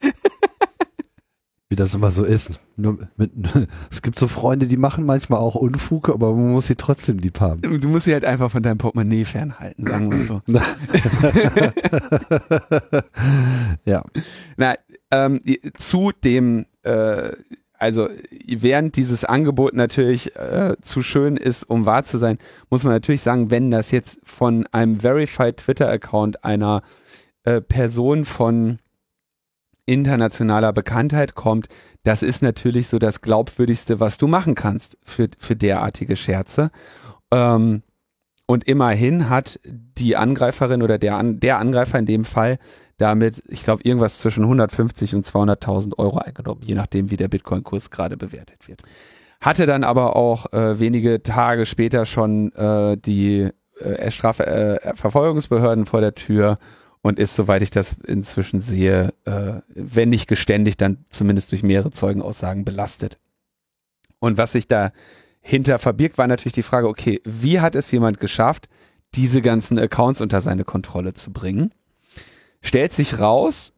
[1.68, 2.60] wie das immer so ist.
[2.76, 3.30] Nur mit,
[3.90, 7.40] es gibt so Freunde, die machen manchmal auch Unfug, aber man muss sie trotzdem lieb
[7.40, 7.60] haben.
[7.62, 10.40] Du musst sie halt einfach von deinem Portemonnaie fernhalten, sagen wir so.
[13.84, 14.02] ja.
[14.56, 14.74] Na,
[15.10, 15.40] ähm,
[15.74, 17.32] zu dem, äh,
[17.74, 18.08] also
[18.46, 22.38] während dieses Angebot natürlich äh, zu schön ist, um wahr zu sein,
[22.70, 26.82] muss man natürlich sagen, wenn das jetzt von einem Verified Twitter-Account einer
[27.44, 28.78] äh, Person von
[29.88, 31.68] internationaler Bekanntheit kommt,
[32.04, 36.70] das ist natürlich so das glaubwürdigste, was du machen kannst für, für derartige Scherze.
[37.32, 37.82] Ähm,
[38.46, 42.58] und immerhin hat die Angreiferin oder der, der Angreifer in dem Fall
[42.96, 47.90] damit, ich glaube, irgendwas zwischen 150 und 200.000 Euro eingenommen, je nachdem, wie der Bitcoin-Kurs
[47.90, 48.82] gerade bewertet wird.
[49.40, 53.50] Hatte dann aber auch äh, wenige Tage später schon äh, die
[53.80, 56.58] äh, Strafverfolgungsbehörden äh, vor der Tür
[57.02, 61.90] und ist, soweit ich das inzwischen sehe, äh, wenn nicht geständig, dann zumindest durch mehrere
[61.90, 63.18] Zeugenaussagen belastet.
[64.20, 68.68] Und was sich dahinter verbirgt, war natürlich die Frage, okay, wie hat es jemand geschafft,
[69.14, 71.72] diese ganzen Accounts unter seine Kontrolle zu bringen?
[72.60, 73.72] Stellt sich raus,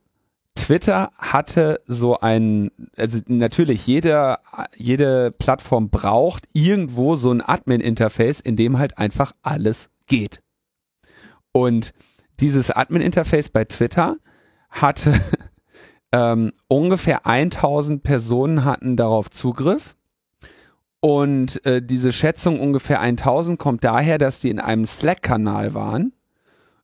[0.55, 4.39] Twitter hatte so ein, also natürlich jede,
[4.77, 10.43] jede Plattform braucht irgendwo so ein Admin-Interface, in dem halt einfach alles geht.
[11.53, 11.93] Und
[12.41, 14.17] dieses Admin-Interface bei Twitter
[14.71, 15.21] hatte
[16.13, 19.97] ähm, ungefähr 1000 Personen hatten darauf Zugriff.
[21.01, 26.13] Und äh, diese Schätzung ungefähr 1000 kommt daher, dass die in einem Slack-Kanal waren,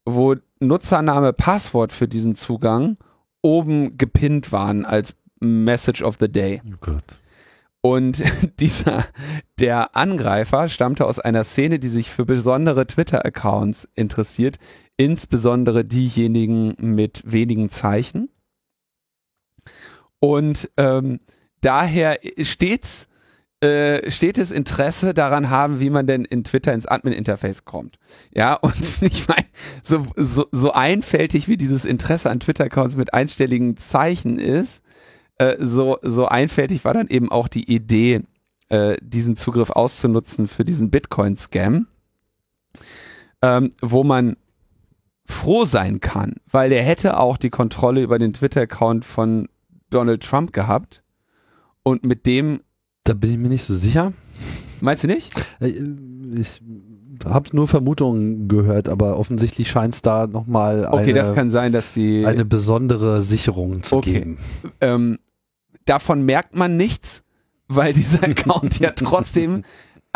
[0.06, 2.96] wo Nutzername, Passwort für diesen Zugang
[3.42, 6.62] oben gepinnt waren als Message of the Day.
[6.66, 7.20] Oh Gott.
[7.82, 8.22] Und
[8.58, 9.04] dieser,
[9.60, 14.56] der Angreifer stammte aus einer Szene, die sich für besondere Twitter-Accounts interessiert,
[14.96, 18.30] insbesondere diejenigen mit wenigen Zeichen.
[20.20, 21.20] Und ähm,
[21.60, 23.08] daher stets
[23.60, 27.98] äh, stetes Interesse daran haben, wie man denn in Twitter ins Admin-Interface kommt.
[28.34, 29.46] Ja, und ich meine,
[29.82, 34.82] so, so, so einfältig wie dieses Interesse an Twitter-Accounts mit einstelligen Zeichen ist,
[35.38, 38.22] äh, so, so einfältig war dann eben auch die Idee,
[38.68, 41.86] äh, diesen Zugriff auszunutzen für diesen Bitcoin-Scam,
[43.40, 44.36] ähm, wo man
[45.26, 49.48] froh sein kann, weil der hätte auch die Kontrolle über den Twitter-Account von
[49.90, 51.02] Donald Trump gehabt
[51.82, 52.60] und mit dem.
[53.04, 54.12] Da bin ich mir nicht so sicher.
[54.80, 55.32] Meinst du nicht?
[55.60, 55.72] Äh,
[56.38, 56.60] ich
[57.24, 61.72] habe nur Vermutungen gehört, aber offensichtlich scheint es da nochmal okay, eine, das kann sein,
[61.72, 64.12] dass sie eine besondere Sicherung zu okay.
[64.12, 64.38] geben.
[64.80, 65.18] Ähm,
[65.86, 67.22] davon merkt man nichts,
[67.68, 69.62] weil dieser Account ja trotzdem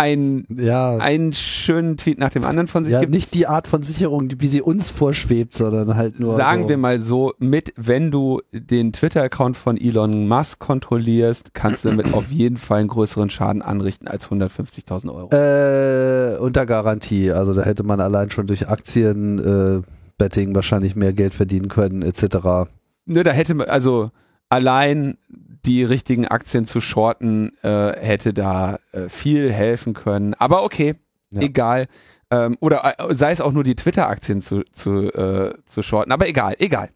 [0.00, 3.12] ein, Ja, einen schönen Tweet nach dem anderen von sich ja gibt.
[3.12, 6.36] nicht die Art von Sicherung, wie sie uns vorschwebt, sondern halt nur.
[6.36, 6.68] Sagen so.
[6.70, 12.14] wir mal so, mit, wenn du den Twitter-Account von Elon Musk kontrollierst, kannst du damit
[12.14, 15.30] auf jeden Fall einen größeren Schaden anrichten als 150.000 Euro.
[15.34, 17.30] Äh, unter Garantie.
[17.32, 19.82] Also da hätte man allein schon durch Aktien, äh,
[20.18, 22.68] Betting wahrscheinlich mehr Geld verdienen können, etc.
[23.06, 24.10] Ne, da hätte man, also
[24.48, 25.16] allein
[25.64, 30.34] die richtigen Aktien zu shorten, äh, hätte da äh, viel helfen können.
[30.34, 30.94] Aber okay,
[31.32, 31.42] Ja.
[31.42, 31.86] egal.
[32.30, 36.12] Ähm, oder äh, sei es auch nur die Twitter-Aktien zu, zu, äh, zu shorten.
[36.12, 36.90] Aber egal, egal.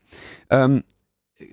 [0.51, 0.85] Ähm,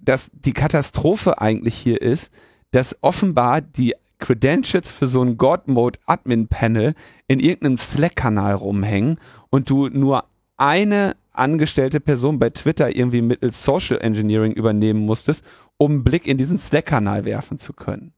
[0.01, 2.31] dass die Katastrophe eigentlich hier ist,
[2.71, 6.93] dass offenbar die Credentials für so ein God-Mode-Admin-Panel
[7.27, 9.19] in irgendeinem Slack-Kanal rumhängen
[9.49, 10.25] und du nur
[10.57, 15.45] eine angestellte Person bei Twitter irgendwie mittels Social Engineering übernehmen musstest,
[15.77, 18.13] um einen Blick in diesen Slack-Kanal werfen zu können.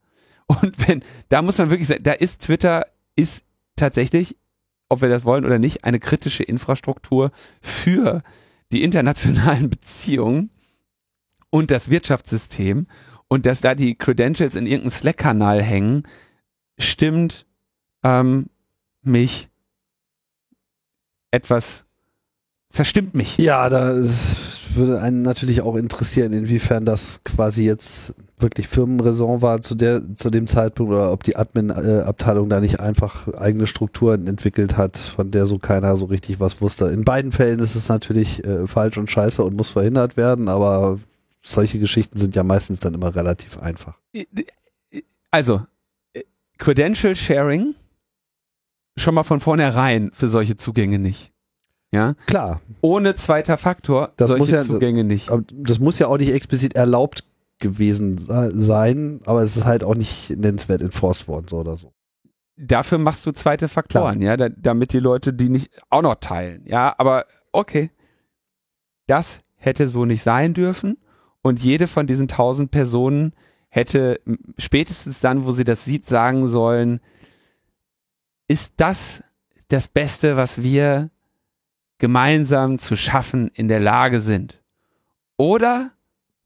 [0.48, 2.86] Und wenn, da muss man wirklich sagen, da ist Twitter,
[3.16, 3.46] ist
[3.76, 4.38] tatsächlich,
[4.90, 7.32] ob wir das wollen oder nicht, eine kritische Infrastruktur
[7.62, 8.24] für
[8.72, 10.50] die internationalen Beziehungen
[11.50, 12.88] und das Wirtschaftssystem
[13.28, 16.04] und dass da die Credentials in irgendeinem Slack-Kanal hängen,
[16.78, 17.46] stimmt
[18.04, 18.50] ähm,
[19.02, 19.50] mich
[21.32, 21.86] etwas,
[22.74, 23.38] verstimmt mich.
[23.38, 23.94] Ja, da
[24.76, 30.30] würde einen natürlich auch interessieren, inwiefern das quasi jetzt wirklich Firmenraison war zu der zu
[30.32, 35.46] dem Zeitpunkt oder ob die Admin-Abteilung da nicht einfach eigene Strukturen entwickelt hat, von der
[35.46, 36.88] so keiner so richtig was wusste.
[36.88, 40.98] In beiden Fällen ist es natürlich äh, falsch und scheiße und muss verhindert werden, aber
[41.42, 44.00] solche Geschichten sind ja meistens dann immer relativ einfach.
[45.30, 45.62] Also,
[46.14, 46.24] äh,
[46.58, 47.76] Credential Sharing
[48.98, 51.33] schon mal von vornherein für solche Zugänge nicht.
[51.94, 55.30] Ja, Klar, ohne zweiter Faktor Das solche muss ja- Zugänge nicht.
[55.54, 57.24] das muss ja auch nicht explizit erlaubt
[57.60, 61.94] gewesen se- sein, aber es ist halt auch nicht nennenswert enforced worden, so oder so.
[62.58, 66.64] Dafür machst du zweite Faktoren, ja, da, damit die Leute die nicht auch noch teilen.
[66.66, 67.92] Ja, aber okay.
[69.08, 70.98] Das hätte so nicht sein dürfen
[71.42, 73.34] und jede von diesen tausend Personen
[73.70, 74.20] hätte
[74.58, 77.02] spätestens dann, wo sie das sieht, sagen sollen,
[78.48, 79.24] ist das
[79.70, 81.10] das Beste, was wir
[82.04, 84.62] gemeinsam zu schaffen in der Lage sind?
[85.38, 85.94] Oder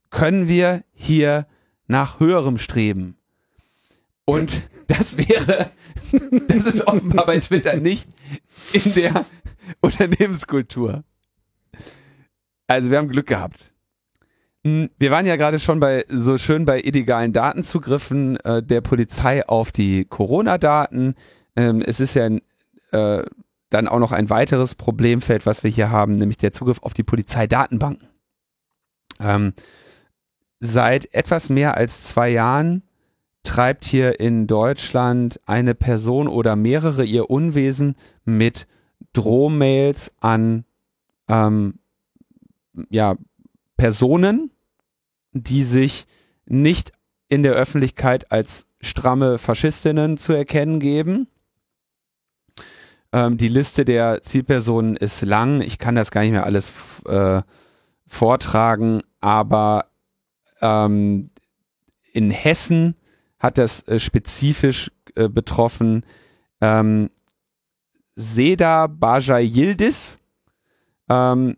[0.08, 1.48] können wir hier
[1.88, 3.16] nach höherem streben?
[4.24, 5.72] Und das wäre,
[6.46, 8.08] das ist offenbar bei Twitter nicht
[8.72, 9.26] in der
[9.80, 11.02] Unternehmenskultur.
[12.68, 13.72] Also wir haben Glück gehabt.
[14.62, 19.44] Hm, Wir waren ja gerade schon bei so schön bei illegalen Datenzugriffen äh, der Polizei
[19.44, 21.16] auf die Corona-Daten.
[21.56, 22.28] Ähm, es ist ja
[22.92, 23.24] äh,
[23.70, 27.02] dann auch noch ein weiteres Problemfeld, was wir hier haben, nämlich der Zugriff auf die
[27.02, 28.08] Polizeidatenbanken.
[29.20, 29.52] Ähm,
[30.60, 32.82] seit etwas mehr als zwei Jahren
[33.42, 38.66] treibt hier in Deutschland eine Person oder mehrere ihr Unwesen mit
[39.12, 40.64] Drohmails an
[41.28, 41.78] ähm,
[42.90, 43.16] ja,
[43.76, 44.50] Personen,
[45.32, 46.06] die sich
[46.46, 46.92] nicht
[47.28, 51.28] in der Öffentlichkeit als stramme Faschistinnen zu erkennen geben.
[53.12, 55.60] Ähm, die Liste der Zielpersonen ist lang.
[55.60, 56.72] Ich kann das gar nicht mehr alles
[57.06, 57.42] äh,
[58.06, 59.86] vortragen, aber
[60.60, 61.28] ähm,
[62.12, 62.96] in Hessen
[63.38, 66.04] hat das äh, spezifisch äh, betroffen
[66.60, 67.10] ähm,
[68.16, 70.18] Seda Bajay Yildiz,
[71.08, 71.56] ähm,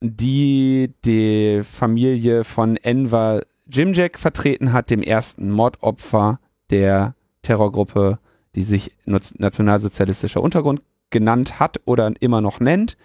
[0.00, 8.18] die die Familie von Enver Jimjek vertreten hat, dem ersten Mordopfer der Terrorgruppe,
[8.54, 12.96] die sich Nationalsozialistischer Untergrund genannt hat oder immer noch nennt.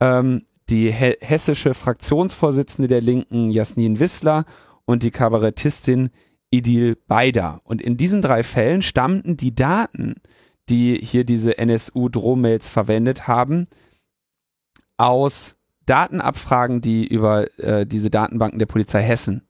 [0.00, 4.44] Ähm, die he hessische Fraktionsvorsitzende der Linken Jasmin Wissler
[4.84, 6.10] und die Kabarettistin
[6.50, 7.60] Idil Beider.
[7.64, 10.16] Und in diesen drei Fällen stammten die Daten,
[10.68, 13.66] die hier diese NSU-Drohmails verwendet haben,
[14.96, 15.56] aus
[15.86, 19.42] Datenabfragen, die über äh, diese Datenbanken der Polizei Hessen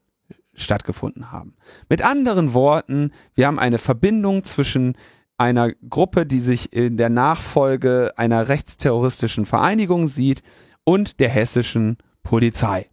[0.53, 1.55] stattgefunden haben.
[1.89, 4.95] Mit anderen Worten, wir haben eine Verbindung zwischen
[5.41, 10.41] einer Gruppe, die sich in der Nachfolge einer rechtsterroristischen Vereinigung sieht
[10.83, 12.87] und der hessischen Polizei.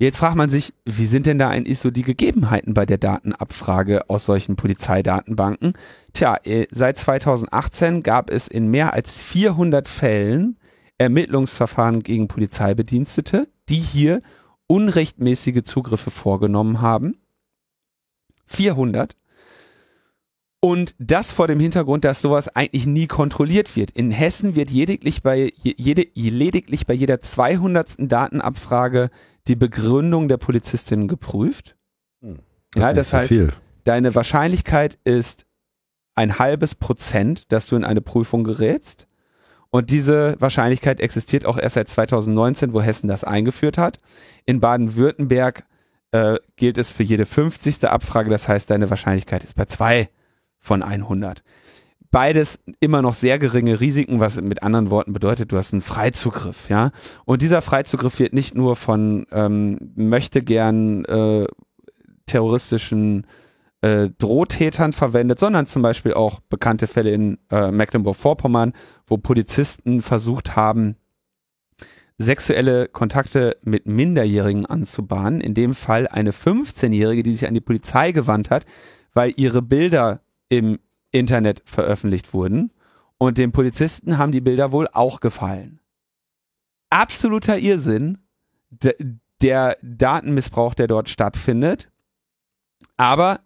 [0.00, 4.08] Jetzt fragt man sich, wie sind denn da eigentlich so die Gegebenheiten bei der Datenabfrage
[4.08, 5.72] aus solchen Polizeidatenbanken?
[6.12, 10.56] Tja, äh, seit 2018 gab es in mehr als 400 Fällen
[10.98, 14.20] Ermittlungsverfahren gegen Polizeibedienstete, die hier
[14.68, 17.16] unrechtmäßige Zugriffe vorgenommen haben.
[18.46, 19.17] 400.
[20.60, 23.92] Und das vor dem Hintergrund, dass sowas eigentlich nie kontrolliert wird.
[23.92, 27.94] In Hessen wird lediglich bei, je- jede, lediglich bei jeder 200.
[28.10, 29.10] Datenabfrage
[29.46, 31.76] die Begründung der Polizistin geprüft.
[32.74, 33.52] Ja, das heißt, viel.
[33.84, 35.46] deine Wahrscheinlichkeit ist
[36.16, 39.06] ein halbes Prozent, dass du in eine Prüfung gerätst.
[39.70, 43.98] Und diese Wahrscheinlichkeit existiert auch erst seit 2019, wo Hessen das eingeführt hat.
[44.44, 45.64] In Baden-Württemberg
[46.10, 47.84] äh, gilt es für jede 50.
[47.84, 50.08] Abfrage, das heißt, deine Wahrscheinlichkeit ist bei zwei
[50.60, 51.42] von 100.
[52.10, 56.70] Beides immer noch sehr geringe Risiken, was mit anderen Worten bedeutet, du hast einen Freizugriff,
[56.70, 56.90] ja.
[57.26, 61.46] Und dieser Freizugriff wird nicht nur von ähm, möchte gern äh,
[62.24, 63.26] terroristischen
[63.82, 68.72] äh, Drohtätern verwendet, sondern zum Beispiel auch bekannte Fälle in äh, Mecklenburg-Vorpommern,
[69.06, 70.96] wo Polizisten versucht haben,
[72.16, 75.40] sexuelle Kontakte mit Minderjährigen anzubahnen.
[75.40, 78.64] In dem Fall eine 15-Jährige, die sich an die Polizei gewandt hat,
[79.14, 80.78] weil ihre Bilder im
[81.10, 82.72] Internet veröffentlicht wurden.
[83.18, 85.80] Und den Polizisten haben die Bilder wohl auch gefallen.
[86.90, 88.18] Absoluter Irrsinn,
[89.40, 91.90] der Datenmissbrauch, der dort stattfindet.
[92.96, 93.40] Aber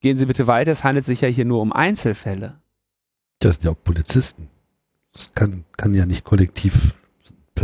[0.00, 2.60] gehen Sie bitte weiter, es handelt sich ja hier nur um Einzelfälle.
[3.38, 4.48] Das sind ja auch Polizisten.
[5.12, 6.94] Das kann, kann ja nicht kollektiv.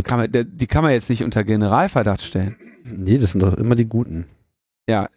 [0.04, 2.56] Kann man, die kann man jetzt nicht unter Generalverdacht stellen.
[2.84, 4.26] Nee, das sind doch immer die Guten.
[4.88, 5.08] Ja,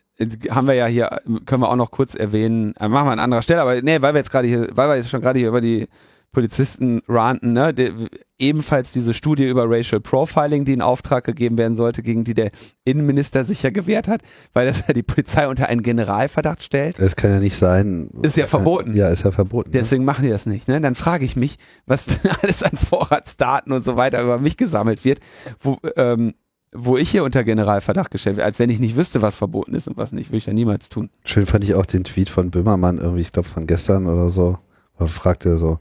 [0.49, 1.09] haben wir ja hier,
[1.45, 4.13] können wir auch noch kurz erwähnen, äh, machen wir an anderer Stelle, aber nee, weil
[4.13, 5.87] wir jetzt gerade hier, weil wir jetzt schon gerade hier über die
[6.35, 7.93] Polizisten ranten, ne, de,
[8.37, 12.51] ebenfalls diese Studie über Racial Profiling, die in Auftrag gegeben werden sollte, gegen die der
[12.83, 14.21] Innenminister sich ja gewehrt hat,
[14.51, 16.99] weil das ja die Polizei unter einen Generalverdacht stellt.
[16.99, 18.09] Das kann ja nicht sein.
[18.21, 18.93] Ist ja verboten.
[18.95, 19.69] Ja, ist ja verboten.
[19.69, 19.79] Ne?
[19.79, 20.07] Deswegen ne?
[20.07, 20.67] machen die das nicht.
[20.67, 20.81] Ne?
[20.81, 22.07] Dann frage ich mich, was
[22.41, 25.19] alles an Vorratsdaten und so weiter über mich gesammelt wird,
[25.61, 26.33] wo, ähm,
[26.71, 29.87] wo ich hier unter Generalverdacht gestellt werde, als wenn ich nicht wüsste, was verboten ist
[29.87, 31.09] und was nicht, würde ich ja niemals tun.
[31.23, 34.57] Schön fand ich auch den Tweet von Böhmermann, irgendwie, ich glaube von gestern oder so,
[34.97, 35.79] er fragte so,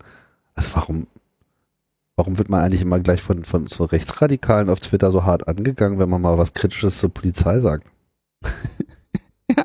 [0.54, 1.06] also warum,
[2.16, 5.98] warum wird man eigentlich immer gleich von, von so Rechtsradikalen auf Twitter so hart angegangen,
[5.98, 7.86] wenn man mal was Kritisches zur Polizei sagt?
[9.56, 9.64] ja.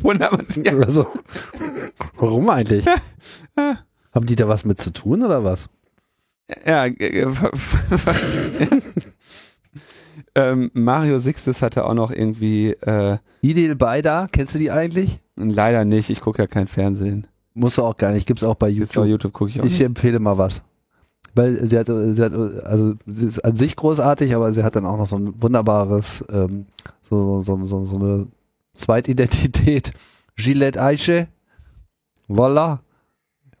[0.00, 0.76] Wundert man sich ja.
[0.78, 1.06] Also,
[2.16, 2.86] warum eigentlich?
[4.14, 5.68] Haben die da was mit zu tun oder was?
[6.66, 6.84] Ja,
[10.34, 15.18] ähm, Mario Sixtus hatte auch noch irgendwie äh, Idil Beida, kennst du die eigentlich?
[15.36, 17.26] Leider nicht, ich gucke ja kein Fernsehen.
[17.54, 19.04] Muss auch gar nicht, gibt's auch bei YouTube.
[19.04, 19.64] Auch YouTube gucke ich auch.
[19.64, 19.82] Ich nicht.
[19.82, 20.62] empfehle mal was.
[21.34, 24.86] Weil sie hat, sie hat, also sie ist an sich großartig, aber sie hat dann
[24.86, 26.66] auch noch so ein wunderbares, ähm,
[27.08, 28.26] so, so, so, so eine
[28.74, 29.92] Zweitidentität.
[30.36, 31.28] Gillette Eiche.
[32.28, 32.80] Voila.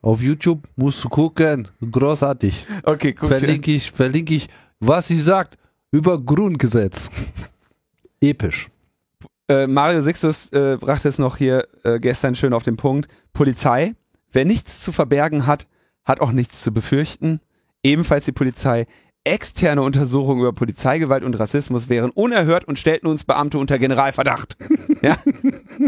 [0.00, 1.68] Auf YouTube musst du gucken.
[1.90, 2.66] Großartig.
[2.82, 4.48] Okay, guck Verlinke ich, verlinke ich,
[4.80, 5.58] was sie sagt
[5.92, 7.10] über Grundgesetz.
[8.20, 8.68] Episch.
[9.48, 13.08] Äh, Mario Sixtus äh, brachte es noch hier äh, gestern schön auf den Punkt.
[13.32, 13.94] Polizei,
[14.32, 15.68] wer nichts zu verbergen hat,
[16.04, 17.40] hat auch nichts zu befürchten.
[17.82, 18.86] Ebenfalls die Polizei.
[19.24, 24.56] Externe Untersuchungen über Polizeigewalt und Rassismus wären unerhört und stellten uns Beamte unter Generalverdacht.
[25.02, 25.16] Ja,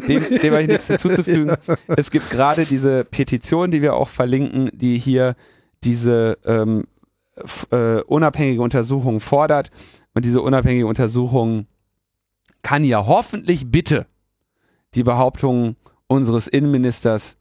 [0.09, 1.57] dem, dem habe ich nichts hinzuzufügen.
[1.87, 5.37] Es gibt gerade diese Petition, die wir auch verlinken, die hier
[5.85, 6.89] diese ähm,
[7.71, 9.71] äh, unabhängige Untersuchung fordert.
[10.15, 11.67] Und diese unabhängige Untersuchung
[12.63, 14.07] kann ja hoffentlich bitte
[14.95, 17.37] die Behauptungen unseres Innenministers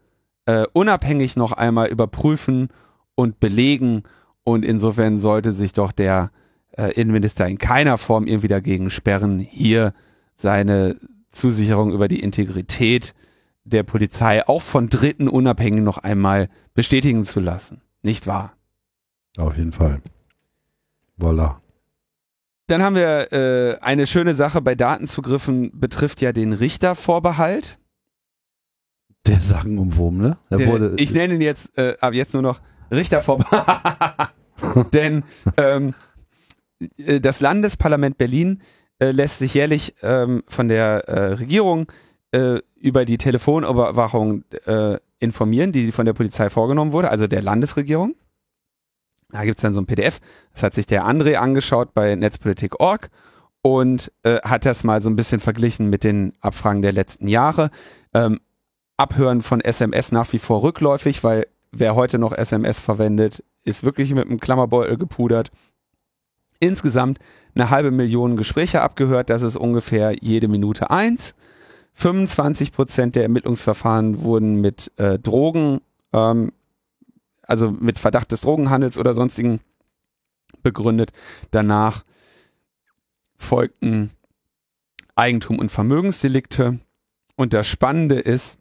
[0.46, 2.70] äh, unabhängig noch einmal überprüfen
[3.16, 4.04] und belegen.
[4.44, 6.32] Und insofern sollte sich doch der
[6.72, 9.94] äh, Innenminister in keiner Form irgendwie dagegen sperren, hier
[10.36, 10.98] seine
[11.32, 13.14] Zusicherung über die Integrität
[13.64, 17.82] der Polizei auch von Dritten unabhängig noch einmal bestätigen zu lassen.
[18.02, 18.54] Nicht wahr?
[19.38, 20.02] Auf jeden Fall.
[21.18, 21.62] Voila.
[22.68, 27.78] Dann haben wir äh, eine schöne Sache bei Datenzugriffen, betrifft ja den Richtervorbehalt.
[29.28, 30.38] Der sagenumwobene.
[30.50, 32.62] Wurde, ich nenne ihn jetzt, äh, ab jetzt nur noch
[32.92, 34.34] Richtervorbehalt.
[34.94, 35.24] Denn
[35.58, 35.94] ähm,
[36.98, 38.62] äh, das Landesparlament Berlin
[39.00, 41.92] äh, lässt sich jährlich ähm, von der äh, Regierung
[42.32, 48.16] äh, über die Telefonüberwachung äh, informieren, die von der Polizei vorgenommen wurde, also der Landesregierung.
[49.34, 50.20] Da gibt's dann so ein PDF,
[50.54, 53.10] das hat sich der André angeschaut bei Netzpolitik.org
[53.64, 57.72] und äh, hat das mal so ein bisschen verglichen mit den Abfragen der letzten Jahre.
[58.14, 58.40] Ähm,
[58.96, 64.14] Abhören von SMS nach wie vor rückläufig, weil wer heute noch SMS verwendet, ist wirklich
[64.14, 65.50] mit einem Klammerbeutel gepudert.
[66.60, 67.18] Insgesamt
[67.56, 71.34] eine halbe Million Gespräche abgehört, das ist ungefähr jede Minute eins.
[71.94, 75.82] 25 Prozent der Ermittlungsverfahren wurden mit äh, Drogen
[76.14, 76.52] ähm,
[77.44, 79.60] also mit Verdacht des Drogenhandels oder sonstigen
[80.62, 81.12] begründet.
[81.52, 82.04] Danach
[83.36, 84.12] folgten
[85.16, 86.80] Eigentum- und Vermögensdelikte.
[87.36, 88.60] Und das Spannende ist,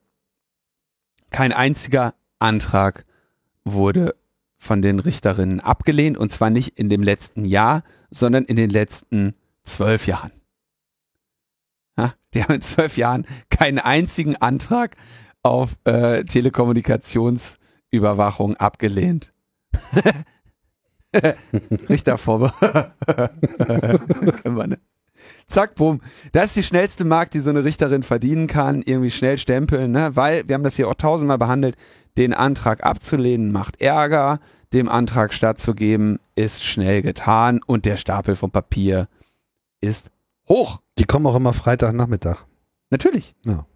[1.31, 3.05] kein einziger Antrag
[3.65, 4.15] wurde
[4.59, 9.35] von den Richterinnen abgelehnt und zwar nicht in dem letzten Jahr, sondern in den letzten
[9.65, 10.33] zwölf Jahren.
[11.97, 14.97] Ja, die haben in zwölf Jahren keinen einzigen Antrag
[15.43, 16.25] auf äh,
[17.93, 19.33] Telekommunikationsüberwachung abgelehnt.
[21.89, 22.53] Richter vorbe.
[24.45, 24.79] ne?
[25.47, 26.01] Zack, bumm.
[26.33, 28.83] Das ist die schnellste Mark, die so eine Richterin verdienen kann.
[28.83, 30.17] Irgendwie schnell stempeln, ne?
[30.17, 31.77] Weil, wir haben das hier auch tausendmal behandelt,
[32.17, 34.41] den Antrag abzulehnen macht Ärger,
[34.73, 39.09] dem Antrag stattzugeben ist schnell getan und der Stapel vom Papier
[39.83, 40.11] ist
[40.49, 40.81] hoch.
[40.99, 42.47] Die kommen auch immer Freitagnachmittag.
[42.91, 43.35] Natürlich.
[43.45, 43.67] Ja.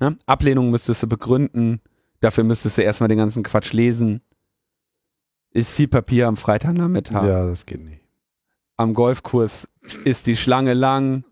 [0.00, 0.14] Ja?
[0.26, 1.80] Ablehnung müsstest du begründen.
[2.22, 4.22] Dafür müsstest du erstmal den ganzen Quatsch lesen.
[5.50, 7.24] Ist viel Papier am Freitagnachmittag.
[7.24, 8.00] Ja, das geht nicht.
[8.76, 9.68] Am Golfkurs
[10.04, 11.24] ist die Schlange lang.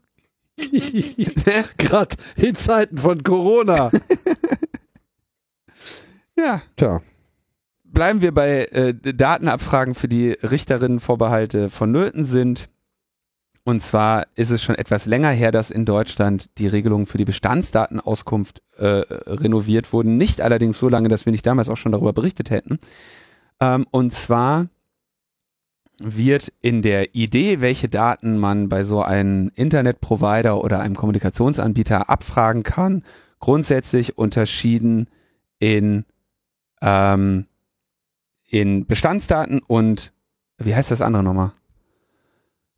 [1.78, 3.90] Gerade in Zeiten von Corona.
[6.36, 6.62] Ja.
[6.76, 7.02] Tja.
[7.84, 12.70] Bleiben wir bei äh, Datenabfragen für die Richterinnenvorbehalte vonnöten sind.
[13.64, 17.26] Und zwar ist es schon etwas länger her, dass in Deutschland die Regelungen für die
[17.26, 20.16] Bestandsdatenauskunft äh, renoviert wurden.
[20.16, 22.78] Nicht allerdings so lange, dass wir nicht damals auch schon darüber berichtet hätten.
[23.60, 24.68] Ähm, und zwar
[25.98, 32.62] wird in der Idee, welche Daten man bei so einem Internetprovider oder einem Kommunikationsanbieter abfragen
[32.62, 33.04] kann,
[33.38, 35.08] grundsätzlich unterschieden
[35.58, 36.06] in,
[36.80, 37.46] ähm,
[38.48, 40.14] in Bestandsdaten und
[40.56, 41.52] wie heißt das andere nochmal?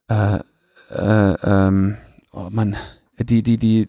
[0.09, 0.41] Äh,
[0.93, 1.97] äh, ähm,
[2.33, 2.77] oh Mann,
[3.19, 3.89] die, die, die,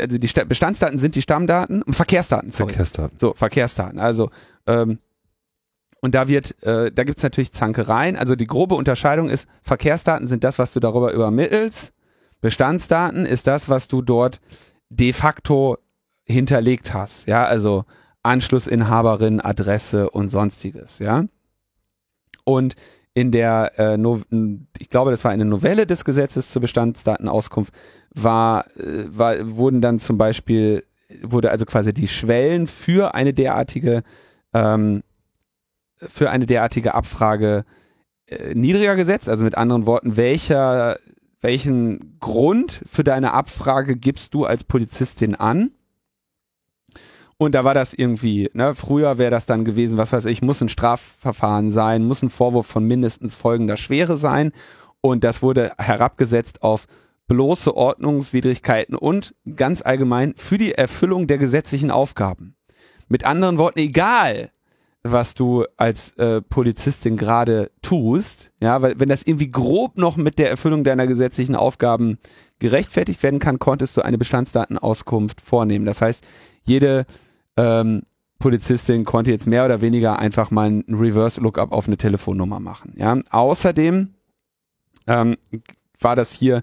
[0.00, 2.70] also die Sta- Bestandsdaten sind die Stammdaten und Verkehrsdaten, sorry.
[2.70, 3.18] Verkehrsdaten.
[3.18, 3.98] So, Verkehrsdaten.
[3.98, 4.30] Also,
[4.66, 4.98] ähm,
[6.00, 8.16] und da wird, äh, da gibt's natürlich Zankereien.
[8.16, 11.94] Also die grobe Unterscheidung ist, Verkehrsdaten sind das, was du darüber übermittelst.
[12.42, 14.40] Bestandsdaten ist das, was du dort
[14.90, 15.78] de facto
[16.24, 17.26] hinterlegt hast.
[17.26, 17.86] Ja, also
[18.22, 20.98] Anschlussinhaberin, Adresse und sonstiges.
[20.98, 21.24] Ja.
[22.44, 22.76] Und
[23.14, 24.20] in der, äh, no
[24.78, 27.72] ich glaube, das war eine Novelle des Gesetzes zur Bestandsdatenauskunft,
[28.12, 30.84] war, äh, war, wurden dann zum Beispiel,
[31.22, 34.02] wurde also quasi die Schwellen für eine derartige
[34.52, 35.02] ähm,
[35.98, 37.64] für eine derartige Abfrage
[38.26, 39.28] äh, niedriger gesetzt.
[39.28, 40.98] Also mit anderen Worten, welcher,
[41.40, 45.72] welchen Grund für deine Abfrage gibst du als Polizistin an?
[47.36, 50.60] Und da war das irgendwie, ne, früher wäre das dann gewesen, was weiß ich, muss
[50.60, 54.52] ein Strafverfahren sein, muss ein Vorwurf von mindestens folgender Schwere sein.
[55.00, 56.86] Und das wurde herabgesetzt auf
[57.26, 62.56] bloße Ordnungswidrigkeiten und ganz allgemein für die Erfüllung der gesetzlichen Aufgaben.
[63.08, 64.50] Mit anderen Worten, egal,
[65.02, 70.38] was du als äh, Polizistin gerade tust, ja, weil wenn das irgendwie grob noch mit
[70.38, 72.18] der Erfüllung deiner gesetzlichen Aufgaben
[72.58, 75.84] gerechtfertigt werden kann, konntest du eine Bestandsdatenauskunft vornehmen.
[75.84, 76.24] Das heißt,
[76.64, 77.04] jede
[77.56, 78.02] ähm,
[78.38, 82.92] Polizistin konnte jetzt mehr oder weniger einfach mal ein Reverse Lookup auf eine Telefonnummer machen.
[82.96, 84.14] Ja, außerdem
[85.06, 85.36] ähm,
[86.00, 86.62] war das hier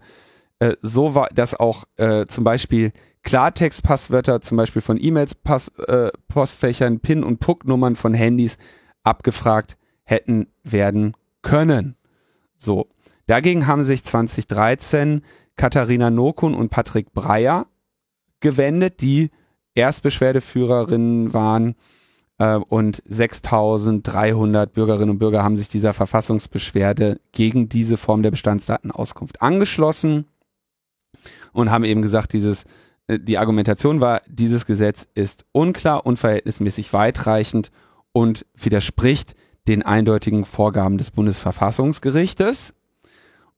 [0.59, 2.91] äh, so war, dass auch äh, zum Beispiel
[3.23, 5.35] Klartext-Passwörter, zum Beispiel von E-Mails,
[5.87, 8.57] äh, Postfächern, PIN- und PUC-Nummern von Handys
[9.03, 11.95] abgefragt hätten werden können.
[12.57, 12.87] So.
[13.27, 15.23] Dagegen haben sich 2013
[15.55, 17.67] Katharina Nokun und Patrick Breyer
[18.39, 19.31] gewendet, die
[19.75, 21.75] Erstbeschwerdeführerinnen waren
[22.37, 29.41] äh, und 6300 Bürgerinnen und Bürger haben sich dieser Verfassungsbeschwerde gegen diese Form der Bestandsdatenauskunft
[29.41, 30.25] angeschlossen
[31.53, 32.65] und haben eben gesagt, dieses
[33.07, 37.71] äh, die Argumentation war, dieses Gesetz ist unklar, unverhältnismäßig weitreichend
[38.11, 39.35] und widerspricht
[39.67, 42.73] den eindeutigen Vorgaben des Bundesverfassungsgerichtes.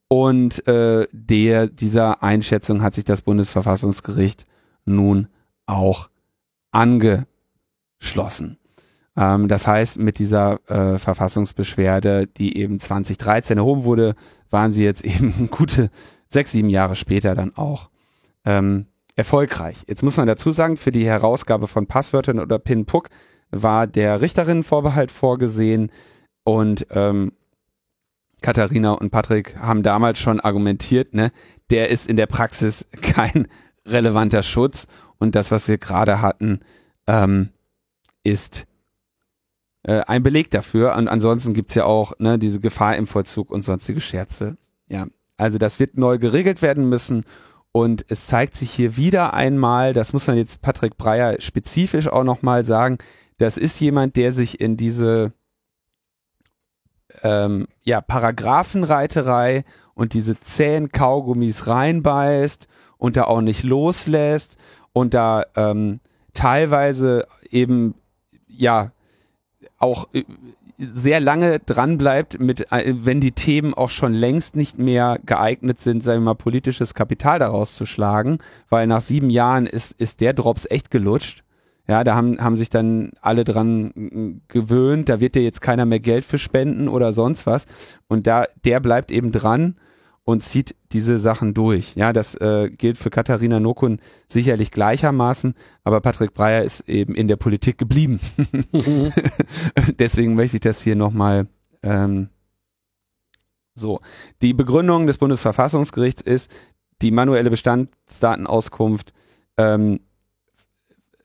[0.10, 4.46] Und äh, der, dieser Einschätzung hat sich das Bundesverfassungsgericht
[4.86, 5.28] nun
[5.66, 6.10] auch
[6.72, 8.58] angeschlossen.
[9.16, 14.16] Ähm, das heißt, mit dieser äh, Verfassungsbeschwerde, die eben 2013 erhoben wurde,
[14.50, 15.90] waren sie jetzt eben gute
[16.28, 17.90] sechs, sieben Jahre später dann auch
[18.46, 19.84] ähm, erfolgreich.
[19.88, 23.10] Jetzt muss man dazu sagen, für die Herausgabe von Passwörtern oder PIN-PUC
[23.52, 25.92] war der Richterinnenvorbehalt vorgesehen
[26.44, 27.34] und ähm,
[28.42, 31.32] Katharina und Patrick haben damals schon argumentiert, ne,
[31.70, 33.48] der ist in der Praxis kein
[33.86, 34.88] relevanter Schutz
[35.24, 36.60] und das, was wir gerade hatten,
[37.08, 37.50] ähm,
[38.26, 38.66] ist
[39.84, 40.96] äh, ein Beleg dafür.
[40.96, 44.58] Und ansonsten gibt's ja auch ne, diese Gefahr im Vollzug und sonstige Scherze.
[44.90, 47.24] Ja, also das wird neu geregelt werden müssen
[47.72, 52.26] und es zeigt sich hier wieder einmal, das muss man jetzt Patrick Breyer spezifisch auch
[52.26, 52.98] nochmal sagen,
[53.38, 55.32] das ist jemand, der sich in diese
[57.22, 59.64] ähm, ja, Paragraphenreiterei
[59.96, 62.68] und diese zähen Kaugummis reinbeißt
[62.98, 64.58] und da auch nicht loslässt
[64.94, 66.00] und da ähm,
[66.34, 67.96] teilweise eben
[68.48, 68.92] ja
[69.80, 70.24] auch äh,
[70.78, 75.80] sehr lange dran bleibt, mit, äh, wenn die Themen auch schon längst nicht mehr geeignet
[75.80, 78.40] sind, sagen wir mal, politisches Kapital daraus zu schlagen,
[78.70, 81.44] weil nach sieben Jahren ist, ist der Drops echt gelutscht.
[81.86, 85.86] Ja, da haben, haben sich dann alle dran mm, gewöhnt, da wird dir jetzt keiner
[85.86, 87.66] mehr Geld für spenden oder sonst was.
[88.08, 89.76] Und da, der bleibt eben dran
[90.26, 91.96] und zieht diese Sachen durch.
[91.96, 97.28] Ja, das äh, gilt für Katharina Nokun sicherlich gleichermaßen, aber Patrick Breyer ist eben in
[97.28, 98.20] der Politik geblieben.
[100.00, 101.48] Deswegen möchte ich das hier nochmal
[101.82, 102.30] ähm,
[103.76, 104.00] so.
[104.42, 106.52] Die Begründung des Bundesverfassungsgerichts ist,
[107.02, 109.14] die manuelle Bestandsdatenauskunft
[109.58, 110.00] ähm,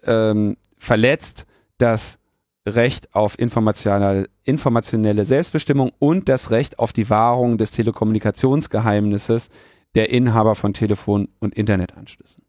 [0.02, 1.46] ähm, verletzt
[1.78, 2.18] das
[2.74, 9.48] Recht auf informationelle, informationelle Selbstbestimmung und das Recht auf die Wahrung des Telekommunikationsgeheimnisses
[9.94, 12.44] der Inhaber von Telefon- und Internetanschlüssen.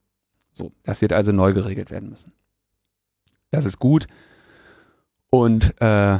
[0.54, 2.34] So, das wird also neu geregelt werden müssen.
[3.52, 4.08] Das ist gut.
[5.30, 6.20] Und äh,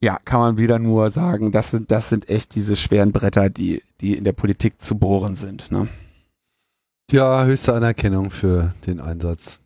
[0.00, 3.82] ja, kann man wieder nur sagen, das sind, das sind echt diese schweren Bretter, die,
[4.00, 5.70] die in der Politik zu bohren sind.
[5.70, 5.88] Ne?
[7.10, 9.60] Ja, höchste Anerkennung für den Einsatz.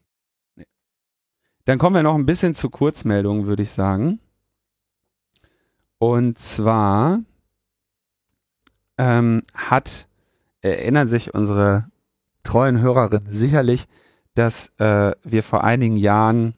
[1.65, 4.19] Dann kommen wir noch ein bisschen zu Kurzmeldungen, würde ich sagen.
[5.99, 7.21] Und zwar
[8.99, 10.09] ähm, hat,
[10.61, 11.89] erinnern sich unsere
[12.43, 13.87] treuen Hörerinnen sicherlich,
[14.35, 16.55] dass äh, wir vor einigen Jahren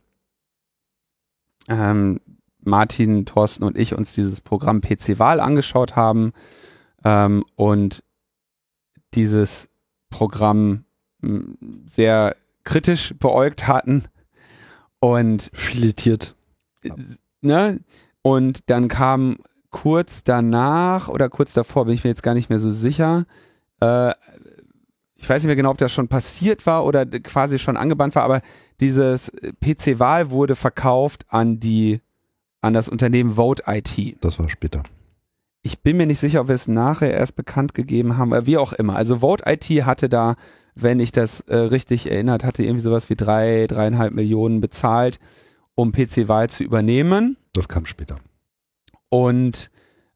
[1.69, 2.21] ähm,
[2.61, 6.33] Martin, Thorsten und ich uns dieses Programm PC Wahl angeschaut haben
[7.05, 8.03] ähm, und
[9.13, 9.69] dieses
[10.09, 10.85] Programm
[11.87, 14.05] sehr kritisch beäugt hatten
[15.05, 16.35] und filetiert.
[17.43, 17.81] Ne?
[18.23, 19.37] Und dann kam
[19.71, 23.27] kurz danach oder kurz davor, bin ich mir jetzt gar nicht mehr so sicher,
[23.81, 24.15] äh,
[25.17, 28.23] ich weiß nicht mehr genau, ob das schon passiert war oder quasi schon angebannt war,
[28.23, 28.41] aber
[28.81, 29.31] dieses
[29.63, 32.01] PC-Wahl wurde verkauft an die
[32.63, 34.17] an das Unternehmen Vote IT.
[34.25, 34.83] Das war später.
[35.63, 38.73] Ich bin mir nicht sicher, ob wir es nachher erst bekannt gegeben haben, wie auch
[38.73, 38.97] immer.
[38.97, 40.35] Also Vote IT hatte da,
[40.75, 45.19] wenn ich das äh, richtig erinnert hatte, irgendwie sowas wie drei, dreieinhalb Millionen bezahlt,
[45.75, 47.37] um PC-Wahl zu übernehmen.
[47.53, 48.17] Das kam später.
[49.09, 49.71] Und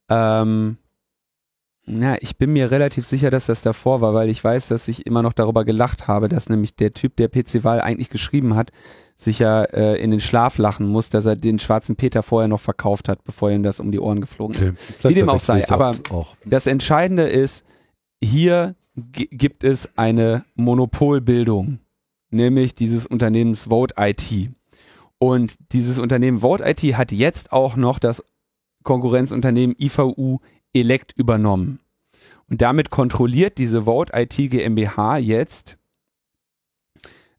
[0.08, 0.78] ähm,
[1.90, 5.06] na, ich bin mir relativ sicher, dass das davor war, weil ich weiß, dass ich
[5.06, 8.72] immer noch darüber gelacht habe, dass nämlich der Typ, der PC Wahl eigentlich geschrieben hat,
[9.16, 12.60] sich ja äh, in den Schlaf lachen muss, dass er den schwarzen Peter vorher noch
[12.60, 14.98] verkauft hat, bevor ihm das um die Ohren geflogen ist.
[14.98, 15.08] Okay.
[15.08, 15.66] Wie dem auch sei.
[15.70, 16.36] Aber auch.
[16.44, 17.64] das Entscheidende ist,
[18.22, 18.74] hier
[19.12, 21.80] gibt es eine Monopolbildung,
[22.30, 24.50] nämlich dieses Unternehmens Vote IT.
[25.18, 28.24] Und dieses Unternehmen Vote IT hat jetzt auch noch das
[28.82, 30.38] Konkurrenzunternehmen IVU
[30.72, 31.80] Elect übernommen.
[32.48, 35.76] Und damit kontrolliert diese Vote IT GmbH jetzt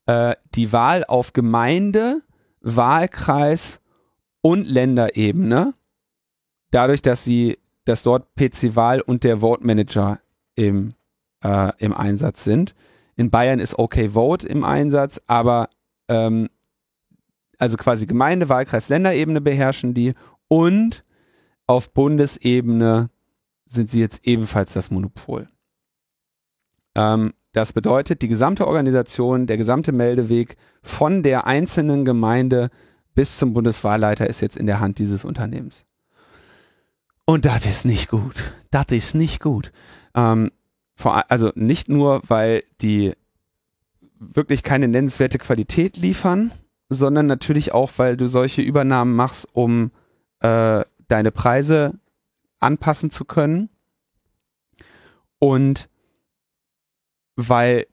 [0.05, 2.21] äh, die Wahl auf Gemeinde,
[2.61, 3.81] Wahlkreis
[4.41, 5.73] und Länderebene.
[6.71, 10.19] Dadurch, dass sie, dass dort PC-Wahl und der Vote Manager
[10.55, 10.93] im,
[11.43, 12.75] äh, im Einsatz sind.
[13.15, 15.69] In Bayern ist OK Vote im Einsatz, aber
[16.07, 16.49] ähm,
[17.57, 20.13] also quasi Gemeinde, Wahlkreis, Länderebene beherrschen die
[20.47, 21.03] und
[21.67, 23.09] auf Bundesebene
[23.65, 25.49] sind sie jetzt ebenfalls das Monopol.
[26.95, 32.69] Ähm, das bedeutet, die gesamte Organisation, der gesamte Meldeweg von der einzelnen Gemeinde
[33.15, 35.83] bis zum Bundeswahlleiter ist jetzt in der Hand dieses Unternehmens.
[37.25, 38.53] Und das ist nicht gut.
[38.71, 39.71] Das ist nicht gut.
[40.15, 40.51] Ähm,
[40.99, 43.13] vor, also nicht nur, weil die
[44.19, 46.51] wirklich keine nennenswerte Qualität liefern,
[46.89, 49.91] sondern natürlich auch, weil du solche Übernahmen machst, um
[50.41, 51.97] äh, deine Preise
[52.59, 53.69] anpassen zu können.
[55.39, 55.87] Und
[57.37, 57.87] weil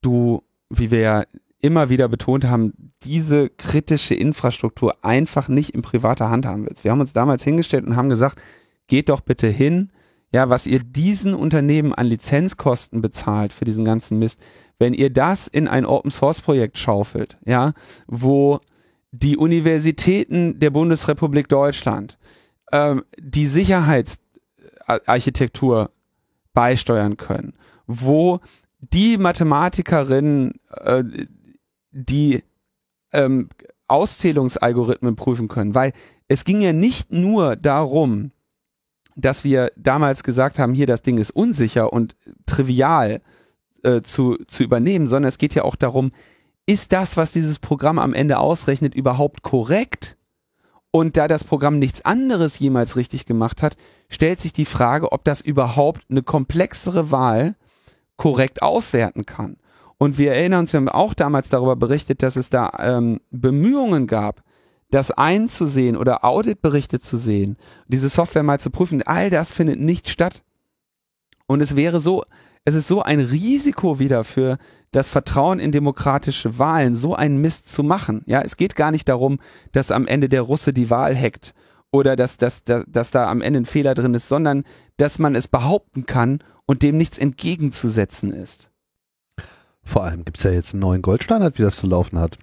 [0.00, 1.24] du, wie wir ja
[1.60, 6.82] immer wieder betont haben, diese kritische Infrastruktur einfach nicht in privater Hand haben willst.
[6.82, 8.42] Wir haben uns damals hingestellt und haben gesagt,
[8.88, 9.92] geht doch bitte hin,
[10.32, 14.40] ja, was ihr diesen Unternehmen an Lizenzkosten bezahlt für diesen ganzen Mist,
[14.78, 17.74] wenn ihr das in ein Open Source Projekt schaufelt, ja,
[18.06, 18.60] wo
[19.12, 22.18] die Universitäten der Bundesrepublik Deutschland
[22.72, 25.90] ähm, die Sicherheitsarchitektur
[26.54, 27.52] beisteuern können,
[27.86, 28.40] wo
[28.80, 31.04] die Mathematikerinnen, äh,
[31.90, 32.42] die
[33.12, 33.50] ähm,
[33.86, 35.92] Auszählungsalgorithmen prüfen können, weil
[36.26, 38.30] es ging ja nicht nur darum,
[39.16, 42.16] dass wir damals gesagt haben, hier das Ding ist unsicher und
[42.46, 43.20] trivial
[43.82, 46.12] äh, zu, zu übernehmen, sondern es geht ja auch darum,
[46.66, 50.16] ist das, was dieses Programm am Ende ausrechnet, überhaupt korrekt?
[50.90, 53.76] Und da das Programm nichts anderes jemals richtig gemacht hat,
[54.10, 57.56] stellt sich die Frage, ob das überhaupt eine komplexere Wahl
[58.16, 59.56] korrekt auswerten kann.
[59.96, 64.06] Und wir erinnern uns, wir haben auch damals darüber berichtet, dass es da ähm, Bemühungen
[64.06, 64.42] gab,
[64.92, 67.56] das einzusehen oder Auditberichte zu sehen,
[67.88, 69.02] diese Software mal zu prüfen.
[69.02, 70.42] All das findet nicht statt.
[71.46, 72.24] Und es wäre so,
[72.64, 74.58] es ist so ein Risiko wieder für
[74.90, 78.22] das Vertrauen in demokratische Wahlen, so einen Mist zu machen.
[78.26, 79.40] Ja, es geht gar nicht darum,
[79.72, 81.54] dass am Ende der Russe die Wahl hackt
[81.90, 84.64] oder dass, dass, dass, dass da am Ende ein Fehler drin ist, sondern
[84.98, 88.70] dass man es behaupten kann und dem nichts entgegenzusetzen ist.
[89.82, 92.38] Vor allem gibt es ja jetzt einen neuen Goldstandard, wie das zu laufen hat.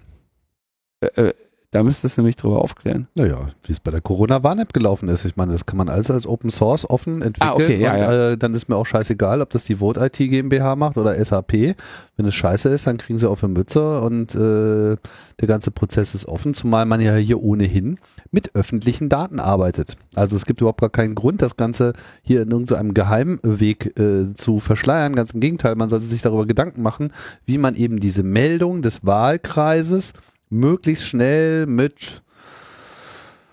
[1.00, 1.34] Äh, äh,
[1.72, 3.06] da müsstest du mich drüber aufklären.
[3.14, 5.24] Naja, wie es bei der Corona-Warn-App gelaufen ist.
[5.24, 7.48] Ich meine, das kann man alles als Open Source offen entwickeln.
[7.48, 8.30] Ah, okay, ja, und, ja.
[8.30, 11.76] Äh, dann ist mir auch scheißegal, ob das die Vote IT GmbH macht oder SAP.
[12.16, 14.96] Wenn es scheiße ist, dann kriegen sie auf eine Mütze und äh,
[15.40, 17.98] der ganze Prozess ist offen, zumal man ja hier ohnehin
[18.32, 19.96] mit öffentlichen Daten arbeitet.
[20.16, 21.92] Also es gibt überhaupt gar keinen Grund, das Ganze
[22.22, 25.14] hier in irgendeinem Geheimweg äh, zu verschleiern.
[25.14, 27.12] Ganz im Gegenteil, man sollte sich darüber Gedanken machen,
[27.46, 30.14] wie man eben diese Meldung des Wahlkreises
[30.50, 32.22] möglichst schnell mit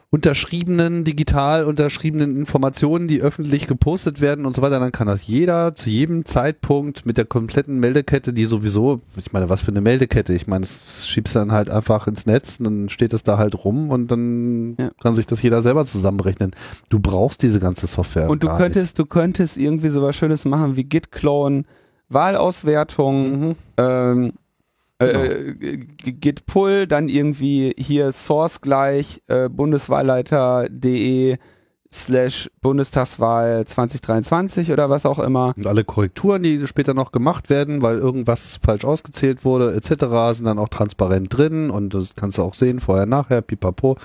[0.09, 5.75] unterschriebenen, digital unterschriebenen Informationen, die öffentlich gepostet werden und so weiter, dann kann das jeder
[5.75, 10.33] zu jedem Zeitpunkt mit der kompletten Meldekette, die sowieso, ich meine, was für eine Meldekette?
[10.33, 13.65] Ich meine, das schiebst du dann halt einfach ins Netz, dann steht es da halt
[13.65, 14.91] rum und dann Ja.
[15.01, 16.51] kann sich das jeder selber zusammenrechnen.
[16.87, 18.29] Du brauchst diese ganze Software.
[18.29, 21.63] Und du könntest, du könntest irgendwie sowas Schönes machen wie Git-Clone,
[22.07, 23.41] Wahlauswertung, nicht.
[23.49, 23.55] Mhm.
[23.77, 24.33] ähm,
[24.99, 31.37] äh, G- Git Pull, dann irgendwie hier Source gleich äh, bundeswahlleiter.de
[31.91, 35.53] slash Bundestagswahl 2023 oder was auch immer.
[35.55, 40.45] Und alle Korrekturen, die später noch gemacht werden, weil irgendwas falsch ausgezählt wurde, etc., sind
[40.45, 43.97] dann auch transparent drin und das kannst du auch sehen, vorher, nachher, pipapo.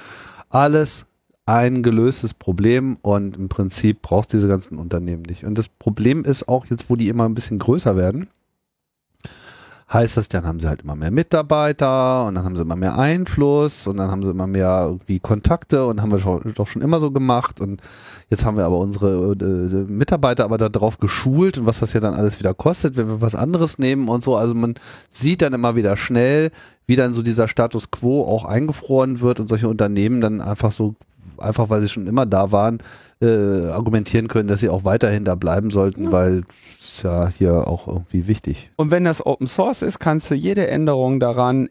[0.48, 1.06] Alles
[1.44, 5.44] ein gelöstes Problem und im Prinzip brauchst du diese ganzen Unternehmen nicht.
[5.44, 8.28] Und das Problem ist auch jetzt, wo die immer ein bisschen größer werden,
[9.93, 12.98] heißt das, dann haben sie halt immer mehr Mitarbeiter und dann haben sie immer mehr
[12.98, 16.82] Einfluss und dann haben sie immer mehr irgendwie Kontakte und haben wir schon, doch schon
[16.82, 17.82] immer so gemacht und
[18.31, 22.14] jetzt haben wir aber unsere äh, Mitarbeiter aber darauf geschult und was das ja dann
[22.14, 24.36] alles wieder kostet, wenn wir was anderes nehmen und so.
[24.36, 24.74] Also man
[25.10, 26.51] sieht dann immer wieder schnell,
[26.86, 30.94] wie dann so dieser Status quo auch eingefroren wird und solche Unternehmen dann einfach so,
[31.39, 32.78] einfach weil sie schon immer da waren,
[33.22, 36.12] äh, argumentieren können, dass sie auch weiterhin da bleiben sollten, Ja.
[36.12, 36.42] weil
[36.78, 38.70] es ja hier auch irgendwie wichtig.
[38.76, 41.68] Und wenn das Open Source ist, kannst du jede Änderung daran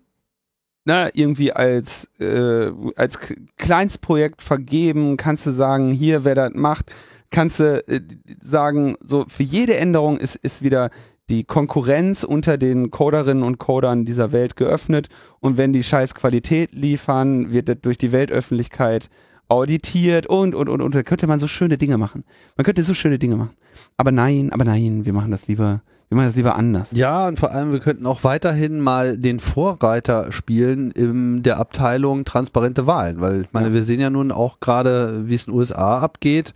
[0.83, 3.19] na, irgendwie als, äh, als
[3.57, 6.91] Kleinstprojekt vergeben, kannst du sagen, hier, wer das macht,
[7.29, 8.01] kannst du äh,
[8.41, 10.89] sagen, so für jede Änderung ist, ist wieder
[11.29, 15.07] die Konkurrenz unter den Coderinnen und Codern dieser Welt geöffnet
[15.39, 19.09] und wenn die scheiß Qualität liefern, wird das durch die Weltöffentlichkeit
[19.51, 22.23] auditiert und, und, und, und, da könnte man so schöne Dinge machen.
[22.57, 23.51] Man könnte so schöne Dinge machen.
[23.97, 26.91] Aber nein, aber nein, wir machen das lieber, wir machen das lieber anders.
[26.93, 32.23] Ja, und vor allem, wir könnten auch weiterhin mal den Vorreiter spielen in der Abteilung
[32.25, 33.73] transparente Wahlen, weil ich meine, Ja.
[33.73, 36.53] wir sehen ja nun auch gerade, wie es in den USA abgeht.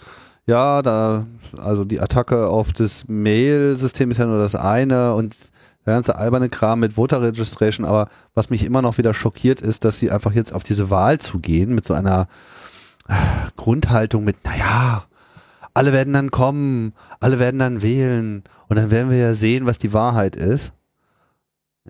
[0.47, 1.25] Ja, da,
[1.57, 5.35] also die Attacke auf das Mail-System ist ja nur das eine und
[5.85, 9.85] der ganze alberne Kram mit Voter Registration, aber was mich immer noch wieder schockiert ist,
[9.85, 12.27] dass sie einfach jetzt auf diese Wahl zugehen mit so einer
[13.55, 15.03] Grundhaltung mit, naja,
[15.73, 19.77] alle werden dann kommen, alle werden dann wählen und dann werden wir ja sehen, was
[19.77, 20.73] die Wahrheit ist.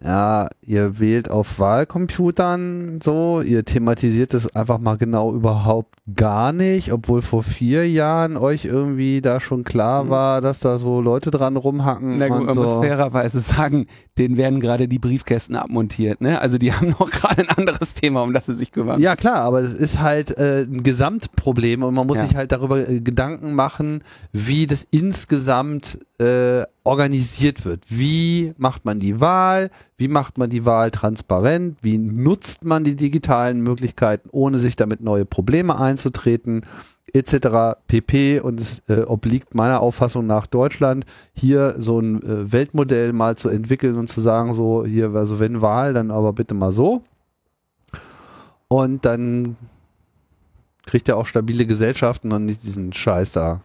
[0.03, 6.91] Ja, ihr wählt auf Wahlcomputern so, ihr thematisiert das einfach mal genau überhaupt gar nicht,
[6.91, 10.09] obwohl vor vier Jahren euch irgendwie da schon klar Mhm.
[10.09, 12.17] war, dass da so Leute dran rumhacken.
[12.17, 12.81] Na gut, und man muss so.
[12.81, 16.41] fairerweise sagen, denen werden gerade die Briefkästen abmontiert, ne?
[16.41, 18.99] Also die haben noch gerade ein anderes Thema, um das sie sich kümmern.
[18.99, 22.27] Ja klar, aber es ist halt äh, ein Gesamtproblem und man muss Ja.
[22.27, 24.03] sich halt darüber äh, Gedanken machen,
[24.33, 27.83] wie das insgesamt äh, organisiert wird.
[27.89, 29.69] Wie macht man die Wahl?
[29.97, 31.77] Wie macht man die Wahl transparent?
[31.81, 36.61] Wie nutzt man die digitalen Möglichkeiten, ohne sich damit neue Probleme einzutreten?
[37.13, 37.77] etc.
[37.87, 38.39] pp.
[38.41, 43.49] Und es äh, obliegt meiner Auffassung nach Deutschland, hier so ein äh, Weltmodell mal zu
[43.49, 47.03] entwickeln und zu sagen, so hier, also wenn Wahl, dann aber bitte mal so.
[48.67, 49.55] Und dann
[50.85, 53.61] kriegt er auch stabile Gesellschaften und nicht diesen Scheiß da.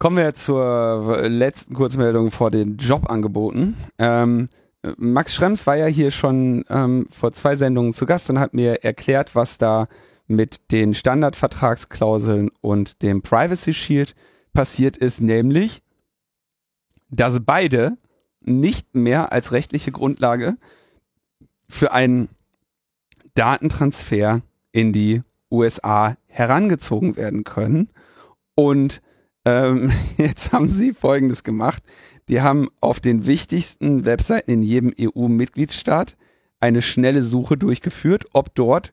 [0.00, 3.76] Kommen wir zur letzten Kurzmeldung vor den Jobangeboten.
[3.98, 4.48] Ähm,
[4.96, 8.82] Max Schrems war ja hier schon ähm, vor zwei Sendungen zu Gast und hat mir
[8.82, 9.88] erklärt, was da
[10.26, 14.14] mit den Standardvertragsklauseln und dem Privacy Shield
[14.54, 15.82] passiert ist, nämlich,
[17.10, 17.98] dass beide
[18.40, 20.56] nicht mehr als rechtliche Grundlage
[21.68, 22.30] für einen
[23.34, 24.40] Datentransfer
[24.72, 25.20] in die
[25.50, 27.90] USA herangezogen werden können.
[28.54, 29.02] Und
[29.44, 31.82] ähm, jetzt haben sie Folgendes gemacht.
[32.28, 36.16] Die haben auf den wichtigsten Webseiten in jedem EU-Mitgliedstaat
[36.60, 38.92] eine schnelle Suche durchgeführt, ob dort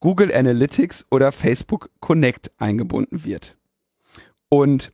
[0.00, 3.56] Google Analytics oder Facebook Connect eingebunden wird.
[4.48, 4.92] Und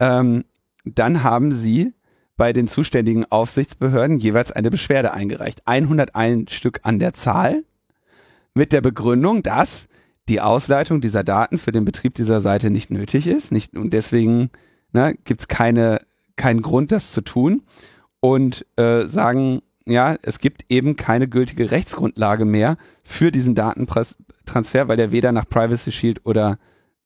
[0.00, 0.44] ähm,
[0.84, 1.92] dann haben sie
[2.36, 5.60] bei den zuständigen Aufsichtsbehörden jeweils eine Beschwerde eingereicht.
[5.66, 7.64] 101 Stück an der Zahl
[8.54, 9.88] mit der Begründung, dass
[10.30, 14.50] die Ausleitung dieser Daten für den Betrieb dieser Seite nicht nötig ist nicht, und deswegen
[14.92, 16.00] ne, gibt es keine,
[16.36, 17.62] keinen Grund, das zu tun
[18.20, 24.96] und äh, sagen, ja, es gibt eben keine gültige Rechtsgrundlage mehr für diesen Datentransfer, weil
[24.96, 26.58] der weder nach Privacy Shield oder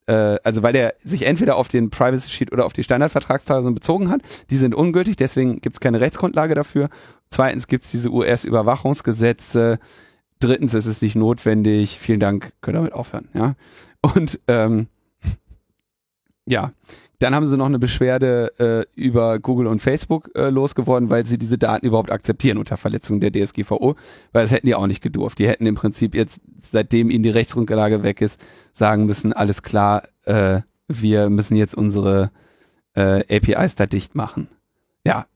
[0.06, 4.10] äh, also weil der sich entweder auf den Privacy Sheet oder auf die Standardvertragsklauseln bezogen
[4.10, 4.20] hat.
[4.50, 6.90] Die sind ungültig, deswegen gibt es keine Rechtsgrundlage dafür.
[7.30, 9.78] Zweitens gibt es diese US-Überwachungsgesetze.
[10.40, 11.98] Drittens ist es nicht notwendig.
[11.98, 13.28] Vielen Dank, könnt damit aufhören.
[13.34, 13.54] Ja.
[14.00, 14.88] Und ähm,
[16.46, 16.72] ja,
[17.18, 21.38] dann haben sie noch eine Beschwerde äh, über Google und Facebook äh, losgeworden, weil sie
[21.38, 23.94] diese Daten überhaupt akzeptieren unter Verletzung der DSGVO,
[24.32, 25.38] weil das hätten die auch nicht gedurft.
[25.38, 28.40] Die hätten im Prinzip jetzt, seitdem ihnen die Rechtsgrundlage weg ist,
[28.72, 32.30] sagen müssen, alles klar, äh, wir müssen jetzt unsere
[32.94, 34.48] äh, APIs da dicht machen.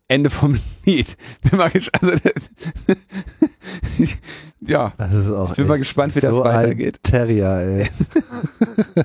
[0.09, 1.17] Ende vom Lied.
[1.43, 1.71] Bin mal.
[2.01, 2.01] Also,
[4.61, 4.93] ja,
[5.51, 7.01] ich bin mal gespannt, wie das so weitergeht.
[7.03, 7.91] Terrier, ey.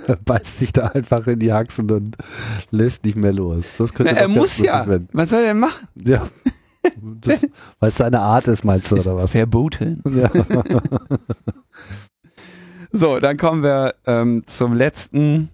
[0.26, 2.16] Beißt sich da einfach in die Haxen und
[2.72, 3.76] lässt nicht mehr los.
[3.78, 4.88] Das könnte Na, er muss ja.
[4.88, 5.10] Werden.
[5.12, 5.88] Was soll er denn machen?
[5.96, 6.26] Ja.
[7.80, 9.32] Weil es seine Art ist, meinst du, oder was?
[9.32, 10.02] Verboten.
[10.16, 10.32] Ja.
[12.92, 15.50] so, dann kommen wir ähm, zum letzten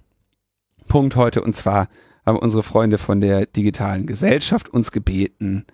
[0.88, 1.88] Punkt heute und zwar
[2.26, 5.66] haben unsere Freunde von der digitalen Gesellschaft uns gebeten,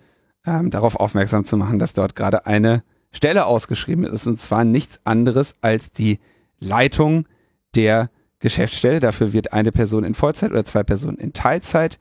[0.46, 2.82] ähm, darauf aufmerksam zu machen, dass dort gerade eine
[3.12, 6.18] Stelle ausgeschrieben ist und zwar nichts anderes als die
[6.58, 7.26] Leitung
[7.74, 9.00] der Geschäftsstelle.
[9.00, 11.98] Dafür wird eine Person in Vollzeit oder zwei Personen in Teilzeit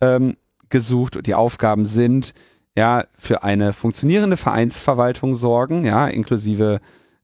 [0.00, 0.36] ähm,
[0.68, 2.34] gesucht und die Aufgaben sind
[2.76, 6.80] ja für eine funktionierende Vereinsverwaltung sorgen, ja inklusive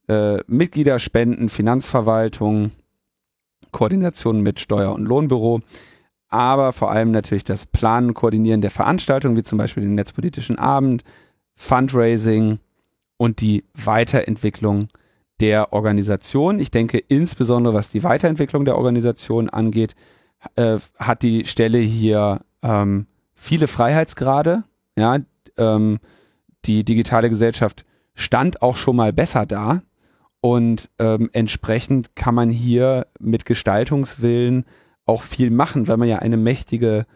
[0.08, 2.72] äh, Mitgliederspenden, Finanzverwaltung,
[3.70, 5.60] Koordination mit Steuer- und Lohnbüro,
[6.28, 11.04] aber vor allem natürlich das Planen, Koordinieren der Veranstaltungen, wie zum Beispiel den Netzpolitischen Abend,
[11.56, 12.58] Fundraising
[13.16, 14.88] und die Weiterentwicklung
[15.40, 16.60] der Organisation.
[16.60, 19.94] Ich denke, insbesondere was die Weiterentwicklung der Organisation angeht,
[20.56, 24.64] äh, hat die Stelle hier ähm, viele Freiheitsgrade.
[24.96, 25.18] Ja,
[25.56, 25.98] ähm,
[26.64, 27.84] die digitale Gesellschaft
[28.14, 29.82] stand auch schon mal besser da
[30.40, 34.64] und ähm, entsprechend kann man hier mit Gestaltungswillen
[35.08, 37.06] auch viel machen, weil man ja eine mächtige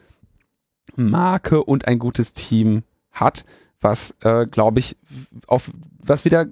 [0.97, 3.45] Marke und ein gutes Team hat,
[3.81, 4.97] was, äh, glaube ich,
[5.47, 6.47] auf was wieder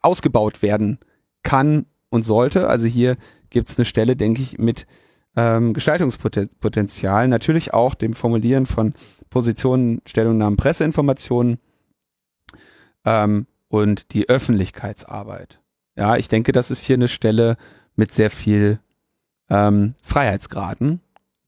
[0.00, 0.98] ausgebaut werden
[1.42, 2.68] kann und sollte.
[2.68, 3.16] Also hier
[3.50, 4.86] gibt es eine Stelle, denke ich, mit
[5.36, 7.28] ähm, Gestaltungspotenzial.
[7.28, 8.94] Natürlich auch dem Formulieren von
[9.30, 11.58] Positionen, Stellungnahmen, Presseinformationen
[13.04, 15.60] ähm, und die Öffentlichkeitsarbeit.
[15.96, 17.56] Ja, ich denke, das ist hier eine Stelle
[17.94, 18.80] mit sehr viel
[19.48, 21.00] ähm, Freiheitsgraden,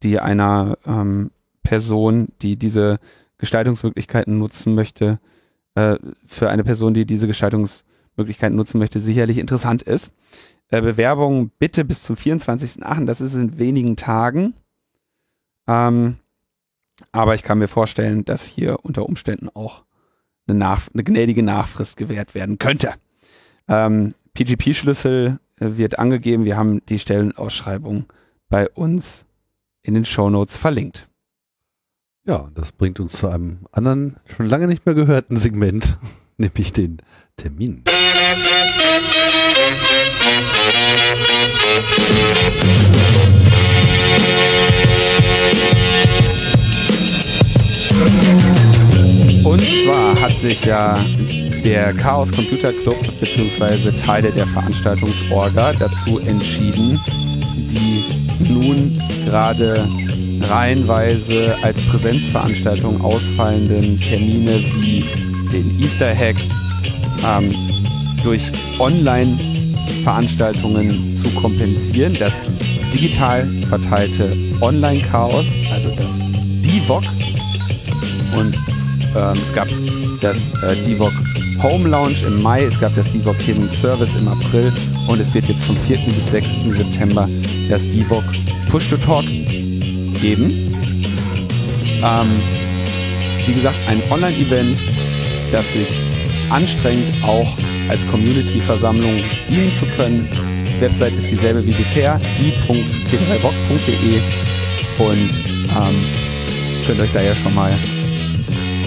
[0.02, 1.30] die einer ähm,
[1.62, 2.98] Person, die diese
[3.38, 5.20] Gestaltungsmöglichkeiten nutzen möchte,
[5.74, 5.96] äh,
[6.26, 10.12] für eine Person, die diese Gestaltungsmöglichkeiten nutzen möchte, sicherlich interessant ist.
[10.68, 14.54] Äh, Bewerbung bitte bis zum 24.8., das ist in wenigen Tagen.
[15.66, 16.16] Ähm,
[17.12, 19.84] aber ich kann mir vorstellen, dass hier unter Umständen auch
[20.46, 22.94] eine, Nach eine gnädige Nachfrist gewährt werden könnte.
[23.68, 26.44] Ähm, PGP-Schlüssel wird angegeben.
[26.44, 28.06] Wir haben die Stellenausschreibung
[28.48, 29.26] bei uns
[29.82, 31.08] in den Shownotes verlinkt.
[32.26, 35.96] Ja, das bringt uns zu einem anderen, schon lange nicht mehr gehörten Segment,
[36.36, 36.98] nämlich den
[37.36, 37.84] Termin.
[49.44, 50.98] Und zwar hat sich ja
[51.68, 53.92] der Chaos Computer Club bzw.
[53.92, 56.98] Teile der Veranstaltungsorga dazu entschieden,
[57.70, 58.02] die
[58.50, 59.86] nun gerade
[60.48, 65.04] reihenweise als Präsenzveranstaltung ausfallenden Termine wie
[65.52, 66.36] den Easter Hack
[67.36, 67.54] ähm,
[68.24, 72.16] durch Online-Veranstaltungen zu kompensieren.
[72.18, 72.32] Das
[72.94, 74.30] digital verteilte
[74.62, 76.18] Online-Chaos, also das
[76.62, 77.04] DIVOC.
[78.38, 78.56] Und
[79.14, 79.68] ähm, es gab
[80.22, 81.12] das äh, DIVOC
[81.62, 84.72] Home Lounge im Mai, es gab das DIVOC Hidden Service im April
[85.08, 85.98] und es wird jetzt vom 4.
[86.06, 86.60] bis 6.
[86.70, 87.28] September
[87.68, 88.22] das DIVOC
[88.68, 89.24] Push to Talk
[90.20, 90.50] geben.
[92.00, 92.28] Ähm,
[93.44, 94.78] wie gesagt, ein Online-Event,
[95.50, 95.88] das sich
[96.48, 97.48] anstrengt, auch
[97.88, 99.16] als Community-Versammlung
[99.48, 100.28] dienen zu können.
[100.78, 104.20] Website ist dieselbe wie bisher, die.c3bock.de
[104.98, 105.30] und
[105.76, 106.04] ähm,
[106.86, 107.72] könnt euch da ja schon mal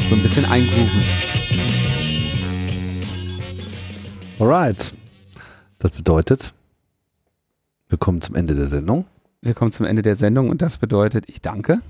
[0.09, 1.30] so ein bisschen eingrooven.
[4.41, 4.91] Alright.
[5.77, 6.55] Das bedeutet,
[7.89, 9.05] wir kommen zum Ende der Sendung.
[9.39, 11.83] Wir kommen zum Ende der Sendung und das bedeutet, ich danke.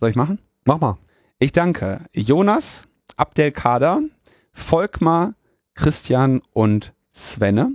[0.00, 0.38] Soll ich machen?
[0.66, 0.98] Mach mal.
[1.38, 4.02] Ich danke Jonas, Abdelkader,
[4.52, 5.32] Volkmar,
[5.72, 7.72] Christian und Svenne,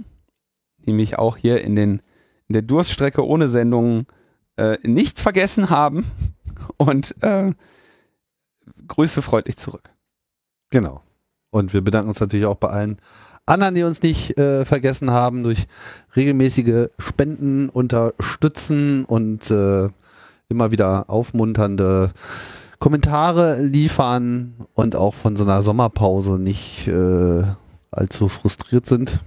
[0.85, 2.03] die mich auch hier in, den,
[2.49, 4.05] in der Durststrecke ohne Sendung
[4.57, 6.05] äh, nicht vergessen haben
[6.77, 7.51] und äh,
[8.87, 9.89] Grüße freundlich zurück.
[10.69, 11.01] Genau.
[11.53, 12.97] Und wir bedanken uns natürlich auch bei allen
[13.45, 15.67] anderen, die uns nicht äh, vergessen haben, durch
[16.15, 19.87] regelmäßige Spenden unterstützen und äh,
[20.49, 22.11] immer wieder aufmunternde
[22.79, 27.43] Kommentare liefern und auch von so einer Sommerpause nicht äh,
[27.91, 29.19] allzu frustriert sind.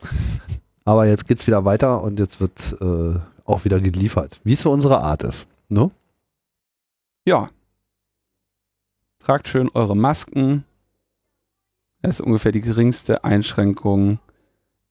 [0.84, 4.70] Aber jetzt geht's wieder weiter und jetzt wird äh, auch wieder geliefert, wie es so
[4.70, 5.48] unsere Art ist.
[5.70, 5.90] Ne?
[7.26, 7.48] Ja.
[9.24, 10.64] Tragt schön eure Masken.
[12.02, 14.20] Das ist ungefähr die geringste Einschränkung,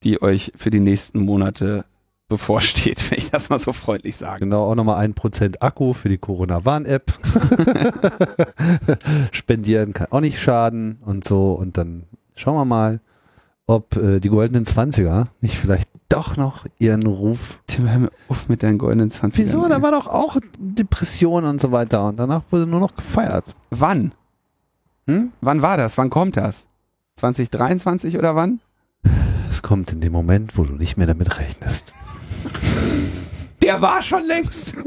[0.04, 1.86] die euch für die nächsten Monate
[2.30, 4.42] bevorsteht, wenn ich das mal so freundlich sage.
[4.42, 7.12] Genau, auch nochmal ein Prozent Akku für die Corona-Warn-App.
[9.32, 11.54] Spendieren kann auch nicht schaden und so.
[11.54, 12.04] Und dann
[12.36, 13.00] schauen wir mal,
[13.66, 17.62] ob äh, die goldenen Zwanziger nicht vielleicht doch noch ihren Ruf.
[17.68, 19.68] Tim, hör mir auf mit deinen goldenen 20 Wieso?
[19.68, 22.06] Da war doch auch Depression und so weiter.
[22.06, 23.56] Und danach wurde nur noch gefeiert.
[23.70, 24.14] Wann?
[25.08, 25.32] Hm?
[25.42, 25.98] Wann war das?
[25.98, 26.68] Wann kommt das?
[27.18, 28.60] 2023 oder wann?
[29.50, 31.94] Es kommt in dem Moment, wo du nicht mehr damit rechnest.
[33.62, 34.76] Der war schon längst.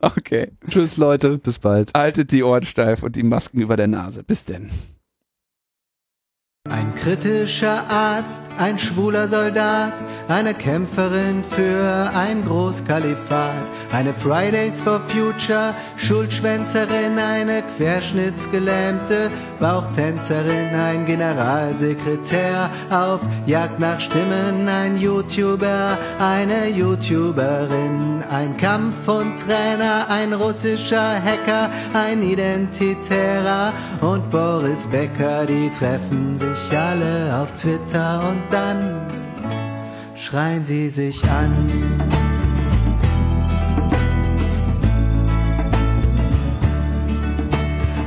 [0.00, 0.52] okay.
[0.68, 1.92] Tschüss Leute, bis bald.
[1.96, 4.22] Haltet die Ohren steif und die Masken über der Nase.
[4.22, 4.70] Bis denn.
[6.68, 9.92] Ein kritischer Arzt, ein schwuler Soldat,
[10.28, 13.54] eine Kämpferin für ein Großkalifat,
[13.92, 19.30] eine Fridays for Future, Schulschwänzerin, eine Querschnittsgelähmte,
[19.60, 31.22] Bauchtänzerin, ein Generalsekretär, auf Jagd nach Stimmen, ein YouTuber, eine YouTuberin, ein Kampfhundtrainer, ein russischer
[31.22, 39.06] Hacker, ein Identitärer und Boris Becker, die treffen sich alle auf Twitter und dann
[40.14, 41.52] schreien sie sich an.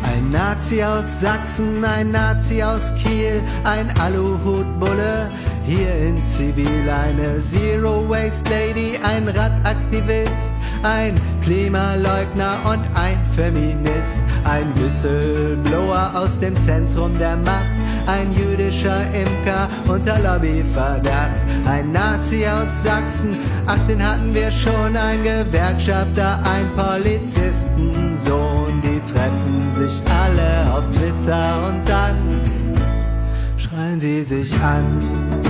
[0.03, 5.29] Ein Nazi aus Sachsen, ein Nazi aus Kiel, ein Aluhutbulle,
[5.71, 10.51] hier in Zivil eine Zero Waste Lady, ein Radaktivist,
[10.83, 17.71] ein Klimaleugner und ein Feminist, ein Whistleblower aus dem Zentrum der Macht,
[18.05, 23.37] ein jüdischer Imker unter Lobbyverdacht, ein Nazi aus Sachsen,
[23.67, 31.87] 18 hatten wir schon, ein Gewerkschafter, ein Polizistensohn, die treffen sich alle auf Twitter und
[31.87, 32.17] dann
[33.57, 35.40] schreien sie sich an.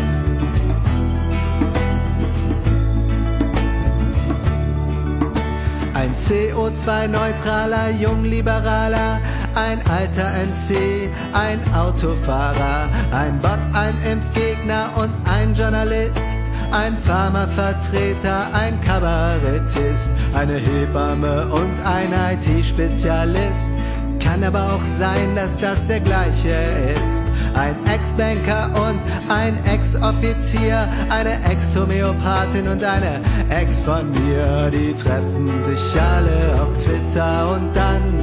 [6.02, 9.20] Ein CO2-neutraler Jungliberaler,
[9.54, 16.20] ein alter MC, ein Autofahrer, ein Bot, ein Impfgegner und ein Journalist,
[16.72, 23.70] ein Pharmavertreter, ein Kabarettist, eine Hebamme und ein IT-Spezialist.
[24.20, 26.50] Kann aber auch sein, dass das der gleiche
[26.96, 29.00] ist ein Ex-Banker und
[29.30, 34.70] ein Ex-Offizier, eine Ex-Homöopathin und eine Ex von mir.
[34.72, 38.20] Die treffen sich alle auf Twitter und dann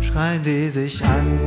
[0.00, 1.38] schreien sie sich an.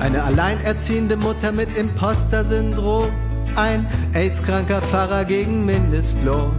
[0.00, 3.08] Eine alleinerziehende Mutter mit Imposter-Syndrom,
[3.56, 6.56] ein AIDS-kranker Pfarrer gegen Mindestlohn.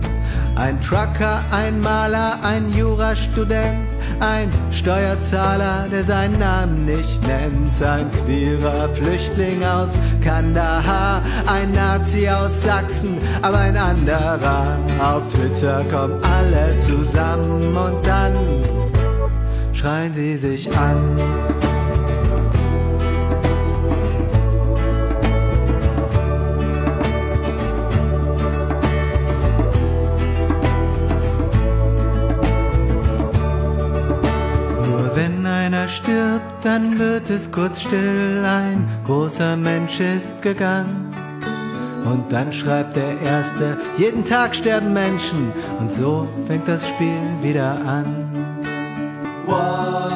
[0.56, 3.88] Ein Trucker, ein Maler, ein Jurastudent,
[4.20, 9.92] ein Steuerzahler, der seinen Namen nicht nennt, ein queerer Flüchtling aus
[10.24, 14.78] Kandahar, ein Nazi aus Sachsen, aber ein anderer.
[15.00, 18.34] Auf Twitter kommen alle zusammen und dann
[19.72, 21.59] schreien sie sich an.
[36.00, 41.12] Stirbt, dann wird es kurz still, ein großer Mensch ist gegangen.
[42.06, 45.52] Und dann schreibt der Erste, jeden Tag sterben Menschen.
[45.80, 48.30] Und so fängt das Spiel wieder an.
[49.46, 50.09] Wow.